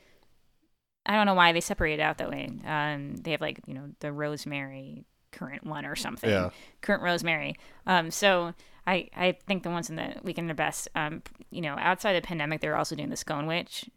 [1.05, 2.49] I don't know why they separate it out that way.
[2.65, 6.29] Um, they have like you know the rosemary currant one or something.
[6.29, 6.49] Yeah.
[6.81, 7.55] Currant rosemary.
[7.85, 8.53] Um, so
[8.87, 10.87] I I think the ones in the weekend are best.
[10.95, 13.89] Um, you know, outside the pandemic, they're also doing the scone witch.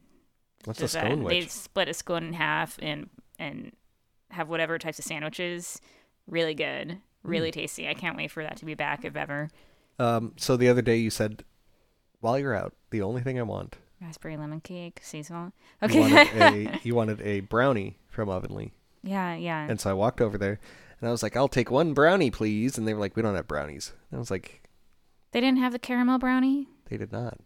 [0.64, 1.50] What's a that scone They witch?
[1.50, 3.72] split a scone in half and and
[4.30, 5.80] have whatever types of sandwiches.
[6.26, 7.54] Really good, really Mm.
[7.54, 7.88] tasty.
[7.88, 9.48] I can't wait for that to be back if ever.
[9.98, 11.44] Um, so the other day you said,
[12.22, 13.76] while you're out, the only thing I want.
[14.00, 15.52] Raspberry lemon cake, seasonal.
[15.82, 16.00] You Okay.
[16.00, 16.38] wanted
[16.74, 18.72] a you wanted a brownie from Ovenly.
[19.02, 19.66] yeah, yeah.
[19.68, 20.58] And so I walked over there,
[21.00, 23.34] and I was like, "I'll take one brownie, please." And they were like, "We don't
[23.36, 24.62] have brownies." And I was like,
[25.32, 26.66] they didn't have the caramel brownie.
[26.88, 27.38] "They did not."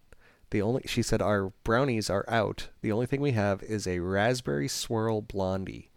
[0.51, 2.69] The only she said our brownies are out.
[2.81, 5.91] The only thing we have is a raspberry swirl blondie.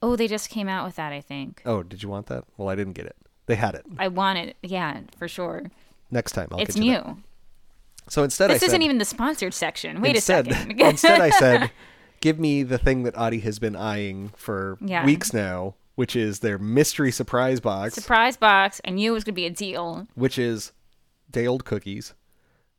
[0.00, 1.12] Oh, they just came out with that.
[1.12, 1.62] I think.
[1.66, 2.44] Oh, did you want that?
[2.56, 3.16] Well, I didn't get it.
[3.46, 3.84] They had it.
[3.98, 4.56] I want it.
[4.62, 5.64] Yeah, for sure.
[6.10, 6.98] Next time, I'll it's get you new.
[6.98, 7.16] that.
[8.08, 10.00] So instead, this I isn't said, even the sponsored section.
[10.00, 10.80] Wait instead, a second.
[10.80, 11.70] instead, I said,
[12.20, 15.04] "Give me the thing that Adi has been eyeing for Yeah.
[15.04, 18.80] weeks now, which is their mystery surprise box, surprise box.
[18.84, 20.06] I knew it was gonna be a deal.
[20.14, 20.72] which is
[21.30, 22.14] day old cookies.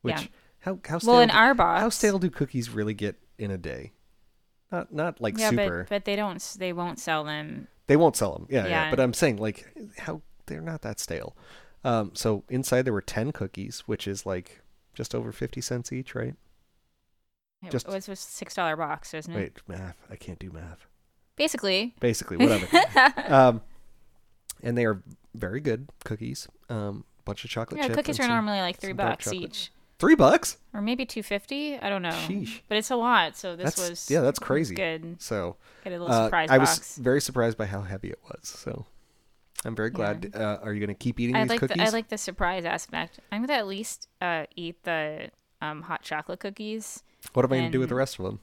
[0.02, 0.26] Which Yeah.
[0.60, 3.50] how how stale Well, in do- our box- how stale do cookies really get in
[3.50, 3.92] a day?
[4.70, 5.84] Not not like yeah, super.
[5.84, 6.40] but but they don't.
[6.58, 7.68] They won't sell them.
[7.86, 8.46] They won't sell them.
[8.50, 8.90] Yeah, yeah, Yeah.
[8.90, 11.36] But I'm saying like how they're not that stale.
[11.84, 14.60] Um, so inside there were ten cookies, which is like
[14.94, 16.34] just over fifty cents each, right?
[17.62, 19.36] It Just- was a six dollar box, isn't it?
[19.36, 19.96] Wait, math.
[20.10, 20.86] I can't do math.
[21.36, 21.94] Basically.
[22.00, 22.66] Basically, whatever.
[23.32, 23.62] um,
[24.62, 25.02] and they are
[25.34, 26.46] very good cookies.
[26.68, 27.88] Um, bunch of chocolate chips.
[27.90, 29.70] Yeah, cookies are some- normally like three bucks each.
[29.98, 30.58] Three bucks?
[30.74, 31.78] or maybe 250.
[31.78, 32.10] I don't know.
[32.10, 32.60] Sheesh.
[32.68, 33.36] But it's a lot.
[33.36, 34.74] So this that's was yeah, that's crazy.
[34.74, 35.22] Good.
[35.22, 38.40] So Get a little uh, surprise I was very surprised by how heavy it was.
[38.48, 38.86] So
[39.64, 40.32] I'm very glad.
[40.34, 41.76] Uh, are you going to keep eating I these like cookies?
[41.76, 43.20] the, I like the surprise aspect.
[43.32, 45.30] I'm gonna at least uh, eat the
[45.62, 47.02] um, hot chocolate cookies.
[47.32, 48.40] what am I going to do with the rest of them?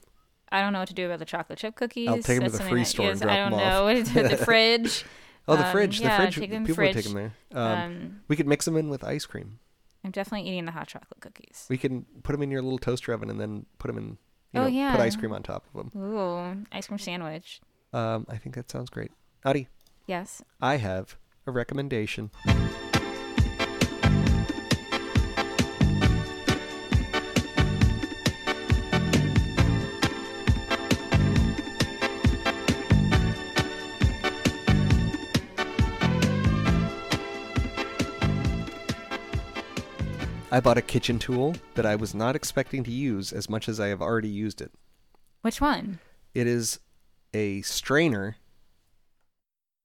[0.50, 2.08] I don't know what to do about the chocolate chip cookies.
[2.24, 3.84] take 'em to That's to the free store and drop I don't 'em know off.
[3.84, 5.04] what to do with the fridge.
[5.48, 6.00] Oh, the Um, fridge.
[6.00, 6.36] yeah, the fridge.
[6.36, 6.94] take them People fridge.
[6.94, 7.60] would take them there.
[7.60, 9.58] Um, Um, we could mix them in with ice cream.
[10.04, 11.66] I'm definitely eating the hot chocolate cookies.
[11.68, 14.04] We can put them in your little toaster oven and then put them in.
[14.52, 14.92] You Oh, know, yeah.
[14.92, 16.00] Put ice cream on top of them.
[16.00, 17.60] Ooh, ice cream sandwich.
[17.92, 19.10] Um, I think that sounds great.
[19.44, 19.66] Adi,
[20.06, 20.42] Yes.
[20.60, 21.16] I have
[21.46, 22.30] a recommendation.
[40.52, 43.80] I bought a kitchen tool that I was not expecting to use as much as
[43.80, 44.70] I have already used it.
[45.40, 45.98] Which one?
[46.34, 46.78] It is
[47.32, 48.36] a strainer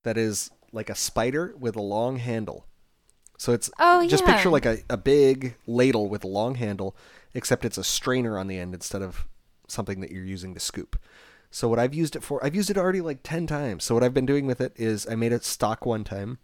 [0.07, 2.65] that is like a spider with a long handle.
[3.37, 4.33] So it's Oh, just yeah.
[4.33, 6.95] picture like a, a big ladle with a long handle,
[7.33, 9.27] except it's a strainer on the end instead of
[9.67, 10.97] something that you're using to scoop.
[11.51, 13.83] So what I've used it for, I've used it already like 10 times.
[13.83, 16.39] So what I've been doing with it is I made it stock one time.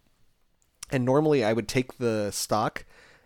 [0.92, 2.86] And normally I would take the stock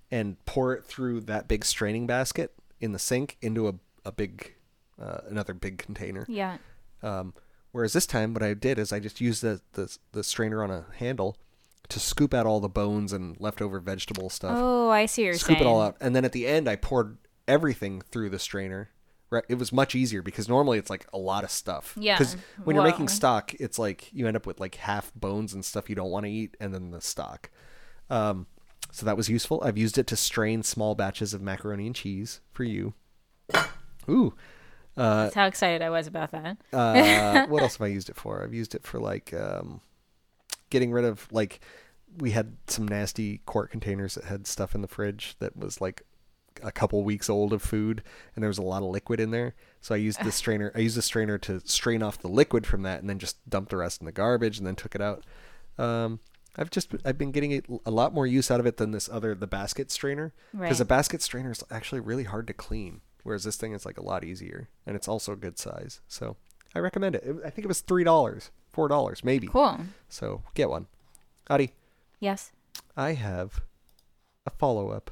[0.10, 3.74] and pour it through that big straining basket in the sink into a,
[4.06, 4.54] a big,
[5.02, 6.26] uh, another big container.
[6.30, 6.58] Yeah.
[7.04, 7.34] Um,
[7.78, 10.72] whereas this time, what I did is I just used the, the the strainer on
[10.72, 11.38] a handle
[11.90, 14.58] to scoop out all the bones and leftover vegetable stuff.
[14.58, 16.76] Oh, I see what you're scoop it all out, and then at the end, I
[16.76, 17.18] poured
[17.48, 18.90] everything through the strainer.
[19.30, 21.94] Right, it was much easier because normally it's like a lot of stuff.
[22.00, 25.54] Yeah, Because when you're making stock, it's like you end up with like half bones
[25.54, 27.52] and stuff you don't want to eat, and then the stock.
[28.10, 28.48] Um,
[28.92, 29.62] so that was useful.
[29.64, 32.94] I've used it to strain small batches of macaroni and cheese for you.
[34.10, 34.34] Ooh.
[34.98, 36.58] Uh, That's how excited I was about that.
[36.74, 38.44] uh, what else have I used it for?
[38.44, 39.82] I've used it for like um,
[40.70, 41.60] getting rid of like
[42.18, 46.02] we had some nasty quart containers that had stuff in the fridge that was like
[46.64, 48.02] a couple weeks old of food
[48.36, 49.54] and there was a lot of liquid in there.
[49.82, 52.82] So I used the strainer I used the strainer to strain off the liquid from
[52.82, 55.24] that and then just dump the rest in the garbage and then took it out.
[55.78, 56.20] Um,
[56.56, 59.36] I've just I've been getting a lot more use out of it than this other
[59.36, 60.78] the basket strainer because Right.
[60.80, 64.04] the basket strainer is actually really hard to clean whereas this thing is like a
[64.04, 66.00] lot easier and it's also a good size.
[66.08, 66.38] So
[66.74, 67.24] I recommend it.
[67.26, 69.48] It- I think it was three dollars, four dollars, maybe.
[69.48, 69.82] Cool.
[70.08, 70.88] So get one.
[71.50, 71.74] Adi,
[72.22, 72.52] Yes.
[72.96, 73.62] I have
[74.46, 75.12] a follow up.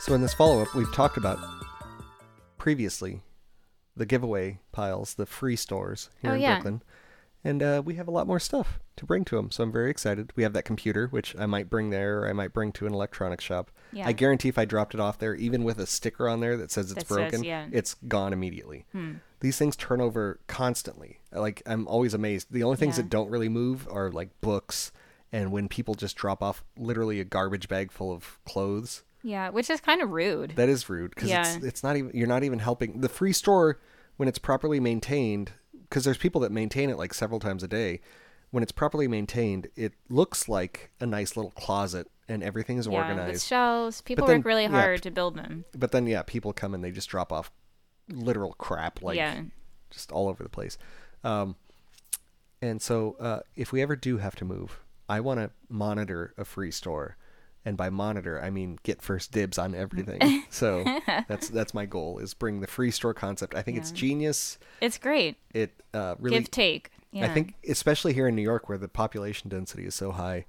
[0.00, 1.38] So in this follow up, we've talked about
[2.58, 3.20] previously
[4.02, 6.54] the giveaway piles, the free stores here Oh, in yeah.
[6.56, 6.82] Brooklyn.
[7.44, 9.90] And uh, we have a lot more stuff to bring to them, so I'm very
[9.90, 10.32] excited.
[10.34, 12.92] We have that computer, which I might bring there, or I might bring to an
[12.94, 13.70] electronics shop.
[13.92, 14.06] Yeah.
[14.08, 16.70] I guarantee if I dropped it off there, even with a sticker on there that
[16.72, 17.66] says it's That says, broken, yeah.
[17.72, 18.86] it's gone immediately.
[18.92, 19.14] Hmm.
[19.40, 21.20] These things turn over constantly.
[21.32, 22.48] Like I'm always amazed.
[22.50, 23.02] The only things Yeah.
[23.02, 24.90] that don't really move are like books,
[25.32, 29.02] and when people just drop off literally a garbage bag full of clothes.
[29.22, 30.52] Yeah, which is kind of rude.
[30.56, 31.54] That is rude because Yeah.
[31.56, 33.78] it's it's not even you're not even helping the free store
[34.16, 35.52] when it's properly maintained.
[35.88, 38.00] Because there's people that maintain it like several times a day.
[38.50, 43.08] When it's properly maintained, it looks like a nice little closet and everything is organized.
[43.08, 43.46] yeah, with organized.
[43.46, 44.00] shelves.
[44.00, 45.64] People then- work really yeah, hard to build them.
[45.76, 47.50] But then yeah, people come and they just drop off
[48.08, 49.42] literal crap like Yeah.
[49.90, 50.76] just all over the place.
[51.24, 51.56] Um,
[52.60, 56.44] and so uh, if we ever do have to move, I want to monitor a
[56.44, 57.16] free store.
[57.64, 60.44] And by monitor, I mean get first dibs on everything.
[60.50, 60.84] so
[61.28, 63.54] that's that's my goal is bring the free store concept.
[63.54, 64.58] I think it's genius.
[64.80, 65.36] It's great.
[65.54, 66.90] It uh, really Give take.
[67.14, 70.46] I think especially here in New York where the population density is so high,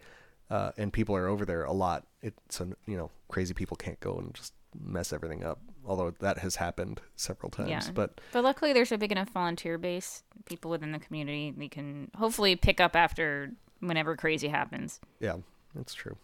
[0.49, 2.07] uh, and people are over there a lot.
[2.21, 5.59] It so you know crazy people can't go and just mess everything up.
[5.85, 7.91] Although that has happened several times, Yeah.
[7.93, 12.09] but but luckily there's a big enough volunteer base, people within the community we can
[12.15, 14.99] hopefully pick up after whenever crazy happens.
[15.19, 15.35] yeah,
[15.75, 16.15] that's true.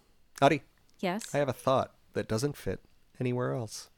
[0.42, 0.62] Adi,
[1.00, 1.34] Yes.
[1.34, 2.82] I have a thought that doesn't fit
[3.20, 3.90] anywhere else.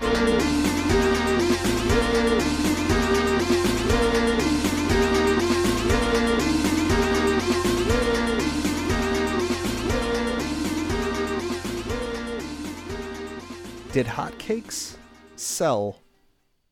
[13.92, 14.96] Did hotcakes
[15.36, 15.98] sell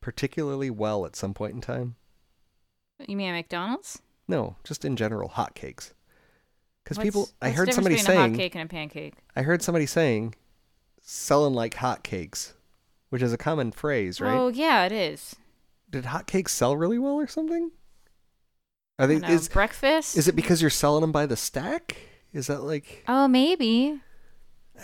[0.00, 1.96] particularly well at some point in time?
[3.06, 4.00] You mean at McDonald's?
[4.26, 5.92] No, just in general, hotcakes.
[6.90, 9.14] Because people, I heard somebody saying, a and a pancake.
[9.36, 10.34] I heard somebody saying,
[11.00, 12.54] selling like hotcakes,
[13.10, 14.34] which is a common phrase, right?
[14.34, 15.36] Oh yeah, it is.
[15.88, 17.70] did hotcakes sell really well or something?
[18.98, 20.16] Are I they know, is breakfast?
[20.16, 21.96] is it because you're selling them by the stack?
[22.32, 24.00] Is that like Oh, maybe.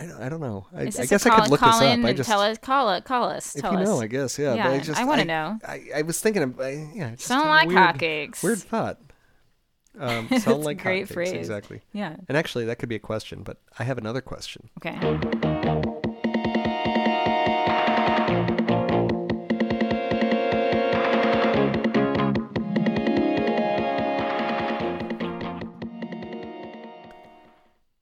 [0.00, 0.66] I don't, I don't know.
[0.72, 2.04] I, I guess a I call, could look call this up.
[2.04, 3.88] I just tell us, call it, call us, if you us.
[3.88, 4.54] know, I guess yeah.
[4.54, 5.58] but I just want to know.
[5.66, 7.10] I, I was thinking of I, yeah.
[7.16, 8.42] Just Sound like weird, hotcakes.
[8.44, 9.00] Weird thought.
[9.98, 11.32] Um, sound a like great hotcakes, phrase.
[11.32, 11.81] exactly.
[11.93, 12.16] Yeah.
[12.28, 14.68] And actually, that could be a question, but I have another question.
[14.78, 14.97] Okay.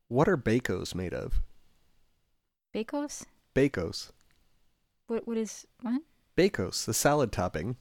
[0.09, 1.43] What are bacos made of?
[2.75, 3.25] Bacos?
[3.55, 4.11] Bacos.
[5.07, 5.27] What?
[5.27, 6.03] What is what?
[6.37, 7.77] Bacos, the salad topping.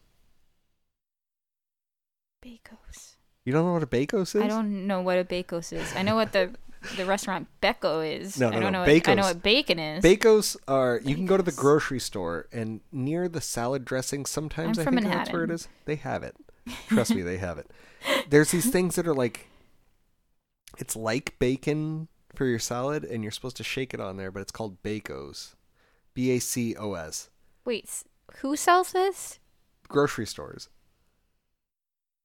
[2.43, 3.12] Bacos.
[3.45, 4.41] You don't know what a bacos is?
[4.41, 5.93] I don't know what a bacos is.
[5.95, 6.51] I know what the
[6.97, 8.39] the restaurant Becco is.
[8.39, 8.83] No, I no, don't no.
[8.85, 8.93] know.
[8.93, 10.03] What, I know what bacon is.
[10.03, 14.77] Bacos are you can go to the grocery store and near the salad dressing sometimes
[14.77, 15.67] I'm I from think that's where it is.
[15.85, 16.35] They have it.
[16.87, 17.69] Trust me, they have it.
[18.29, 19.47] There's these things that are like
[20.77, 24.41] it's like bacon for your salad and you're supposed to shake it on there, but
[24.41, 25.55] it's called Bacos.
[26.13, 27.29] B A C O S.
[27.65, 27.89] Wait,
[28.37, 29.39] who sells this?
[29.87, 30.69] Grocery stores.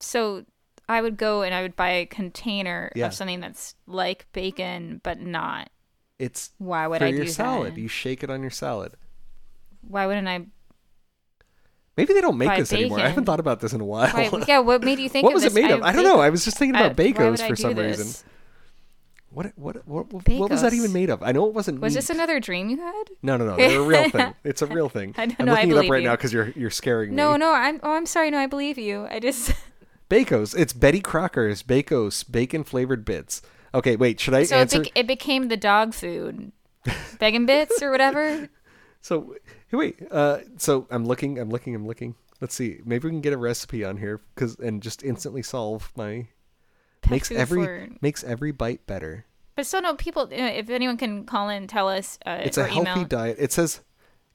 [0.00, 0.44] So
[0.89, 3.06] I would go and I would buy a container Yeah.
[3.09, 5.70] of something that's like bacon but not.
[6.19, 7.74] It's Why would for I your do salad.
[7.74, 7.81] that?
[7.81, 8.94] You shake it on your salad.
[9.86, 10.47] Why wouldn't I?
[11.97, 13.01] Maybe they don't make this anymore.
[13.01, 14.09] I haven't thought about this in a while.
[14.10, 15.56] Why, yeah, what made you think what of was this?
[15.56, 15.82] it made of?
[15.82, 16.20] I don't know.
[16.20, 17.98] I was just thinking about why bacos would I for some this?
[17.98, 18.24] reason.
[19.31, 21.23] What what what what, what was that even made of?
[21.23, 21.98] I know it wasn't Was meat.
[21.98, 23.05] this another dream you had?
[23.23, 23.56] No, no, no.
[23.56, 24.35] They're a real thing.
[24.43, 25.15] It's a real thing.
[25.19, 26.09] I don't I'm know, I looking it up right you.
[26.09, 27.39] now because you're you're scaring No, me.
[27.39, 27.52] No, no.
[27.52, 27.81] I'm.
[27.82, 28.31] Oh, I'm sorry.
[28.31, 29.06] No, I believe you.
[29.10, 29.52] I just.
[30.09, 30.59] Bacos.
[30.59, 33.43] It's Betty Crocker's Bacos bacon flavored bits.
[33.74, 34.18] Okay, wait.
[34.20, 34.82] Should I so it, answer?
[34.82, 36.52] bec- it became the dog food,
[37.18, 38.48] bacon bits or whatever.
[39.01, 39.36] So
[39.70, 39.97] wait.
[40.10, 41.39] Uh, so I'm looking.
[41.39, 41.72] I'm looking.
[41.72, 42.16] I'm looking.
[42.40, 42.80] Let's see.
[42.85, 46.26] Maybe we can get a recipe on here because and just instantly solve my
[47.02, 49.24] Pet makes every makes every bite better.
[49.55, 50.26] But still, no people.
[50.32, 52.18] If anyone can call in, tell us.
[52.26, 53.05] Uh, It's a healthy email.
[53.05, 53.36] diet.
[53.39, 53.82] It says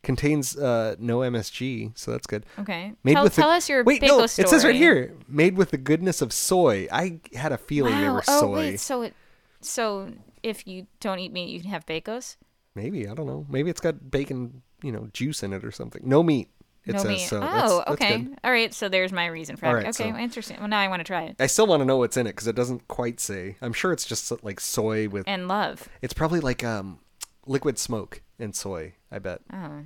[0.04, 2.46] contains uh, no MSG, so that's good.
[2.60, 2.94] Okay.
[3.04, 4.02] Made Tell- with the- tell us your wait.
[4.02, 6.88] bagel no, it says right here, made with the goodness of soy.
[6.92, 8.16] I had a feeling they Wow.
[8.16, 8.54] were oh soy.
[8.56, 8.80] wait.
[8.80, 9.14] So it.
[9.62, 10.12] So
[10.44, 12.36] if you don't eat meat, you can have bacos.
[12.76, 13.46] Maybe I don't know.
[13.50, 16.02] Maybe it's got bacon, you know, juice in it or something.
[16.06, 16.50] No meat.
[16.86, 17.20] It no says meat.
[17.20, 17.38] so.
[17.38, 18.18] oh, that's, that's okay.
[18.24, 18.40] good.
[18.44, 18.74] All right.
[18.74, 19.74] So there's my reason for that.
[19.74, 20.12] right, okay.
[20.12, 20.58] so- Interesting.
[20.60, 21.38] Well, now I want to try it.
[21.40, 23.56] I still want to know what's in it because it doesn't quite say.
[23.62, 25.24] I'm sure it's just like soy with.
[25.28, 25.88] And love.
[26.02, 27.00] It's probably like um,
[27.46, 28.94] liquid smoke and soy.
[29.12, 29.84] I bet, Oh,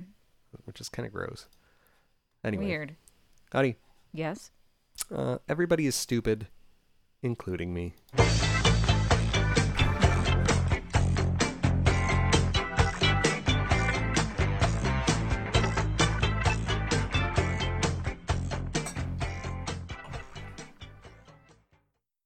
[0.64, 1.46] which is kind of gross.
[2.44, 2.96] Anyway, weird.
[3.52, 3.76] Adi.
[4.12, 4.50] Yes.
[5.14, 6.48] Uh, everybody is stupid,
[7.22, 7.94] including me.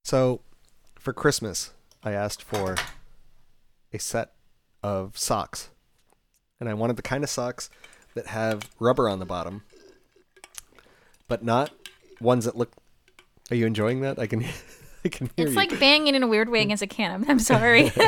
[0.05, 0.41] So,
[0.99, 1.73] for Christmas,
[2.03, 2.77] I asked for
[3.93, 4.33] a set
[4.83, 5.71] of socks.
[6.63, 7.71] And I wanted the kind of socks
[8.15, 9.65] that have rubber on the bottom,
[11.27, 11.73] but not
[12.21, 12.71] ones that look.
[13.51, 14.21] Are you enjoying that?
[14.21, 14.45] I can,
[15.05, 15.45] I can hear you.
[15.45, 15.57] It's you.
[15.57, 17.11] like banging in a weird way against a can.
[17.11, 17.91] I'm, I'm sorry.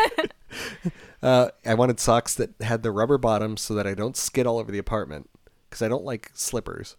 [1.22, 4.58] Uh, I wanted socks that had the rubber bottom so that I don't skid all
[4.58, 5.30] over the apartment
[5.64, 6.96] because I don't like slippers.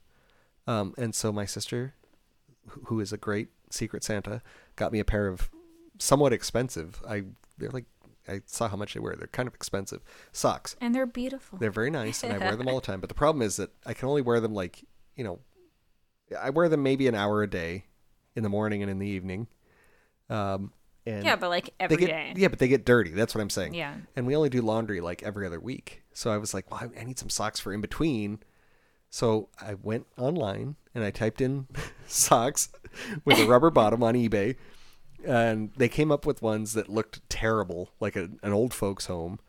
[0.66, 1.94] Um, and so my sister,
[2.86, 4.42] who is a great secret Santa,
[4.76, 5.52] got me a pair of
[6.00, 7.04] somewhat expensive.
[7.08, 7.26] I
[7.60, 7.86] they're like
[8.28, 9.16] I saw how much they were.
[9.16, 10.76] They're kind of expensive socks.
[10.82, 11.58] and they're beautiful.
[11.60, 13.00] They're very nice, and I wear them all the time.
[13.00, 14.84] But the problem is that I can only wear them like
[15.16, 15.40] you know,
[16.40, 17.86] I wear them maybe an hour a day,
[18.36, 19.48] in the morning and in the evening.
[20.30, 20.74] Um,
[21.06, 22.34] and Yeah, but, like, every get- day.
[22.36, 23.12] Yeah, but they get dirty.
[23.12, 23.76] That's what I'm saying.
[23.76, 23.94] Yeah.
[24.16, 26.02] And we only do laundry like every other week.
[26.14, 28.40] So I was like, well, I- I need some socks for in between.
[29.10, 31.68] So I went online and I typed in
[32.08, 32.70] socks
[33.24, 34.56] with a rubber bottom on eBay.
[35.26, 39.40] And they came up with ones that looked terrible, like a, an old folks' home.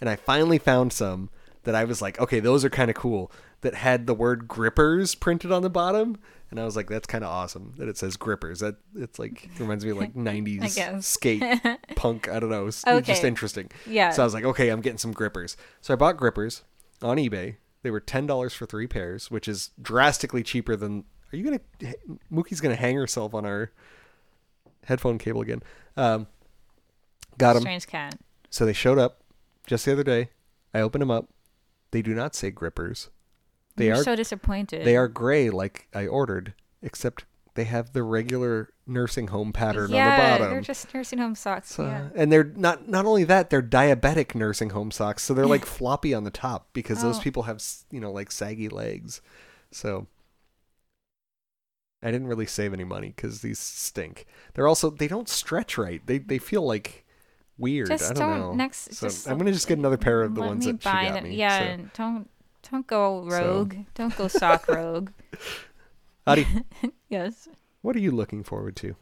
[0.00, 1.30] And I finally found some
[1.64, 3.32] that I was like, okay, those are kind of cool.
[3.62, 6.18] That had the word grippers printed on the bottom.
[6.50, 8.60] And I was like, that's kind of awesome that it says grippers.
[8.60, 11.42] That it's like reminds me of like 90s skate
[11.96, 12.28] punk.
[12.28, 12.66] I don't know.
[12.66, 13.70] It's it's just interesting.
[13.86, 14.10] Yeah.
[14.10, 15.56] So I was like, okay, I'm getting some grippers.
[15.80, 16.62] So I bought grippers
[17.02, 17.56] on eBay.
[17.82, 21.04] They were ten dollars for three pairs, which is drastically cheaper than.
[21.32, 21.94] Are you gonna?
[22.32, 23.72] Mookie's gonna hang herself on our
[24.86, 25.62] headphone cable again.
[25.96, 26.26] Um,
[27.38, 27.62] got them.
[27.62, 28.18] Strange cat.
[28.50, 29.20] So they showed up
[29.66, 30.30] just the other day.
[30.72, 31.28] I opened them up.
[31.90, 33.10] They do not say grippers.
[33.76, 34.84] They You're are so disappointed.
[34.84, 37.24] They are gray, like I ordered, except
[37.54, 40.50] they have the regular nursing home pattern yeah, on the bottom.
[40.50, 41.72] they're just nursing home socks.
[41.72, 42.08] So- yeah.
[42.14, 46.14] And they're not not only that, they're diabetic nursing home socks, so they're like floppy
[46.14, 47.22] on the top because those Oh.
[47.22, 49.20] people have you know like saggy legs.
[49.72, 50.06] So
[52.04, 54.26] I didn't really save any money because these stink.
[54.54, 56.00] They're also they don't stretch right.
[56.06, 57.04] They they feel like
[57.58, 57.88] weird.
[57.88, 58.52] Just I don't, don't- know.
[58.54, 61.06] next- so just I'm gonna just get another pair of the ones that she buy
[61.06, 61.24] got them.
[61.24, 61.36] me.
[61.36, 61.82] Yeah, so.
[61.96, 62.28] don't
[62.70, 63.74] don't go rogue.
[63.94, 65.10] Don't go sock rogue.
[66.26, 66.46] Adi,
[67.08, 67.48] yes.
[67.82, 68.94] what are you looking forward to?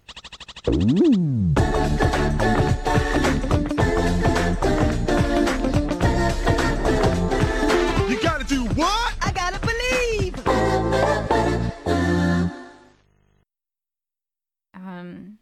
[14.84, 15.38] Um,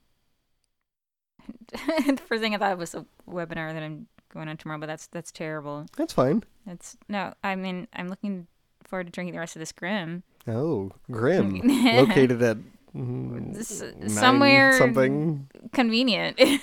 [1.73, 5.07] the first thing I thought was a webinar that I'm going on tomorrow, but that's
[5.09, 5.87] that's terrible.
[5.97, 6.45] That's fine.
[6.67, 7.33] That's no.
[7.43, 8.47] I mean, I'm looking
[8.85, 10.23] forward to drinking the rest of this Grimm.
[10.49, 11.61] Oh, Grimm,
[11.97, 12.57] located at
[12.97, 15.49] mm, S- somewhere something.
[15.73, 16.41] convenient.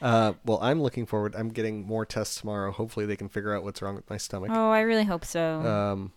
[0.00, 1.34] Uh, well, I'm looking forward.
[1.36, 2.70] I'm getting more tests tomorrow.
[2.72, 4.50] Hopefully, they can figure out what's wrong with my stomach.
[4.50, 5.60] oh, I really hope so.
[5.60, 6.12] Um,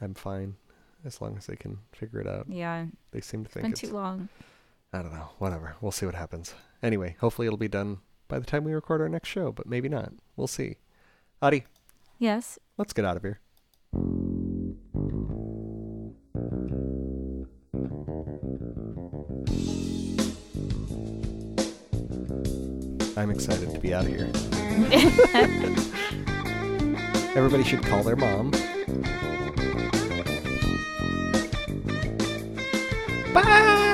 [0.00, 0.54] I'm fine
[1.04, 2.46] as long as they can figure it out.
[2.48, 2.86] Yeah.
[3.10, 4.28] They seem to It's think been it's too long.
[4.92, 5.30] I don't know.
[5.38, 5.76] Whatever.
[5.80, 6.54] We'll see what happens.
[6.82, 7.98] Anyway, hopefully it'll be done
[8.28, 10.12] by the time we record our next show, but maybe not.
[10.36, 10.76] We'll see.
[11.42, 11.64] Adi,
[12.18, 12.58] Yes.
[12.78, 13.40] let's get out of here.
[23.16, 24.26] I'm excited to be out of here.
[27.34, 28.50] Everybody should call their mom.
[33.32, 33.85] Bye.